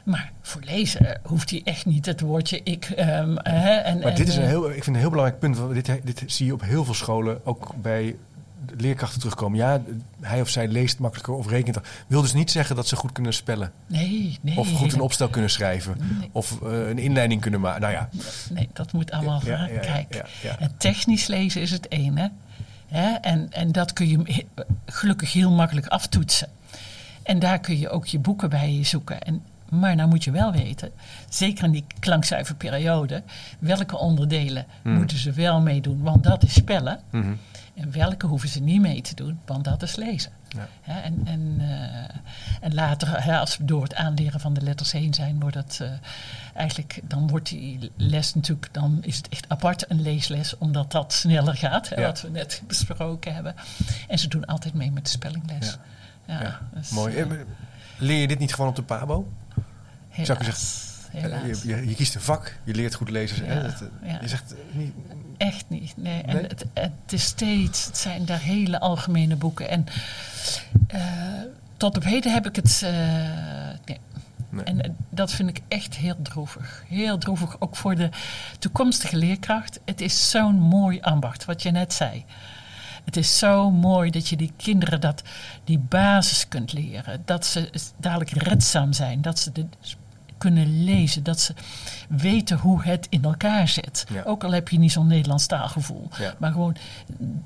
Maar 0.04 0.32
voor 0.42 0.62
lezen 0.64 1.20
hoeft 1.22 1.50
hij 1.50 1.60
echt 1.64 1.86
niet 1.86 2.06
het 2.06 2.20
woordje 2.20 2.60
ik. 2.62 2.84
ehm, 2.84 3.36
hè, 3.42 3.74
en, 3.74 3.98
Maar 3.98 4.10
en, 4.10 4.14
dit 4.14 4.28
is 4.28 4.36
een 4.36 4.42
eh, 4.42 4.48
heel, 4.48 4.70
ik 4.70 4.84
vind 4.84 4.96
een 4.96 5.02
heel 5.02 5.10
belangrijk 5.10 5.40
punt. 5.40 5.58
Want 5.58 5.74
dit, 5.74 6.00
dit 6.04 6.22
zie 6.26 6.46
je 6.46 6.52
op 6.52 6.62
heel 6.62 6.84
veel 6.84 6.94
scholen, 6.94 7.46
ook 7.46 7.74
bij 7.80 8.16
leerkrachten 8.76 9.18
terugkomen. 9.18 9.58
Ja, 9.58 9.82
hij 10.20 10.40
of 10.40 10.48
zij 10.48 10.68
leest 10.68 10.98
makkelijker 10.98 11.34
of 11.34 11.46
rekent. 11.48 11.78
Wil 12.06 12.22
dus 12.22 12.32
niet 12.32 12.50
zeggen 12.50 12.76
dat 12.76 12.88
ze 12.88 12.96
goed 12.96 13.12
kunnen 13.12 13.34
spellen. 13.34 13.72
Nee, 13.86 14.38
nee. 14.40 14.56
Of 14.58 14.72
goed 14.72 14.92
een 14.92 15.00
opstel 15.00 15.28
kunnen 15.28 15.50
schrijven. 15.50 15.96
Nee. 16.18 16.28
Of 16.32 16.62
eh, 16.62 16.88
een 16.88 16.98
inleiding 16.98 17.40
kunnen 17.40 17.60
maken. 17.60 17.80
Nou 17.80 17.92
ja, 17.92 18.08
Nee, 18.50 18.68
dat 18.72 18.92
moet 18.92 19.10
allemaal 19.10 19.40
Ja, 19.44 19.56
gaan. 19.56 19.68
ja, 19.68 19.74
ja, 19.74 19.80
Kijk, 19.80 20.24
ja, 20.42 20.58
en 20.58 20.74
technisch 20.76 21.26
lezen 21.26 21.60
is 21.60 21.70
het 21.70 21.90
ene. 21.90 22.30
Hè? 22.86 23.10
En, 23.14 23.52
en 23.52 23.72
dat 23.72 23.92
kun 23.92 24.08
je 24.08 24.44
gelukkig 24.86 25.32
heel 25.32 25.50
makkelijk 25.50 25.86
aftoetsen. 25.86 26.48
En 27.22 27.38
daar 27.38 27.58
kun 27.58 27.78
je 27.78 27.88
ook 27.90 28.06
je 28.06 28.18
boeken 28.18 28.50
bij 28.50 28.78
zoeken. 28.84 29.20
En, 29.22 29.42
maar 29.68 29.94
nou 29.96 30.08
moet 30.08 30.24
je 30.24 30.30
wel 30.30 30.52
weten, 30.52 30.90
zeker 31.28 31.64
in 31.64 31.70
die 31.70 31.84
klankcijferperiode, 31.98 33.22
welke 33.58 33.98
onderdelen 33.98 34.66
Hmm. 34.82 34.94
moeten 34.94 35.16
ze 35.18 35.32
wel 35.32 35.60
meedoen, 35.60 36.02
want 36.02 36.22
dat 36.24 36.42
is 36.42 36.54
spellen. 36.54 37.00
Mhm. 37.10 37.32
En 37.80 37.92
welke 37.92 38.26
hoeven 38.26 38.48
ze 38.48 38.60
niet 38.60 38.80
mee 38.80 39.00
te 39.02 39.14
doen, 39.14 39.40
want 39.46 39.64
dat 39.64 39.82
is 39.82 39.96
lezen. 39.96 40.32
Ja. 40.48 40.68
En, 41.02 41.20
en, 41.24 41.56
eh, 41.58 42.16
en 42.60 42.74
later, 42.74 43.24
hè, 43.24 43.38
als 43.38 43.56
we 43.58 43.64
door 43.64 43.82
het 43.82 43.94
aanleren 43.94 44.40
van 44.40 44.54
de 44.54 44.60
letters 44.60 44.92
heen 44.92 45.14
zijn, 45.14 45.40
wordt 45.40 45.56
het 45.56 45.78
eh, 45.82 45.90
eigenlijk, 46.54 47.00
dan 47.04 47.28
wordt 47.28 47.48
die 47.48 47.90
les 47.96 48.34
natuurlijk, 48.34 48.68
dan 48.72 48.98
is 49.02 49.16
het 49.16 49.28
echt 49.28 49.48
apart 49.48 49.90
een 49.90 50.02
leesles, 50.02 50.58
omdat 50.58 50.92
dat 50.92 51.12
sneller 51.12 51.56
gaat, 51.56 51.88
hè, 51.88 52.00
Ja. 52.00 52.06
wat 52.06 52.20
we 52.20 52.28
net 52.30 52.62
besproken 52.66 53.34
hebben. 53.34 53.54
En 54.08 54.18
ze 54.18 54.28
doen 54.28 54.44
altijd 54.44 54.74
mee 54.74 54.90
met 54.92 55.04
de 55.04 55.10
spellingles. 55.10 55.78
Ja. 56.26 56.42
Ja, 56.42 56.60
dus, 56.74 56.90
mooi. 56.90 57.16
eh, 57.16 57.26
Leer 57.98 58.20
je 58.20 58.28
dit 58.28 58.38
niet 58.38 58.54
gewoon 58.54 58.70
op 58.70 58.76
de 58.76 58.82
PABO? 58.82 59.32
Zou 60.22 60.38
ik 60.38 60.44
helaas, 60.44 60.84
Eh, 60.84 60.89
helaas. 61.10 61.62
Je, 61.62 61.68
je, 61.76 61.88
je 61.88 61.94
kiest 61.94 62.14
een 62.14 62.20
vak, 62.20 62.56
je 62.64 62.74
leert 62.74 62.94
goed 62.94 63.10
lezen. 63.10 63.46
hè? 63.46 63.62
Dat, 63.62 63.80
eh, 64.02 64.10
ja. 64.12 64.18
Je 64.20 64.28
zegt 64.28 64.52
eh, 64.54 64.58
niet. 64.72 64.92
Echt 65.36 65.64
niet. 65.68 65.96
Nee. 65.96 66.22
En 66.22 66.36
het, 66.36 66.64
het 66.74 66.92
is 67.12 67.24
steeds, 67.24 67.84
het 67.84 67.98
zijn 67.98 68.24
daar 68.24 68.40
hele 68.40 68.80
algemene 68.80 69.36
boeken. 69.36 69.68
En 69.68 69.84
eh, 70.86 71.00
tot 71.76 71.96
op 71.96 72.04
heden 72.04 72.32
heb 72.32 72.46
ik 72.46 72.56
het. 72.56 72.82
eh, 72.84 72.90
nee. 73.86 73.98
Nee. 74.52 74.64
En 74.64 74.80
eh, 74.80 74.90
dat 75.10 75.32
vind 75.32 75.48
ik 75.48 75.60
echt 75.68 75.96
heel 75.96 76.16
droevig. 76.22 76.84
Heel 76.88 77.18
droevig, 77.18 77.60
ook 77.60 77.76
voor 77.76 77.94
de 77.94 78.08
toekomstige 78.58 79.16
leerkracht. 79.16 79.80
Het 79.84 80.00
is 80.00 80.30
zo'n 80.30 80.54
mooi 80.60 81.00
ambacht, 81.00 81.44
wat 81.44 81.62
je 81.62 81.70
net 81.70 81.92
zei. 81.92 82.24
Het 83.04 83.16
is 83.16 83.38
zo 83.38 83.70
mooi 83.70 84.10
dat 84.10 84.28
je 84.28 84.36
die 84.36 84.52
kinderen 84.56 85.00
dat, 85.00 85.22
die 85.64 85.78
basis 85.78 86.48
kunt 86.48 86.72
leren. 86.72 87.22
Dat 87.24 87.46
ze 87.46 87.70
dadelijk 87.96 88.30
redzaam 88.30 88.92
zijn. 88.92 89.22
Dat 89.22 89.38
ze 89.38 89.52
de, 89.52 89.66
kunnen 90.40 90.84
lezen. 90.84 91.22
Dat 91.22 91.40
ze 91.40 91.54
weten 92.08 92.58
hoe 92.58 92.82
het 92.82 93.06
in 93.10 93.24
elkaar 93.24 93.68
zit. 93.68 94.04
Ja. 94.12 94.22
Ook 94.22 94.44
al 94.44 94.52
heb 94.52 94.68
je 94.68 94.78
niet 94.78 94.92
zo'n 94.92 95.06
Nederlands 95.06 95.46
taalgevoel. 95.46 96.08
Ja. 96.18 96.34
Maar 96.38 96.52
gewoon 96.52 96.76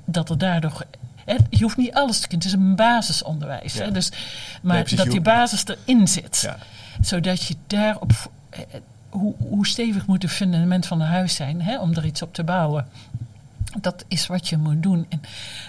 dat 0.05 0.29
er 0.29 0.37
daardoor... 0.37 0.85
hè, 1.25 1.35
Je 1.49 1.61
hoeft 1.63 1.77
niet 1.77 1.93
alles 1.93 2.19
te 2.19 2.27
kunnen. 2.27 2.47
Het 2.47 2.55
is 2.55 2.63
een 2.63 2.75
basisonderwijs. 2.75 3.73
Ja. 3.73 3.83
Hè? 3.83 3.91
Dus, 3.91 4.11
maar 4.61 4.95
dat 4.95 5.11
die 5.11 5.21
basis 5.21 5.63
erin 5.67 6.07
zit. 6.07 6.39
Ja. 6.41 6.57
Zodat 7.01 7.43
je 7.43 7.55
daarop... 7.67 8.11
eh, 8.49 8.59
Hoe, 9.09 9.33
hoe 9.37 9.67
stevig 9.67 10.05
moet 10.07 10.21
het 10.21 10.31
fundament 10.31 10.85
van 10.85 11.01
een 11.01 11.07
huis 11.07 11.35
zijn 11.35 11.61
hè, 11.61 11.79
om 11.79 11.93
er 11.95 12.05
iets 12.05 12.21
op 12.21 12.33
te 12.33 12.43
bouwen? 12.43 12.87
Dat 13.81 14.05
is 14.07 14.27
wat 14.27 14.47
je 14.47 14.57
moet 14.57 14.83
doen. 14.83 15.05
En 15.09 15.21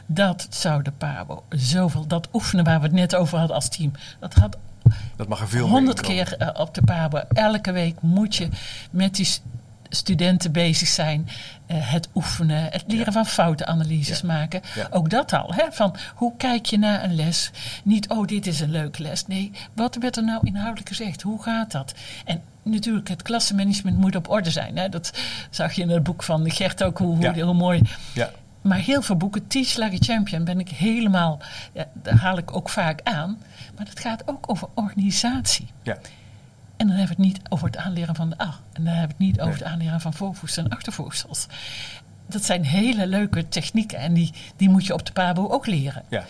dat 0.07 0.47
zou 0.51 0.83
de 0.83 0.91
PABO 0.91 1.45
zoveel... 1.49 2.07
Dat 2.07 2.29
oefenen 2.33 2.65
waar 2.65 2.79
we 2.79 2.85
het 2.87 2.95
net 2.95 3.15
over 3.15 3.39
hadden 3.39 3.57
als 3.57 3.69
team... 3.69 3.93
Dat 4.21 4.35
had 4.35 4.57
Dat 5.16 5.29
mag 5.29 5.40
er 5.40 5.49
veel 5.49 5.68
honderd 5.68 6.09
meer 6.09 6.16
in 6.18 6.25
keer 6.25 6.37
eh, 6.37 6.61
op 6.61 6.75
de 6.75 6.83
PABO. 6.83 7.18
Elke 7.33 7.72
week 7.72 8.01
moet 8.01 8.37
je 8.37 8.49
met 8.90 9.14
die 9.14 9.29
studenten 9.88 10.53
bezig 10.53 10.88
zijn. 10.88 11.29
eh, 11.66 11.77
het 11.92 12.09
oefenen, 12.14 12.62
het 12.70 12.85
leren 12.87 13.05
Ja. 13.07 13.12
van 13.12 13.27
foutenanalyses 13.27 14.20
Ja. 14.20 14.27
maken. 14.27 14.61
Ja. 14.75 14.87
Ook 14.90 15.11
dat 15.11 15.33
al. 15.33 15.55
Hè? 15.55 15.64
Van 15.70 15.96
hoe 16.14 16.33
kijk 16.37 16.66
je 16.66 16.79
naar 16.79 17.05
een 17.05 17.14
les? 17.14 17.51
Niet, 17.85 18.09
oh, 18.09 18.27
dit 18.27 18.46
is 18.46 18.61
een 18.61 18.70
leuke 18.70 19.03
les. 19.03 19.27
Nee, 19.27 19.51
wat 19.75 19.96
werd 20.01 20.16
er 20.16 20.25
nou 20.25 20.40
inhoudelijk 20.46 20.88
gezegd? 20.88 21.22
Hoe 21.22 21.42
gaat 21.42 21.72
dat? 21.72 21.94
En 22.25 22.42
natuurlijk, 22.62 23.09
het 23.09 23.22
klassenmanagement 23.22 23.96
moet 23.99 24.16
op 24.16 24.29
orde 24.31 24.51
zijn. 24.51 24.77
Hè? 24.77 24.88
Dat 24.88 25.11
zag 25.51 25.72
je 25.72 25.83
in 25.83 25.88
het 25.88 26.03
boek 26.03 26.22
van 26.22 26.51
Gert 26.51 26.83
ook, 26.83 26.99
hoe, 26.99 27.16
hoe, 27.16 27.40
hoe 27.42 27.55
mooi 27.55 27.83
Ja. 28.14 28.31
Maar 28.67 28.79
heel 28.79 29.03
veel 29.03 29.17
boeken, 29.17 29.47
Teach 29.47 29.77
Like 29.77 29.95
a 29.95 29.99
Champion, 29.99 30.45
ben 30.45 30.61
ik 30.61 30.69
helemaal, 30.69 31.39
ja, 31.73 31.87
daar 31.93 32.17
haal 32.17 32.39
ik 32.39 32.57
ook 32.57 32.69
vaak 32.69 33.01
aan. 33.03 33.39
Maar 33.77 33.85
dat 33.85 34.01
gaat 34.01 34.29
ook 34.29 34.51
over 34.51 34.69
organisatie. 34.75 35.67
Ja. 35.83 35.97
En 36.77 36.87
dan 36.87 36.97
hebben 36.97 37.17
we 37.17 37.23
het 37.23 37.33
niet 37.33 37.41
over 37.49 37.67
het 37.67 37.77
aanleren 37.77 38.15
van 38.15 38.31
de 38.31 38.41
A. 38.41 38.55
En 38.73 38.85
dan 38.85 38.95
hebben 38.95 39.17
we 39.17 39.25
het 39.25 39.33
niet 39.33 39.41
over 39.41 39.55
het 39.55 39.63
aanleren 39.63 40.01
van 40.01 40.15
voorvoegsels 40.15 40.65
en 40.67 40.73
achtervoegsels. 40.73 41.47
Dat 42.27 42.45
zijn 42.45 42.65
hele 42.65 43.07
leuke 43.07 43.49
technieken 43.49 43.99
en 43.99 44.15
die, 44.15 44.33
die 44.57 44.69
moet 44.69 44.87
je 44.87 44.95
op 44.95 45.07
de 45.07 45.13
PABO 45.13 45.49
ook 45.49 45.67
leren. 45.67 46.03
Ja. 46.09 46.25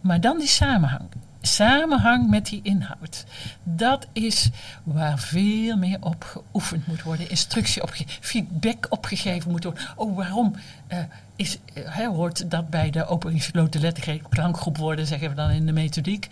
Maar 0.00 0.20
dan 0.20 0.38
die 0.38 0.48
samenhang. 0.48 1.08
Samenhang 1.46 2.30
met 2.30 2.46
die 2.46 2.60
inhoud. 2.62 3.24
Dat 3.62 4.06
is 4.12 4.50
waar 4.84 5.18
veel 5.18 5.76
meer 5.76 5.96
op 6.00 6.24
geoefend 6.24 6.86
moet 6.86 7.02
worden. 7.02 7.30
Instructie 7.30 7.82
opgegeven, 7.82 8.22
feedback 8.22 8.86
opgegeven 8.88 9.50
moet 9.50 9.64
worden. 9.64 9.82
Oh, 9.96 10.16
waarom 10.16 10.54
eh, 10.86 10.98
is, 11.36 11.58
hè, 11.74 12.06
hoort 12.06 12.50
dat 12.50 12.70
bij 12.70 12.90
de 12.90 13.06
open 13.06 13.32
gesloten 13.32 13.80
lettergreep 13.80 14.30
klankgroep 14.30 14.76
worden, 14.76 15.06
zeggen 15.06 15.28
we 15.28 15.34
dan 15.34 15.50
in 15.50 15.66
de 15.66 15.72
methodiek. 15.72 16.28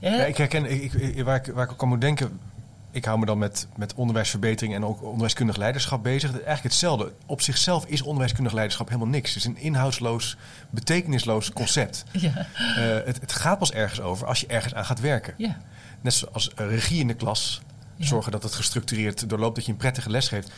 Ja, 0.00 0.24
ik 0.24 0.36
herken, 0.36 0.82
ik- 0.82 1.22
waar, 1.24 1.36
ik, 1.36 1.52
waar 1.54 1.64
ik 1.64 1.72
ook 1.72 1.82
aan 1.82 1.88
moet 1.88 2.00
denken, 2.00 2.38
ik 2.92 3.04
hou 3.04 3.18
me 3.18 3.26
dan 3.26 3.38
met, 3.38 3.66
met 3.76 3.94
onderwijsverbetering 3.94 4.74
en 4.74 4.84
ook 4.84 5.02
onderwijskundig 5.02 5.56
leiderschap 5.56 6.02
bezig. 6.02 6.30
Eigenlijk 6.30 6.62
hetzelfde. 6.62 7.12
Op 7.26 7.40
zichzelf 7.40 7.86
is 7.86 8.02
onderwijskundig 8.02 8.52
leiderschap 8.52 8.86
helemaal 8.88 9.08
niks. 9.08 9.28
Het 9.28 9.38
is 9.38 9.44
een 9.44 9.56
inhoudsloos, 9.56 10.36
betekenisloos 10.70 11.52
concept. 11.52 12.04
ja, 12.12 12.46
Eh, 12.56 13.06
het, 13.06 13.20
het 13.20 13.32
gaat 13.32 13.58
pas 13.58 13.72
ergens 13.72 14.00
over 14.00 14.26
als 14.26 14.40
je 14.40 14.46
ergens 14.46 14.74
aan 14.74 14.84
gaat 14.84 15.00
werken. 15.00 15.34
ja, 15.36 15.56
Net 16.00 16.14
zoals 16.14 16.50
regie 16.54 17.00
in 17.00 17.06
de 17.06 17.14
klas, 17.14 17.62
zorgen 17.98 18.32
dat 18.32 18.42
het 18.42 18.54
gestructureerd 18.54 19.28
doorloopt, 19.28 19.54
dat 19.54 19.64
je 19.66 19.72
een 19.72 19.78
prettige 19.78 20.10
les 20.10 20.28
geeft, 20.28 20.50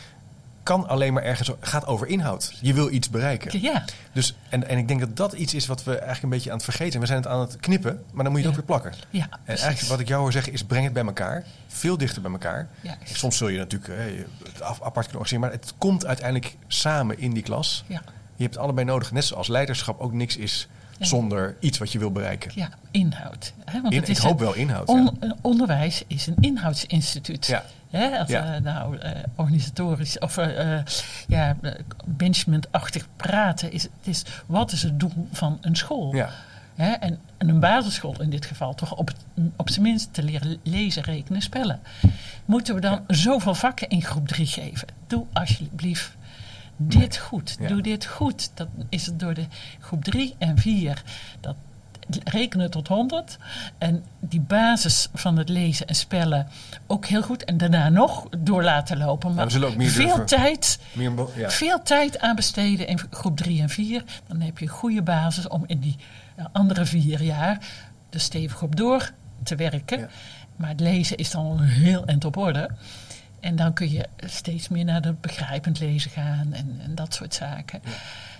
kan 0.64 0.88
alleen 0.88 1.12
maar 1.12 1.22
ergens, 1.22 1.50
gaat 1.60 1.86
over 1.86 2.06
inhoud. 2.06 2.52
Je 2.60 2.74
wil 2.74 2.90
iets 2.90 3.10
bereiken. 3.10 3.60
ja, 3.62 3.84
Dus, 4.12 4.34
en, 4.48 4.68
en 4.68 4.78
ik 4.78 4.88
denk 4.88 5.00
dat 5.00 5.16
dat 5.16 5.32
iets 5.32 5.54
is 5.54 5.66
wat 5.66 5.84
we 5.84 5.90
eigenlijk 5.92 6.22
een 6.22 6.28
beetje 6.28 6.50
aan 6.50 6.56
het 6.56 6.64
vergeten. 6.64 7.00
We 7.00 7.06
zijn 7.06 7.18
het 7.18 7.28
aan 7.28 7.40
het 7.40 7.56
knippen, 7.56 8.02
maar 8.12 8.24
dan 8.24 8.32
moet 8.32 8.42
je 8.42 8.48
het 8.48 8.56
Ja. 8.56 8.62
ook 8.62 8.68
weer 8.68 8.78
plakken. 8.78 9.00
ja. 9.10 9.28
En 9.44 9.56
eigenlijk 9.56 9.80
wat 9.88 10.00
ik 10.00 10.08
jou 10.08 10.20
hoor 10.22 10.32
zeggen 10.32 10.52
is 10.52 10.64
breng 10.64 10.84
het 10.84 10.92
bij 10.92 11.04
elkaar. 11.04 11.44
Veel 11.66 11.98
dichter 11.98 12.22
bij 12.22 12.30
elkaar. 12.30 12.68
Ja. 12.80 12.96
Soms 13.04 13.36
zul 13.36 13.48
je 13.48 13.58
natuurlijk 13.58 13.92
eh, 13.98 14.04
het 14.52 14.62
apart 14.62 14.82
kunnen 14.82 15.02
organiseren. 15.02 15.40
Maar 15.40 15.50
het 15.52 15.72
komt 15.78 16.06
uiteindelijk 16.06 16.56
samen 16.66 17.18
in 17.18 17.32
die 17.32 17.42
klas. 17.42 17.84
Ja. 17.86 18.02
Je 18.36 18.42
hebt 18.44 18.56
allebei 18.56 18.86
nodig. 18.86 19.12
Net 19.12 19.24
zoals 19.24 19.48
leiderschap 19.48 20.00
ook 20.00 20.12
niks 20.12 20.36
is 20.36 20.68
Ja. 20.98 21.06
zonder 21.06 21.56
iets 21.60 21.78
wat 21.78 21.92
je 21.92 21.98
wil 21.98 22.12
bereiken. 22.12 22.50
Ja, 22.54 22.68
inhoud. 22.90 23.52
Hè? 23.64 23.80
Want 23.80 23.94
In- 23.94 24.00
het 24.00 24.08
ik 24.08 24.16
is 24.16 24.22
hoop 24.22 24.38
een- 24.38 24.44
wel 24.44 24.54
inhoud. 24.54 24.88
on- 24.88 25.04
ja. 25.04 25.10
een 25.20 25.34
onderwijs 25.40 26.02
is 26.06 26.26
een 26.26 26.36
inhoudsinstituut. 26.40 27.46
Ja. 27.46 27.64
Hè, 27.90 28.18
als 28.18 28.28
Ja. 28.28 28.52
we 28.52 28.60
nou 28.60 28.98
eh, 28.98 29.10
organisatorisch 29.34 30.18
of 30.18 30.36
eh, 30.36 30.76
eh, 30.78 30.84
ja, 31.26 31.56
eh, 31.62 31.72
managementachtig 32.18 33.06
praten, 33.16 33.72
is 33.72 33.82
het 33.82 33.90
is 34.02 34.22
wat 34.46 34.72
is 34.72 34.82
het 34.82 35.00
doel 35.00 35.28
van 35.32 35.58
een 35.60 35.76
school? 35.76 36.14
Ja. 36.14 36.30
Hè, 36.74 36.90
en, 36.92 37.18
en 37.38 37.48
een 37.48 37.60
basisschool 37.60 38.20
in 38.22 38.30
dit 38.30 38.46
geval 38.46 38.74
toch 38.74 38.94
op, 38.96 39.06
het- 39.08 39.46
op 39.56 39.70
zijn 39.70 39.82
minst 39.82 40.08
te 40.14 40.22
leren 40.22 40.58
lezen, 40.62 41.02
rekenen, 41.02 41.42
spellen. 41.42 41.80
Moeten 42.44 42.74
we 42.74 42.80
dan 42.80 43.00
zoveel 43.06 43.54
vakken 43.54 43.88
in 43.88 44.02
groep 44.02 44.28
3 44.28 44.46
geven? 44.46 44.88
Doe 45.06 45.24
alsjeblieft 45.32 46.10
dit 46.76 47.16
goed. 47.16 47.56
Ja. 47.60 47.68
Doe 47.68 47.80
dit 47.82 48.06
goed. 48.06 48.50
Dan 48.54 48.68
is 48.88 49.06
het 49.06 49.20
door 49.20 49.34
de 49.34 49.46
groep 49.80 50.04
3 50.04 50.34
en 50.38 50.58
4 50.58 51.02
dat 51.40 51.54
rekenen 52.24 52.70
tot 52.70 52.88
100 52.88 53.38
en 53.78 54.04
die 54.20 54.40
basis 54.40 55.08
van 55.14 55.36
het 55.36 55.48
lezen 55.48 55.86
en 55.86 55.94
spellen 55.94 56.48
ook 56.86 57.06
heel 57.06 57.22
goed 57.22 57.44
en 57.44 57.56
daarna 57.56 57.88
nog 57.88 58.28
door 58.38 58.62
laten 58.62 58.98
lopen. 58.98 59.34
Maar 59.34 59.50
veel 59.50 59.60
durven- 60.06 60.26
tijd 60.26 60.78
Meer, 60.92 61.12
ja. 61.36 61.50
veel 61.50 61.82
tijd 61.82 62.18
aan 62.20 62.36
besteden 62.36 62.86
in 62.86 62.98
groep 63.10 63.36
3 63.36 63.60
en 63.60 63.68
4, 63.68 64.04
dan 64.26 64.40
heb 64.40 64.58
je 64.58 64.64
een 64.64 64.70
goede 64.70 65.02
basis 65.02 65.48
om 65.48 65.64
in 65.66 65.78
die 65.78 65.96
eh, 66.36 66.44
andere 66.52 66.84
vier 66.86 67.22
jaar 67.22 67.58
er 68.10 68.20
stevig 68.20 68.62
op 68.62 68.76
door 68.76 69.10
te 69.42 69.56
werken. 69.56 69.98
Ja. 69.98 70.08
Maar 70.56 70.68
het 70.68 70.80
lezen 70.80 71.16
is 71.16 71.30
dan 71.30 71.60
heel 71.60 72.04
eind 72.04 72.24
op 72.24 72.36
orde. 72.36 72.70
En 73.44 73.56
dan 73.56 73.72
kun 73.72 73.90
je 73.90 74.08
steeds 74.16 74.68
meer 74.68 74.84
naar 74.84 75.02
het 75.02 75.20
begrijpend 75.20 75.80
lezen 75.80 76.10
gaan 76.10 76.52
en, 76.52 76.80
en 76.82 76.94
dat 76.94 77.14
soort 77.14 77.34
zaken. 77.34 77.82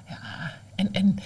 Ja. 0.08 0.52
en, 0.74 0.92
en 0.92 1.18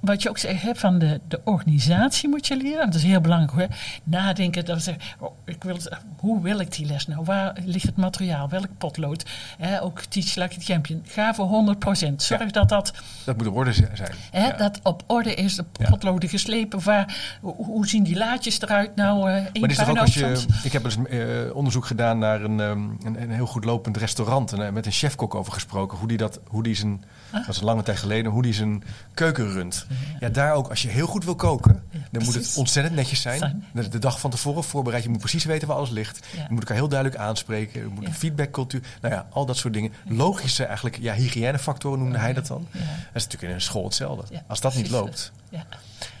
wat 0.00 0.22
je 0.22 0.28
ook 0.28 0.38
zegt, 0.38 0.62
hè, 0.62 0.74
van 0.74 0.98
de, 0.98 1.20
de 1.28 1.40
organisatie 1.44 2.28
moet 2.28 2.46
je 2.46 2.56
leren. 2.56 2.86
Dat 2.86 2.94
is 2.94 3.02
heel 3.02 3.20
belangrijk. 3.20 3.70
Hè. 3.70 3.76
Nadenken, 4.04 4.64
dat 4.64 4.84
we 4.84 4.94
oh, 5.18 5.32
ik 5.44 5.62
wil, 5.64 5.76
hoe 6.16 6.42
wil 6.42 6.58
ik 6.60 6.72
die 6.72 6.86
les 6.86 7.06
nou? 7.06 7.24
Waar 7.24 7.56
ligt 7.64 7.86
het 7.86 7.96
materiaal? 7.96 8.48
Welk 8.48 8.66
potlood? 8.78 9.24
Hè, 9.58 9.82
ook 9.82 10.00
Teach 10.00 10.34
Like 10.34 10.54
a 10.60 10.62
Champion. 10.62 11.02
Ga 11.06 11.34
voor 11.34 11.76
100%. 11.76 12.14
Zorg 12.16 12.40
Ja. 12.40 12.46
dat 12.46 12.68
dat 12.68 12.92
Dat 13.24 13.36
moet 13.36 13.46
op 13.46 13.56
orde 13.56 13.72
zijn. 13.72 13.90
Hè, 14.30 14.46
Ja. 14.46 14.52
Dat 14.56 14.80
op 14.82 15.02
orde 15.06 15.34
is, 15.34 15.56
de 15.56 15.64
potloden 15.90 16.28
geslepen. 16.28 16.82
Waar, 16.82 17.38
hoe, 17.40 17.86
zien 17.86 18.02
die 18.02 18.16
laadjes 18.16 18.60
eruit? 18.60 18.96
Nou, 18.96 19.30
één 19.30 19.50
Maar 19.60 19.70
is 19.70 19.86
ook 19.88 19.98
als 19.98 20.14
je. 20.14 20.36
soms. 20.36 20.64
Ik 20.64 20.72
heb 20.72 20.84
eens 20.84 20.96
eh, 21.08 21.18
onderzoek 21.52 21.86
gedaan 21.86 22.18
naar 22.18 22.42
een, 22.42 22.60
ehm, 22.60 22.78
een, 23.06 23.22
een 23.22 23.30
heel 23.30 23.46
goed 23.46 23.64
lopend 23.64 23.96
restaurant. 23.96 24.52
En 24.52 24.66
eh, 24.66 24.72
met 24.72 24.86
een 24.86 24.92
chefkok 24.92 25.34
over 25.34 25.52
gesproken. 25.52 25.98
Hoe 25.98 26.08
die 26.08 26.16
dat. 26.16 26.40
Hoe 26.48 26.62
die 26.62 26.74
zijn. 26.74 27.04
Ah. 27.30 27.40
Dat 27.46 27.54
is 27.54 27.58
een 27.60 27.64
lange 27.66 27.82
tijd 27.82 27.98
geleden. 27.98 28.32
Hoe 28.32 28.42
die 28.42 28.52
zijn 28.52 28.82
keuken 29.14 29.52
runt. 29.52 29.86
Ja, 30.20 30.28
daar 30.28 30.54
ook. 30.54 30.68
Als 30.68 30.82
je 30.82 30.88
heel 30.88 31.06
goed 31.06 31.24
wil 31.24 31.34
koken. 31.34 31.82
dan 32.10 32.24
moet 32.24 32.34
het 32.34 32.54
ontzettend 32.56 32.96
netjes 32.96 33.20
zijn. 33.20 33.64
De, 33.72 33.88
de 33.88 33.98
dag 33.98 34.20
van 34.20 34.30
tevoren 34.30 34.64
voorbereid. 34.64 35.02
Je 35.02 35.08
moet 35.08 35.18
precies 35.18 35.44
weten 35.44 35.68
waar 35.68 35.76
alles 35.76 35.90
ligt. 35.90 36.26
Je 36.32 36.46
moet 36.48 36.60
elkaar 36.60 36.76
heel 36.76 36.88
duidelijk 36.88 37.20
aanspreken. 37.20 37.80
Je 37.80 37.86
moet 37.86 38.06
een 38.06 38.14
feedbackcultuur. 38.14 38.82
Nou 39.00 39.14
ja, 39.14 39.26
al 39.30 39.46
dat 39.46 39.56
soort 39.56 39.74
dingen. 39.74 39.92
Logische 40.08 40.64
eigenlijk. 40.64 40.98
Ja, 40.98 41.14
hygiënefactoren 41.14 41.98
noemde 41.98 42.18
hij 42.18 42.32
dat 42.32 42.46
dan. 42.46 42.66
Dat 42.72 42.82
is 43.14 43.22
natuurlijk 43.24 43.42
in 43.42 43.50
een 43.50 43.60
school 43.60 43.84
hetzelfde. 43.84 44.42
Als 44.46 44.60
dat 44.60 44.74
niet 44.74 44.90
loopt. 44.90 45.32
Ja. 45.48 45.66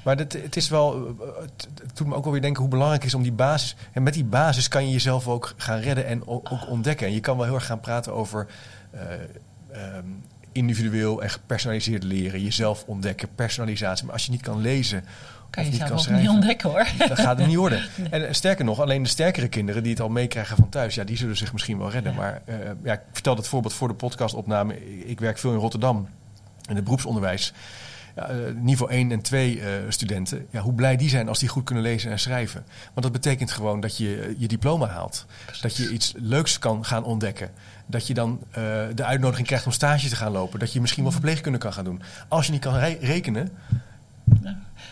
Maar 0.04 0.16
het, 0.16 0.32
het 0.32 0.56
is 0.56 0.68
wel, 0.68 1.06
eh, 1.20 1.26
het, 1.40 1.68
het 1.82 1.96
doet 1.96 2.06
me 2.06 2.14
ook 2.14 2.22
wel 2.22 2.32
weer 2.32 2.42
denken 2.42 2.60
hoe 2.60 2.70
belangrijk 2.70 3.02
het 3.02 3.10
is 3.10 3.16
om 3.16 3.22
die 3.22 3.32
basis. 3.32 3.76
En 3.92 4.02
met 4.02 4.14
die 4.14 4.24
basis 4.24 4.68
kan 4.68 4.84
je 4.84 4.92
jezelf 4.92 5.28
ook 5.28 5.54
gaan 5.56 5.78
redden 5.78 6.06
en 6.06 6.26
ook, 6.26 6.52
ook 6.52 6.68
ontdekken. 6.68 7.06
En 7.06 7.12
je 7.12 7.20
kan 7.20 7.36
wel 7.36 7.46
heel 7.46 7.54
erg 7.54 7.66
gaan 7.66 7.80
praten 7.80 8.14
over 8.14 8.46
eh, 8.90 9.00
ehm, 9.72 10.06
individueel 10.58 11.22
en 11.22 11.30
gepersonaliseerd 11.30 12.02
leren, 12.02 12.42
jezelf 12.42 12.84
ontdekken, 12.86 13.28
personalisatie. 13.34 14.04
Maar 14.04 14.14
als 14.14 14.24
je 14.24 14.30
niet 14.30 14.42
kan 14.42 14.60
lezen, 14.60 15.04
Kan 15.50 15.64
je 15.64 15.70
niet 15.70 15.84
kan 15.84 16.20
niet 16.20 16.28
ontdekken 16.28 16.70
hoor. 16.70 16.86
dan 17.08 17.16
gaat 17.16 17.38
het 17.38 17.46
niet 17.46 17.56
worden. 17.56 17.82
En 18.10 18.26
eh, 18.26 18.32
sterker 18.32 18.64
nog, 18.64 18.80
alleen 18.80 19.02
de 19.02 19.08
sterkere 19.08 19.48
kinderen 19.48 19.82
die 19.82 19.92
het 19.92 20.00
al 20.00 20.08
meekrijgen 20.08 20.56
van 20.56 20.68
thuis, 20.68 20.94
ja, 20.94 21.04
die 21.04 21.16
zullen 21.16 21.36
zich 21.36 21.52
misschien 21.52 21.78
wel 21.78 21.90
redden. 21.90 22.12
Ja. 22.12 22.18
Maar 22.18 22.42
eh, 22.44 22.56
ja, 22.82 22.92
ik 22.92 23.00
vertel 23.12 23.34
dat 23.34 23.48
voorbeeld 23.48 23.74
voor 23.74 23.88
de 23.88 23.94
podcastopname. 23.94 25.04
Ik 25.06 25.20
werk 25.20 25.38
veel 25.38 25.52
in 25.52 25.58
Rotterdam 25.58 26.08
in 26.68 26.74
het 26.74 26.84
beroepsonderwijs. 26.84 27.52
Ja, 28.16 28.28
eh, 28.28 28.36
niveau 28.54 28.92
1 28.92 29.12
en 29.12 29.20
2 29.20 29.60
eh, 29.60 29.70
studenten, 29.88 30.46
ja, 30.50 30.60
hoe 30.60 30.72
blij 30.72 30.96
die 30.96 31.08
zijn 31.08 31.28
als 31.28 31.38
die 31.38 31.48
goed 31.48 31.64
kunnen 31.64 31.84
lezen 31.84 32.10
en 32.10 32.18
schrijven. 32.18 32.64
Want 32.92 33.02
dat 33.02 33.12
betekent 33.12 33.50
gewoon 33.50 33.80
dat 33.80 33.96
je 33.96 34.34
je 34.38 34.48
diploma 34.48 34.86
haalt. 34.86 35.26
Dat 35.60 35.76
je 35.76 35.90
iets 35.90 36.12
leuks 36.16 36.58
kan 36.58 36.84
gaan 36.84 37.04
ontdekken. 37.04 37.50
Dat 37.90 38.06
je 38.06 38.14
dan 38.14 38.38
eh, 38.50 38.62
de 38.94 39.04
uitnodiging 39.04 39.46
krijgt 39.46 39.66
om 39.66 39.72
stage 39.72 40.08
te 40.08 40.16
gaan 40.16 40.32
lopen. 40.32 40.58
Dat 40.58 40.72
je 40.72 40.80
misschien 40.80 41.02
wel 41.02 41.12
verpleegkunde 41.12 41.58
kan 41.58 41.72
gaan 41.72 41.84
doen. 41.84 42.02
Als 42.28 42.46
je 42.46 42.52
niet 42.52 42.60
kan 42.60 42.74
re- 42.74 42.98
rekenen, 43.00 43.48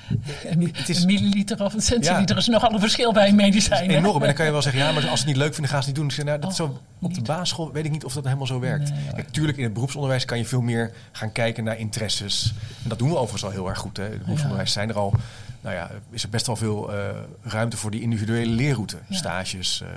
het 0.72 0.88
is- 0.88 1.00
een 1.00 1.06
milliliter 1.06 1.62
of 1.64 1.74
een 1.74 1.80
centiliter 1.80 2.36
is 2.36 2.46
nogal 2.46 2.72
een 2.72 2.80
verschil 2.80 3.12
bij 3.12 3.28
een 3.28 3.34
medicijn. 3.36 3.90
hè? 3.90 3.96
enorm. 3.96 4.20
En 4.20 4.26
dan 4.26 4.34
kan 4.34 4.44
je 4.46 4.52
wel 4.52 4.62
zeggen, 4.62 4.82
ja, 4.82 4.92
maar 4.92 5.08
als 5.08 5.20
ze 5.20 5.26
het 5.26 5.26
niet 5.26 5.36
leuk 5.36 5.52
vinden, 5.52 5.70
gaan 5.72 5.82
ze 5.82 5.88
het 5.88 5.98
niet 5.98 6.16
doen. 6.16 6.24
Nou, 6.26 6.38
dat 6.40 6.52
is 6.52 6.60
Oh, 6.60 6.66
zo, 6.66 6.80
op 7.00 7.14
de 7.14 7.22
basisschool 7.22 7.72
weet 7.72 7.84
ik 7.84 7.90
niet 7.90 8.04
of 8.04 8.12
dat 8.12 8.24
helemaal 8.24 8.46
zo 8.46 8.60
werkt. 8.60 8.90
Nee. 8.90 8.98
Kijk, 9.14 9.28
tuurlijk, 9.30 9.58
in 9.58 9.64
het 9.64 9.72
beroepsonderwijs 9.72 10.24
kan 10.24 10.38
je 10.38 10.44
veel 10.44 10.60
meer 10.60 10.92
gaan 11.12 11.32
kijken 11.32 11.64
naar 11.64 11.78
interesses. 11.78 12.52
En 12.82 12.88
dat 12.88 12.98
doen 12.98 13.08
we 13.08 13.14
overigens 13.14 13.44
al 13.44 13.50
heel 13.50 13.68
erg 13.68 13.78
goed. 13.78 13.96
Hè. 13.96 14.04
In 14.06 14.10
het 14.12 14.20
beroepsonderwijs 14.22 14.72
zijn 14.72 14.88
er 14.88 14.96
al, 14.96 15.14
nou 15.60 15.74
ja, 15.74 15.90
is 16.10 16.22
er 16.22 16.28
best 16.28 16.46
wel 16.46 16.56
veel 16.56 16.92
eh, 16.92 16.98
ruimte 17.42 17.76
voor 17.76 17.90
die 17.90 18.00
individuele 18.00 18.50
leerroute. 18.50 18.96
Ja. 19.08 19.16
Stages, 19.16 19.82
eh, 19.82 19.88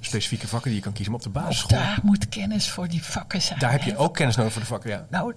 specifieke 0.00 0.48
vakken 0.48 0.68
die 0.70 0.78
je 0.78 0.84
kan 0.84 0.92
kiezen. 0.92 1.12
Maar 1.12 1.20
op 1.26 1.32
de 1.32 1.40
basisschool, 1.40 1.78
daar, 1.78 1.86
daar 1.86 2.00
moet 2.02 2.28
kennis 2.28 2.70
voor 2.70 2.88
die 2.88 3.02
vakken 3.04 3.42
zijn. 3.42 3.64
heb 3.64 3.82
je 3.82 3.90
hè. 3.90 3.98
ook 3.98 4.14
kennis 4.14 4.36
nodig 4.36 4.52
voor 4.52 4.62
de 4.62 4.68
vakken. 4.68 4.90
Ja. 4.90 5.06
Nou, 5.10 5.34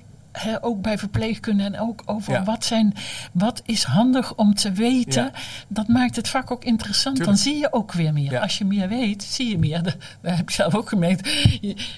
ook 0.61 0.81
bij 0.81 0.97
verpleegkunde 0.97 1.63
en 1.63 1.79
ook 1.79 2.01
over 2.05 2.33
Ja. 2.33 2.43
wat, 2.43 2.65
zijn, 2.65 2.93
wat 3.31 3.61
is 3.65 3.83
handig 3.83 4.35
om 4.35 4.53
te 4.53 4.71
weten. 4.71 5.23
Ja. 5.23 5.31
Dat 5.67 5.87
maakt 5.87 6.15
het 6.15 6.29
vak 6.29 6.51
ook 6.51 6.63
interessant. 6.63 7.15
Tuurlijk. 7.15 7.37
Dan 7.37 7.45
zie 7.51 7.59
je 7.59 7.73
ook 7.73 7.93
weer 7.93 8.13
meer. 8.13 8.31
Ja. 8.31 8.39
Als 8.41 8.57
je 8.57 8.65
meer 8.65 8.87
weet, 8.87 9.23
zie 9.23 9.49
je 9.49 9.57
meer. 9.57 9.83
Dat, 9.83 9.95
dat 10.21 10.31
heb 10.31 10.39
ik 10.39 10.49
zelf 10.49 10.75
ook 10.75 10.89
gemerkt. 10.89 11.27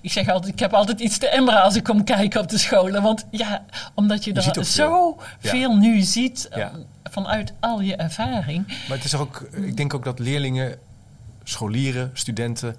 Ik 0.02 0.12
zeg 0.12 0.30
altijd, 0.30 0.54
ik 0.54 0.60
heb 0.60 0.74
altijd 0.74 1.00
iets 1.00 1.18
te 1.18 1.28
emmeren 1.28 1.62
als 1.62 1.76
ik 1.76 1.84
kom 1.84 2.04
kijken 2.04 2.42
op 2.42 2.50
de 2.50 2.58
scholen. 2.58 3.02
Want 3.02 3.26
ja, 3.32 3.66
omdat 3.94 4.24
je, 4.24 4.34
Je 4.34 4.52
er 4.52 4.66
zo 4.66 5.20
veel 5.40 5.76
nu 5.76 6.02
ziet 6.02 6.48
eh, 6.48 6.68
vanuit 7.04 7.54
al 7.60 7.82
je 7.82 7.96
ervaring. 7.96 8.68
Maar 8.68 8.98
het 8.98 9.04
is 9.06 9.16
ook, 9.16 9.48
ik 9.52 9.78
denk 9.78 9.94
ook 9.94 10.04
dat 10.04 10.20
leerlingen, 10.20 10.78
scholieren, 11.44 12.10
studenten, 12.14 12.76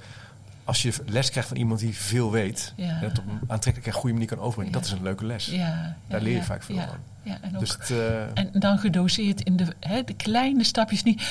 als 0.65 0.83
je 0.83 0.93
les 1.07 1.31
krijgt 1.31 1.49
van 1.49 1.57
iemand 1.57 1.81
die 1.81 1.97
veel 1.97 2.31
weet, 2.31 2.73
Ja. 2.77 2.89
en 2.89 3.01
dat 3.01 3.19
op 3.19 3.27
een 3.29 3.41
aantrekkelijke 3.47 3.91
en 3.95 3.97
goede 4.01 4.13
manier 4.13 4.29
kan 4.29 4.39
overbrengen, 4.39 4.73
Ja. 4.73 4.79
dat 4.79 4.87
is 4.87 4.93
een 4.93 5.03
leuke 5.03 5.27
les. 5.27 5.47
Ja, 5.47 5.97
Daar 6.09 6.21
leer 6.21 6.35
je 6.35 6.43
vaak 6.43 6.63
veel 6.63 6.77
ja, 6.77 6.87
van. 6.87 6.97
Ja, 7.23 7.39
en 7.41 7.55
ook 7.55 7.61
Dus 7.61 7.71
het, 7.73 7.91
eh, 7.91 8.23
En 8.35 8.51
dan 8.53 8.79
gedoseerd 8.79 9.41
in 9.41 9.57
de, 9.57 9.67
hè, 9.81 10.05
de 10.05 10.15
kleine 10.15 10.65
stapjes 10.65 11.03
niet. 11.03 11.23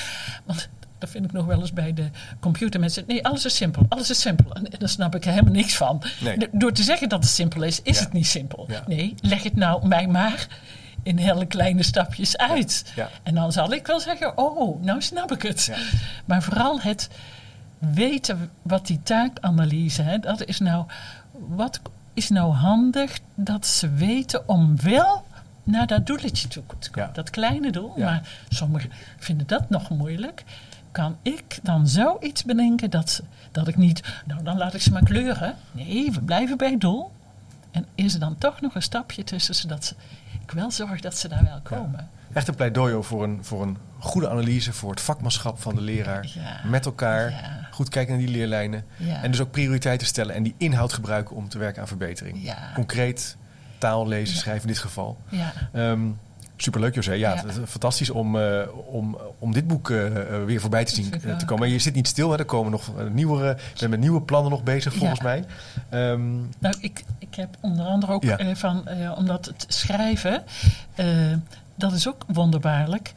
Want 0.44 0.68
dat 0.98 1.10
vind 1.10 1.24
ik 1.24 1.32
nog 1.32 1.46
wel 1.46 1.60
eens 1.60 1.72
bij 1.72 1.92
de 1.94 2.10
computermensen. 2.40 3.04
Nee, 3.06 3.24
alles 3.26 3.44
is 3.44 3.56
simpel. 3.56 3.86
Alles 3.88 4.10
is 4.10 4.20
simpel. 4.20 4.52
En, 4.54 4.70
en 4.70 4.78
daar 4.78 4.88
snap 4.88 5.14
ik 5.14 5.24
er 5.24 5.30
helemaal 5.30 5.52
niks 5.52 5.76
van. 5.76 6.02
Nee. 6.20 6.48
Door 6.52 6.72
te 6.72 6.82
zeggen 6.82 7.08
dat 7.08 7.22
het 7.22 7.32
simpel 7.32 7.62
is, 7.62 7.82
is 7.82 8.00
het 8.00 8.12
niet 8.12 8.26
simpel. 8.26 8.68
Nee, 8.86 9.14
leg 9.20 9.42
het 9.42 9.56
nou 9.56 9.86
mij 9.88 10.06
maar 10.06 10.46
in 11.02 11.16
hele 11.18 11.46
kleine 11.46 11.82
stapjes 11.82 12.36
uit. 12.36 12.92
En 13.22 13.34
dan 13.34 13.52
zal 13.52 13.72
ik 13.72 13.86
wel 13.86 14.00
zeggen, 14.00 14.38
oh, 14.38 14.82
nou 14.82 15.02
snap 15.02 15.32
ik 15.32 15.42
het. 15.42 15.64
Ja. 15.64 15.76
Maar 16.24 16.42
vooral 16.42 16.80
het 16.80 17.08
weten 17.90 18.50
wat 18.62 18.86
die 18.86 19.02
taakanalyse, 19.02 20.02
hè, 20.02 20.18
dat 20.18 20.44
is 20.44 20.58
nou, 20.60 20.84
wat 21.48 21.80
is 22.14 22.28
nou 22.28 22.52
handig 22.52 23.18
dat 23.34 23.66
ze 23.66 23.90
weten 23.90 24.48
om 24.48 24.80
wel 24.80 25.24
naar 25.62 25.86
dat 25.86 26.06
doeletje 26.06 26.48
toe 26.48 26.62
te 26.78 26.90
komen. 26.90 27.08
Ja. 27.08 27.14
Dat 27.14 27.30
kleine 27.30 27.70
doel, 27.72 27.92
Ja. 27.96 28.04
maar 28.04 28.28
sommigen 28.48 28.90
vinden 29.18 29.46
dat 29.46 29.70
nog 29.70 29.90
moeilijk. 29.90 30.44
Kan 30.92 31.16
ik 31.22 31.58
dan 31.62 31.88
zoiets 31.88 32.44
bedenken 32.44 32.90
dat, 32.90 33.10
ze, 33.10 33.22
dat 33.52 33.68
ik 33.68 33.76
niet, 33.76 34.02
nou 34.26 34.42
dan 34.42 34.56
laat 34.56 34.74
ik 34.74 34.80
ze 34.80 34.92
maar 34.92 35.02
kleuren. 35.04 35.56
Nee, 35.72 36.10
we 36.12 36.20
blijven 36.20 36.56
bij 36.56 36.70
het 36.70 36.80
doel. 36.80 37.12
En 37.70 37.86
is 37.94 38.14
er 38.14 38.20
dan 38.20 38.38
toch 38.38 38.60
nog 38.60 38.74
een 38.74 38.82
stapje 38.82 39.24
tussen, 39.24 39.54
zodat 39.54 39.84
ze, 39.84 39.94
ik 40.42 40.50
wel 40.50 40.70
zorg 40.70 41.00
dat 41.00 41.16
ze 41.18 41.28
daar 41.28 41.44
wel 41.44 41.60
komen. 41.62 42.08
Echt 42.32 42.48
een 42.48 42.54
pleidooi 42.54 43.02
voor 43.02 43.22
een, 43.24 43.44
voor 43.44 43.62
een 43.62 43.76
goede 43.98 44.28
analyse, 44.30 44.72
voor 44.72 44.90
het 44.90 45.00
vakmanschap 45.00 45.60
van 45.60 45.74
de 45.74 45.80
leraar. 45.80 46.32
Met 46.64 46.86
elkaar, 46.86 47.30
Ja. 47.30 47.61
Goed 47.72 47.88
kijken 47.88 48.14
naar 48.16 48.24
die 48.26 48.34
leerlijnen. 48.34 48.84
En 49.22 49.30
dus 49.30 49.40
ook 49.40 49.50
prioriteiten 49.50 50.06
stellen 50.06 50.34
en 50.34 50.42
die 50.42 50.54
inhoud 50.56 50.92
gebruiken 50.92 51.36
om 51.36 51.48
te 51.48 51.58
werken 51.58 51.82
aan 51.82 51.88
verbetering. 51.88 52.54
Concreet, 52.74 53.36
taal, 53.78 54.08
lezen, 54.08 54.36
schrijven 54.36 54.62
in 54.62 54.68
dit 54.74 54.78
geval. 54.82 55.16
Ja. 55.28 55.52
Ehm, 55.72 56.00
superleuk 56.56 56.94
José. 56.94 57.12
Ja, 57.12 57.30
Ja. 57.34 57.36
het 57.36 57.44
is 57.56 57.56
fantastisch 57.70 58.10
om, 58.10 58.38
eh, 58.40 58.60
om, 58.86 59.18
om 59.38 59.52
dit 59.52 59.66
boek 59.66 59.90
eh, 59.90 60.06
eh, 60.36 60.44
weer 60.44 60.60
voorbij 60.60 60.84
te 60.84 60.94
zien 60.94 61.10
te 61.10 61.44
komen. 61.44 61.58
Maar 61.58 61.68
je 61.68 61.78
zit 61.78 61.94
niet 61.94 62.08
stil, 62.08 62.30
hè? 62.30 62.38
er 62.38 62.44
komen 62.44 62.70
nog 62.70 62.90
nieuwere, 63.12 63.54
we 63.54 63.60
zijn 63.74 63.90
met 63.90 64.00
nieuwe 64.00 64.22
plannen 64.22 64.50
nog 64.50 64.62
bezig 64.62 64.94
volgens 64.94 65.20
Ja. 65.20 65.24
mij. 65.24 65.44
Ehm, 65.88 66.34
Nou, 66.58 66.74
ik, 66.80 67.04
ik 67.18 67.34
heb 67.34 67.56
onder 67.60 67.86
andere 67.86 68.12
ook 68.12 68.22
Ja. 68.22 68.54
van, 68.54 68.88
omdat 69.16 69.44
het 69.46 69.64
schrijven, 69.68 70.42
dat 71.74 71.92
is 71.92 72.08
ook 72.08 72.24
wonderbaarlijk. 72.26 73.12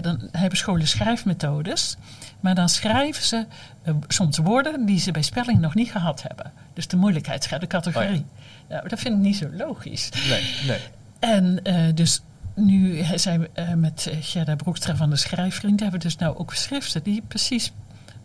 Dan 0.00 0.20
hebben 0.32 0.58
scholen 0.58 0.88
schrijfmethodes, 0.88 1.96
maar 2.42 2.54
dan 2.54 2.68
schrijven 2.68 3.24
ze 3.24 3.46
eh, 3.82 3.94
soms 4.08 4.38
woorden 4.38 4.86
die 4.86 4.98
ze 4.98 5.10
bij 5.10 5.22
spelling 5.22 5.60
nog 5.60 5.74
niet 5.74 5.90
gehad 5.90 6.22
hebben. 6.22 6.52
Dus 6.72 6.88
de 6.88 6.96
moeilijkheidsgraad, 6.96 7.60
de 7.60 7.66
categorie. 7.66 8.18
Oh 8.18 8.68
nou, 8.68 8.88
dat 8.88 8.98
vind 9.00 9.14
ik 9.14 9.20
niet 9.20 9.36
zo 9.36 9.48
logisch. 9.52 10.08
nee, 10.28 10.42
nee. 10.66 10.80
En 11.18 11.62
eh, 11.62 11.94
dus 11.94 12.20
nu 12.54 13.04
zijn 13.14 13.40
we 13.40 13.50
eh, 13.52 13.72
met 13.74 14.10
Gerda 14.20 14.56
Broekstra 14.56 14.96
van 14.96 15.10
de 15.10 15.16
Schrijfvriend... 15.16 15.80
hebben 15.80 16.00
we 16.00 16.06
dus 16.06 16.16
nou 16.16 16.36
ook 16.36 16.54
schriften 16.54 17.02
die 17.02 17.22
precies 17.28 17.72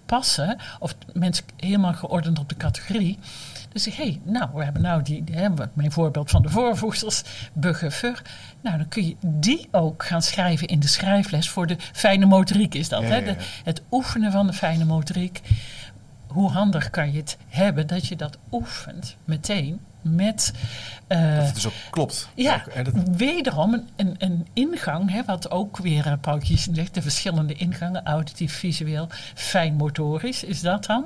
passen, 0.05 0.57
of 0.79 0.95
mensen 1.13 1.45
helemaal 1.57 1.93
geordend 1.93 2.39
op 2.39 2.49
de 2.49 2.57
categorie. 2.57 3.19
Dus 3.77 3.87
ik, 3.87 3.93
hé, 3.93 4.03
hey, 4.03 4.19
nou, 4.23 4.49
we 4.53 4.63
hebben 4.63 4.81
nou 4.81 5.01
die, 5.01 5.23
hè, 5.31 5.49
mijn 5.73 5.91
voorbeeld 5.91 6.29
van 6.29 6.41
de 6.41 6.49
voorvoegsels, 6.49 7.23
bugger, 7.53 8.21
Nou, 8.61 8.77
dan 8.77 8.87
kun 8.87 9.07
je 9.07 9.15
die 9.25 9.67
ook 9.71 10.05
gaan 10.05 10.21
schrijven 10.21 10.67
in 10.67 10.79
de 10.79 10.87
schrijfles 10.87 11.49
voor 11.49 11.67
de 11.67 11.75
fijne 11.93 12.25
motoriek 12.25 12.73
is 12.73 12.89
dat. 12.89 13.03
hè? 13.03 13.23
De, 13.23 13.35
het 13.63 13.81
oefenen 13.91 14.31
van 14.31 14.47
de 14.47 14.53
fijne 14.53 14.85
motoriek. 14.85 15.41
Hoe 16.27 16.51
handig 16.51 16.89
kan 16.89 17.11
je 17.11 17.19
het 17.19 17.37
hebben 17.47 17.87
dat 17.87 18.07
je 18.07 18.15
dat 18.15 18.37
oefent 18.51 19.17
meteen 19.25 19.79
met... 20.01 20.53
Uh, 21.07 21.35
dat 21.35 21.45
het 21.45 21.55
dus 21.55 21.67
ook 21.67 21.73
klopt. 21.89 22.29
Ja, 22.35 22.63
wederom 23.11 23.85
een, 23.95 24.15
een, 24.17 24.47
ingang, 24.53 25.11
hè, 25.11 25.23
wat 25.25 25.51
ook 25.51 25.77
weer 25.77 26.07
uh, 26.07 26.13
Paul 26.21 26.39
zegt, 26.43 26.93
de 26.93 27.01
verschillende 27.01 27.53
ingangen, 27.53 28.05
auditief, 28.05 28.53
visueel, 28.53 29.07
fijnmotorisch, 29.33 30.43
is 30.43 30.61
dat 30.61 30.85
dan. 30.85 31.05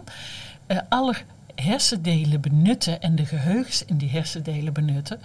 Uh, 0.67 0.77
alle 0.89 1.15
hersendelen 1.55 2.41
benutten 2.41 3.01
en 3.01 3.15
de 3.15 3.25
geheugens 3.25 3.85
in 3.85 3.97
die 3.97 4.09
hersendelen 4.09 4.73
benutten 4.73 5.19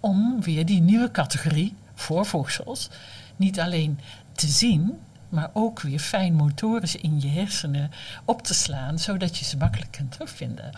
om 0.00 0.42
weer 0.42 0.66
die 0.66 0.80
nieuwe 0.80 1.10
categorie 1.10 1.74
voorvoegsels 1.94 2.90
niet 3.36 3.60
alleen 3.60 3.98
te 4.32 4.46
zien, 4.46 4.98
maar 5.28 5.50
ook 5.52 5.80
weer 5.80 5.98
fijn 5.98 6.34
motorisch 6.34 6.96
in 6.96 7.20
je 7.20 7.28
hersenen 7.28 7.90
op 8.24 8.42
te 8.42 8.54
slaan, 8.54 8.98
zodat 8.98 9.38
je 9.38 9.44
ze 9.44 9.56
makkelijk 9.56 9.90
kunt 9.90 10.12
terugvinden. 10.12 10.70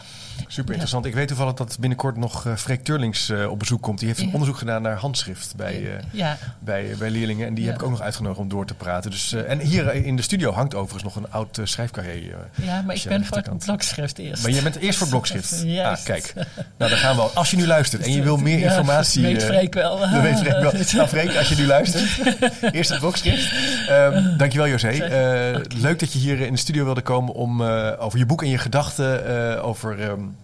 Super 0.47 0.71
interessant. 0.71 1.07
Ik 1.07 1.15
weet 1.15 1.29
toevallig 1.29 1.55
dat 1.55 1.77
binnenkort 1.81 2.17
nog 2.17 2.47
uh, 2.47 2.57
Freek 2.57 2.85
Turlings 2.85 3.31
uh, 3.31 3.51
op 3.51 3.59
bezoek 3.59 3.83
komt. 3.83 3.99
Die 3.99 4.09
heeft 4.09 4.21
een 4.21 4.33
onderzoek 4.33 4.59
gedaan 4.59 4.83
naar 4.83 4.97
handschrift 4.97 5.57
bij, 5.57 5.81
uh, 5.81 5.91
ja. 6.11 6.37
bij, 6.59 6.95
bij 6.99 7.11
leerlingen. 7.11 7.47
En 7.47 7.55
die 7.55 7.67
heb 7.67 7.75
ik 7.75 7.83
ook 7.83 7.91
nog 7.91 8.01
uitgenodigd 8.01 8.41
om 8.41 8.49
door 8.49 8.67
te 8.67 8.75
praten. 8.75 9.11
Dus, 9.11 9.33
en 9.33 9.59
hier 9.59 9.95
in 9.95 10.17
de 10.17 10.23
studio 10.23 10.53
hangt 10.53 10.75
overigens 10.75 11.03
nog 11.03 11.17
een 11.17 11.31
oud 11.31 11.61
schrijfcarré. 11.63 12.21
ja, 12.55 12.83
maar 12.83 12.95
ik 12.95 13.05
ben 13.09 13.25
voor 13.25 13.37
het 13.37 13.65
blokschrift 13.65 14.19
eerst. 14.19 14.43
Maar 14.43 14.53
je 14.53 14.63
bent 14.63 14.77
eerst 14.77 14.99
voor 14.99 15.09
blokschrift? 15.09 15.63
ja. 15.67 15.91
Ah, 15.91 16.05
kijk. 16.05 16.33
Nou, 16.77 16.91
dan 16.91 16.99
gaan 16.99 17.17
we 17.17 17.23
Als 17.23 17.51
je 17.51 17.57
nu 17.57 17.67
luistert 17.67 18.03
en 18.03 18.13
je 18.13 18.23
wil 18.23 18.37
meer 18.37 18.59
informatie... 18.59 19.23
weet 19.23 19.45
Freek 19.45 19.75
wel. 19.75 19.99
Dat 19.99 20.23
weet 20.23 20.39
Freek 20.39 20.61
wel. 20.61 20.73
Nou, 20.99 21.09
Freek, 21.09 21.37
als 21.37 21.49
je 21.49 21.57
nu 21.57 21.67
luistert. 21.67 22.19
eerst 22.77 22.91
het 22.91 22.99
blokschrift. 22.99 23.53
Um, 23.91 24.38
Dankjewel 24.39 24.69
José. 24.69 24.93
Uh, 24.93 25.65
leuk 25.83 25.99
dat 25.99 26.13
je 26.13 26.19
hier 26.19 26.41
in 26.41 26.53
de 26.53 26.59
studio 26.59 26.85
wilde 26.85 27.01
komen 27.01 27.35
om 27.35 27.61
uh, 27.61 27.93
over 27.99 28.19
je 28.19 28.27
boek 28.27 28.43
en 28.43 28.49
je 28.49 28.59
gedachten 28.59 29.31
uh, 29.57 29.65
over 29.67 30.03
um, 30.03 30.37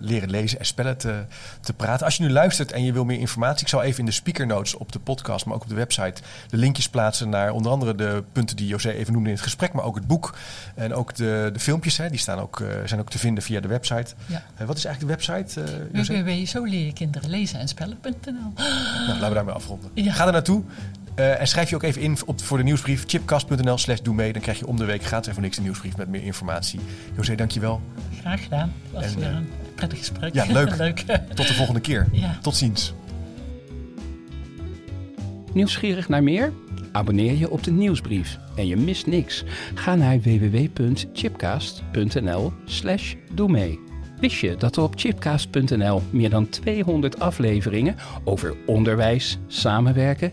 leren 0.00 0.30
lezen 0.30 0.58
en 0.58 0.66
spellen 0.66 0.96
te, 0.96 1.24
te, 1.60 1.72
praten. 1.72 2.04
Als 2.04 2.16
je 2.16 2.22
nu 2.22 2.30
luistert 2.30 2.72
en 2.72 2.84
je 2.84 2.92
wil 2.92 3.04
meer 3.04 3.18
informatie, 3.18 3.60
ik 3.60 3.68
zal 3.68 3.82
even 3.82 3.98
in 3.98 4.06
de 4.06 4.12
speaker 4.12 4.46
notes 4.46 4.74
op 4.74 4.92
de 4.92 4.98
podcast, 4.98 5.46
maar 5.46 5.54
ook 5.54 5.62
op 5.62 5.68
de 5.68 5.74
website, 5.74 6.22
de 6.48 6.56
linkjes 6.56 6.88
plaatsen 6.88 7.28
naar 7.28 7.50
onder 7.50 7.72
andere 7.72 7.94
de 7.94 8.22
punten 8.32 8.56
die 8.56 8.66
José 8.66 8.90
even 8.90 9.12
noemde 9.12 9.28
in 9.28 9.34
het 9.34 9.44
gesprek, 9.44 9.72
maar 9.72 9.84
ook 9.84 9.94
het 9.94 10.06
boek 10.06 10.34
en 10.74 10.94
ook 10.94 11.14
de, 11.14 11.50
de 11.52 11.60
filmpjes. 11.60 11.96
Hè, 11.96 12.10
die 12.10 12.18
staan 12.18 12.38
ook, 12.38 12.62
zijn 12.84 13.00
ook 13.00 13.10
te 13.10 13.18
vinden 13.18 13.42
via 13.42 13.60
de 13.60 13.68
website. 13.68 14.14
Ja. 14.26 14.42
wat 14.66 14.76
is 14.76 14.84
eigenlijk 14.84 15.20
de 15.20 15.32
website? 15.32 15.60
www.zo 15.92 16.64
en 17.58 17.68
spellen.nl 17.68 18.52
nou, 18.56 19.08
laten 19.08 19.28
we 19.28 19.34
daarmee 19.34 19.54
afronden. 19.54 19.90
Ja. 19.94 20.12
Ga 20.12 20.26
er 20.26 20.32
naartoe. 20.32 20.62
Uh, 21.16 21.40
en 21.40 21.46
schrijf 21.46 21.70
je 21.70 21.74
ook 21.74 21.82
even 21.82 22.02
in 22.02 22.16
op, 22.26 22.42
voor 22.42 22.58
de 22.58 22.64
nieuwsbrief 22.64 23.04
chipcast.nl 23.06 23.78
slash 23.78 24.00
doe 24.00 24.14
mee. 24.14 24.32
Dan 24.32 24.42
krijg 24.42 24.58
je 24.58 24.66
om 24.66 24.76
de 24.76 24.84
week 24.84 25.04
gratis 25.04 25.32
voor 25.32 25.42
niks 25.42 25.56
een 25.56 25.62
nieuwsbrief 25.62 25.96
met 25.96 26.08
meer 26.08 26.22
informatie. 26.22 26.80
José, 27.16 27.34
dankjewel. 27.34 27.80
Graag 28.20 28.42
gedaan. 28.42 28.72
Dat 28.92 29.02
was 29.02 29.12
en, 29.12 29.18
weer 29.18 29.30
uh, 29.30 29.36
een 29.36 29.48
prettig 29.74 29.98
gesprek. 29.98 30.34
Ja, 30.34 30.44
leuk. 30.44 30.76
leuk. 30.78 31.04
Tot 31.34 31.48
de 31.48 31.54
volgende 31.54 31.80
keer. 31.80 32.06
Ja. 32.12 32.38
Tot 32.42 32.56
ziens. 32.56 32.94
Nieuwsgierig 35.52 36.08
naar 36.08 36.22
meer? 36.22 36.52
Abonneer 36.92 37.36
je 37.36 37.50
op 37.50 37.62
de 37.62 37.70
nieuwsbrief 37.70 38.38
en 38.56 38.66
je 38.66 38.76
mist 38.76 39.06
niks. 39.06 39.44
Ga 39.74 39.94
naar 39.94 40.20
www.chipcast.nl 40.20 42.52
slash 42.64 43.14
doe 43.32 43.50
mee. 43.50 43.86
Wist 44.20 44.36
je 44.36 44.56
dat 44.56 44.76
er 44.76 44.82
op 44.82 44.92
chipcast.nl 44.96 46.02
meer 46.10 46.30
dan 46.30 46.48
200 46.48 47.20
afleveringen 47.20 47.96
over 48.24 48.56
onderwijs, 48.66 49.38
samenwerken, 49.46 50.32